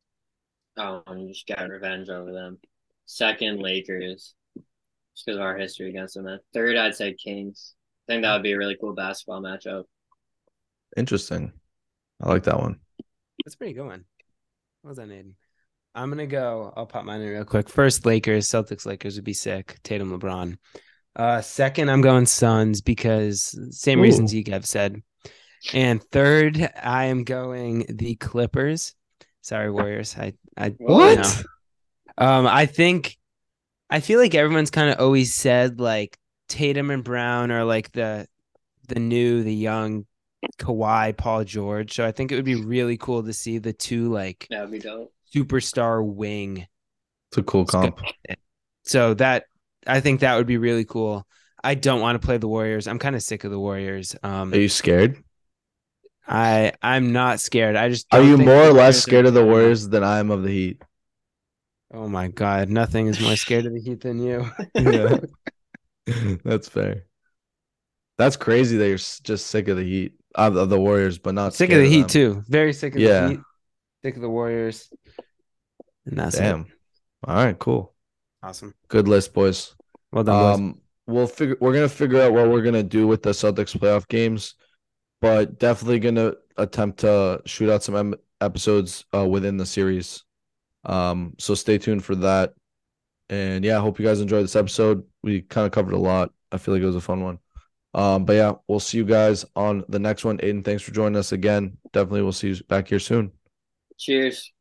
Um, 0.77 1.03
just 1.29 1.47
got 1.47 1.71
revenge 1.71 2.11
over 2.11 2.33
them. 2.33 2.59
Second 3.07 3.61
Lakers, 3.61 4.35
just 4.55 5.25
because 5.25 5.39
of 5.39 5.43
our 5.43 5.57
history 5.57 5.89
against 5.89 6.17
them. 6.17 6.39
Third, 6.53 6.77
I'd 6.77 6.95
say 6.95 7.15
Kings. 7.15 7.76
I 8.09 8.13
think 8.13 8.23
that 8.23 8.33
would 8.35 8.43
be 8.43 8.53
a 8.53 8.59
really 8.59 8.77
cool 8.81 8.95
basketball 8.95 9.43
matchup. 9.43 9.85
Interesting. 10.97 11.53
I 12.23 12.29
like 12.29 12.45
that 12.45 12.61
one. 12.61 12.79
That's 13.45 13.55
a 13.55 13.59
pretty 13.59 13.75
good 13.75 13.87
one. 13.87 14.05
What 14.83 14.91
was 14.91 14.99
that, 14.99 15.09
Aiden? 15.09 15.33
I'm 15.95 16.11
gonna 16.11 16.27
go. 16.27 16.73
I'll 16.77 16.87
pop 16.87 17.05
mine 17.05 17.21
in 17.21 17.29
real 17.29 17.45
quick. 17.45 17.69
First, 17.69 18.07
Lakers, 18.07 18.49
Celtics, 18.49 18.87
Lakers 18.87 19.17
would 19.17 19.25
be 19.25 19.33
sick. 19.33 19.79
Tatum, 19.83 20.19
LeBron. 20.19 20.59
Uh, 21.17 21.41
second, 21.41 21.91
I'm 21.91 22.03
going 22.03 22.27
Suns 22.27 22.83
because 22.83 23.59
same 23.71 24.01
reasons 24.01 24.35
you 24.35 24.45
have 24.49 24.67
said. 24.67 25.03
And 25.73 26.03
third, 26.03 26.71
I 26.81 27.07
am 27.07 27.25
going 27.25 27.87
the 27.89 28.15
Clippers. 28.17 28.95
Sorry, 29.41 29.71
Warriors. 29.71 30.15
I, 30.19 30.35
I 30.57 30.71
What? 30.79 31.19
no. 32.19 32.25
Um, 32.25 32.47
I 32.47 32.67
think, 32.67 33.17
I 33.89 34.01
feel 34.01 34.21
like 34.21 34.35
everyone's 34.35 34.71
kind 34.71 34.91
of 34.91 35.01
always 35.01 35.35
said 35.35 35.81
like 35.81 36.19
Tatum 36.49 36.91
and 36.91 37.03
Brown 37.05 37.51
are 37.51 37.65
like 37.65 37.93
the, 37.93 38.27
the 38.89 39.01
new, 39.01 39.43
the 39.43 39.55
young 39.55 40.07
Kawhi, 40.59 41.17
Paul 41.17 41.45
George. 41.45 41.95
So 41.95 42.07
I 42.07 42.13
think 42.13 42.31
it 42.33 42.37
would 42.37 42.45
be 42.45 42.55
really 42.55 42.97
cool 42.97 43.23
to 43.25 43.33
see 43.33 43.59
the 43.59 43.73
two 43.73 44.13
like 44.13 44.47
That 44.51 44.63
would 44.63 44.71
be 44.73 44.79
dope. 44.79 45.13
superstar 45.35 46.05
wing. 46.07 46.67
It's 47.31 47.39
a 47.39 47.43
cool 47.43 47.65
comp. 47.67 48.01
So 48.85 49.15
that 49.15 49.45
I 49.87 50.01
think 50.01 50.21
that 50.21 50.37
would 50.37 50.47
be 50.47 50.59
really 50.59 50.85
cool. 50.85 51.27
I 51.65 51.75
don't 51.75 52.01
want 52.01 52.21
to 52.21 52.25
play 52.25 52.37
the 52.39 52.47
Warriors. 52.47 52.87
I'm 52.87 53.01
kind 53.01 53.17
of 53.17 53.23
sick 53.23 53.43
of 53.43 53.51
the 53.51 53.59
Warriors. 53.59 54.15
Um, 54.23 54.53
Are 54.53 54.57
you 54.59 54.69
scared? 54.69 55.17
I 56.29 56.73
I'm 56.83 57.13
not 57.13 57.41
scared. 57.41 57.75
I 57.77 57.89
just 57.89 58.07
Are 58.13 58.19
don't 58.21 58.29
you 58.29 58.37
think 58.37 58.49
more 58.49 58.63
or 58.63 58.73
less 58.73 58.75
Warriors 58.75 58.97
are 58.97 59.01
scared 59.01 59.27
of 59.27 59.35
the. 59.35 59.45
Warriors 59.45 59.89
than 59.89 60.05
I 60.05 60.19
am 60.21 60.31
of 60.31 60.43
the 60.45 60.51
Heat? 60.51 60.83
Oh 61.93 62.09
my 62.09 62.29
god, 62.29 62.69
nothing 62.69 63.07
is 63.09 63.21
more 63.21 63.37
scared 63.37 63.67
of 63.67 63.73
the 63.75 63.81
Heat 63.81 64.01
than 64.01 64.19
you. 64.21 64.49
Yeah. 64.75 65.19
That's 66.45 66.69
fair. 66.69 67.05
That's 68.19 68.37
crazy 68.37 68.77
that 68.79 68.87
you're 68.89 68.97
just 68.97 69.47
sick 69.49 69.69
of 69.69 69.77
the 69.77 69.83
Heat 69.85 70.15
of, 70.35 70.57
of 70.57 70.69
the 70.71 70.79
Warriors, 70.81 71.19
but 71.19 71.35
not 71.35 71.55
sick 71.55 71.71
of 71.71 71.75
scared 71.75 71.87
the 71.87 71.91
Heat 71.91 72.09
too. 72.09 72.43
Very 72.49 72.73
sick 72.73 72.95
of 72.95 73.01
Yeah. 73.01 73.21
the 73.23 73.29
Heat. 73.31 73.41
Sick 74.05 74.17
of 74.17 74.23
the 74.23 74.31
Warriors. 74.31 74.91
And 76.07 76.19
that's 76.19 76.37
it. 76.37 76.41
Damn. 76.41 76.67
All 77.27 77.35
right, 77.35 77.59
cool. 77.59 77.93
Awesome. 78.43 78.75
Good 78.89 79.09
list, 79.09 79.35
boys. 79.35 79.75
Well 80.13 80.23
done, 80.25 80.35
boys. 80.43 80.55
Um, 80.59 80.81
we'll 81.07 81.27
figure. 81.27 81.57
We're 81.61 81.73
gonna 81.75 81.89
figure 81.89 82.23
out 82.23 82.33
what 82.33 82.49
we're 82.49 82.63
gonna 82.63 82.83
do 82.83 83.07
with 83.07 83.23
the 83.23 83.31
Celtics 83.31 83.77
playoff 83.77 84.07
games, 84.09 84.55
but 85.21 85.59
definitely 85.59 85.99
gonna 85.99 86.35
attempt 86.57 87.01
to 87.01 87.43
shoot 87.45 87.71
out 87.71 87.83
some 87.83 87.97
em- 87.97 88.15
episodes 88.41 89.05
uh, 89.15 89.27
within 89.27 89.57
the 89.57 89.67
series. 89.67 90.23
Um, 90.85 91.35
so 91.39 91.55
stay 91.55 91.79
tuned 91.79 92.05
for 92.05 92.15
that. 92.17 92.55
And 93.29 93.65
yeah, 93.65 93.79
I 93.79 93.81
hope 93.81 93.99
you 93.99 94.07
guys 94.07 94.21
enjoyed 94.21 94.45
this 94.45 94.55
episode. 94.55 95.03
We 95.27 95.43
kind 95.43 95.67
of 95.67 95.73
covered 95.73 95.93
a 95.93 95.99
lot. 95.99 96.33
I 96.53 96.59
feel 96.59 96.73
like 96.73 96.83
it 96.85 96.87
was 96.87 96.95
a 96.95 97.01
fun 97.01 97.21
one. 97.21 97.41
Um, 97.95 98.25
but 98.25 98.35
yeah, 98.35 98.53
we'll 98.69 98.79
see 98.79 98.99
you 98.99 99.05
guys 99.05 99.45
on 99.57 99.83
the 99.89 99.99
next 99.99 100.25
one. 100.25 100.39
Aiden, 100.39 100.65
thanks 100.65 100.85
for 100.85 100.93
joining 100.93 101.17
us 101.17 101.33
again. 101.33 101.79
Definitely, 101.93 102.23
we'll 102.23 102.33
see 102.33 102.51
you 102.51 102.63
back 102.69 102.89
here 102.89 103.01
soon. 103.01 103.33
Cheers. 103.99 104.53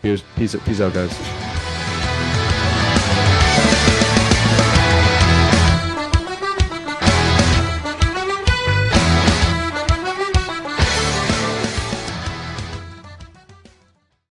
Peace, 0.00 0.22
peace, 0.34 0.56
peace 0.64 0.80
out, 0.80 0.94
guys. 0.94 1.47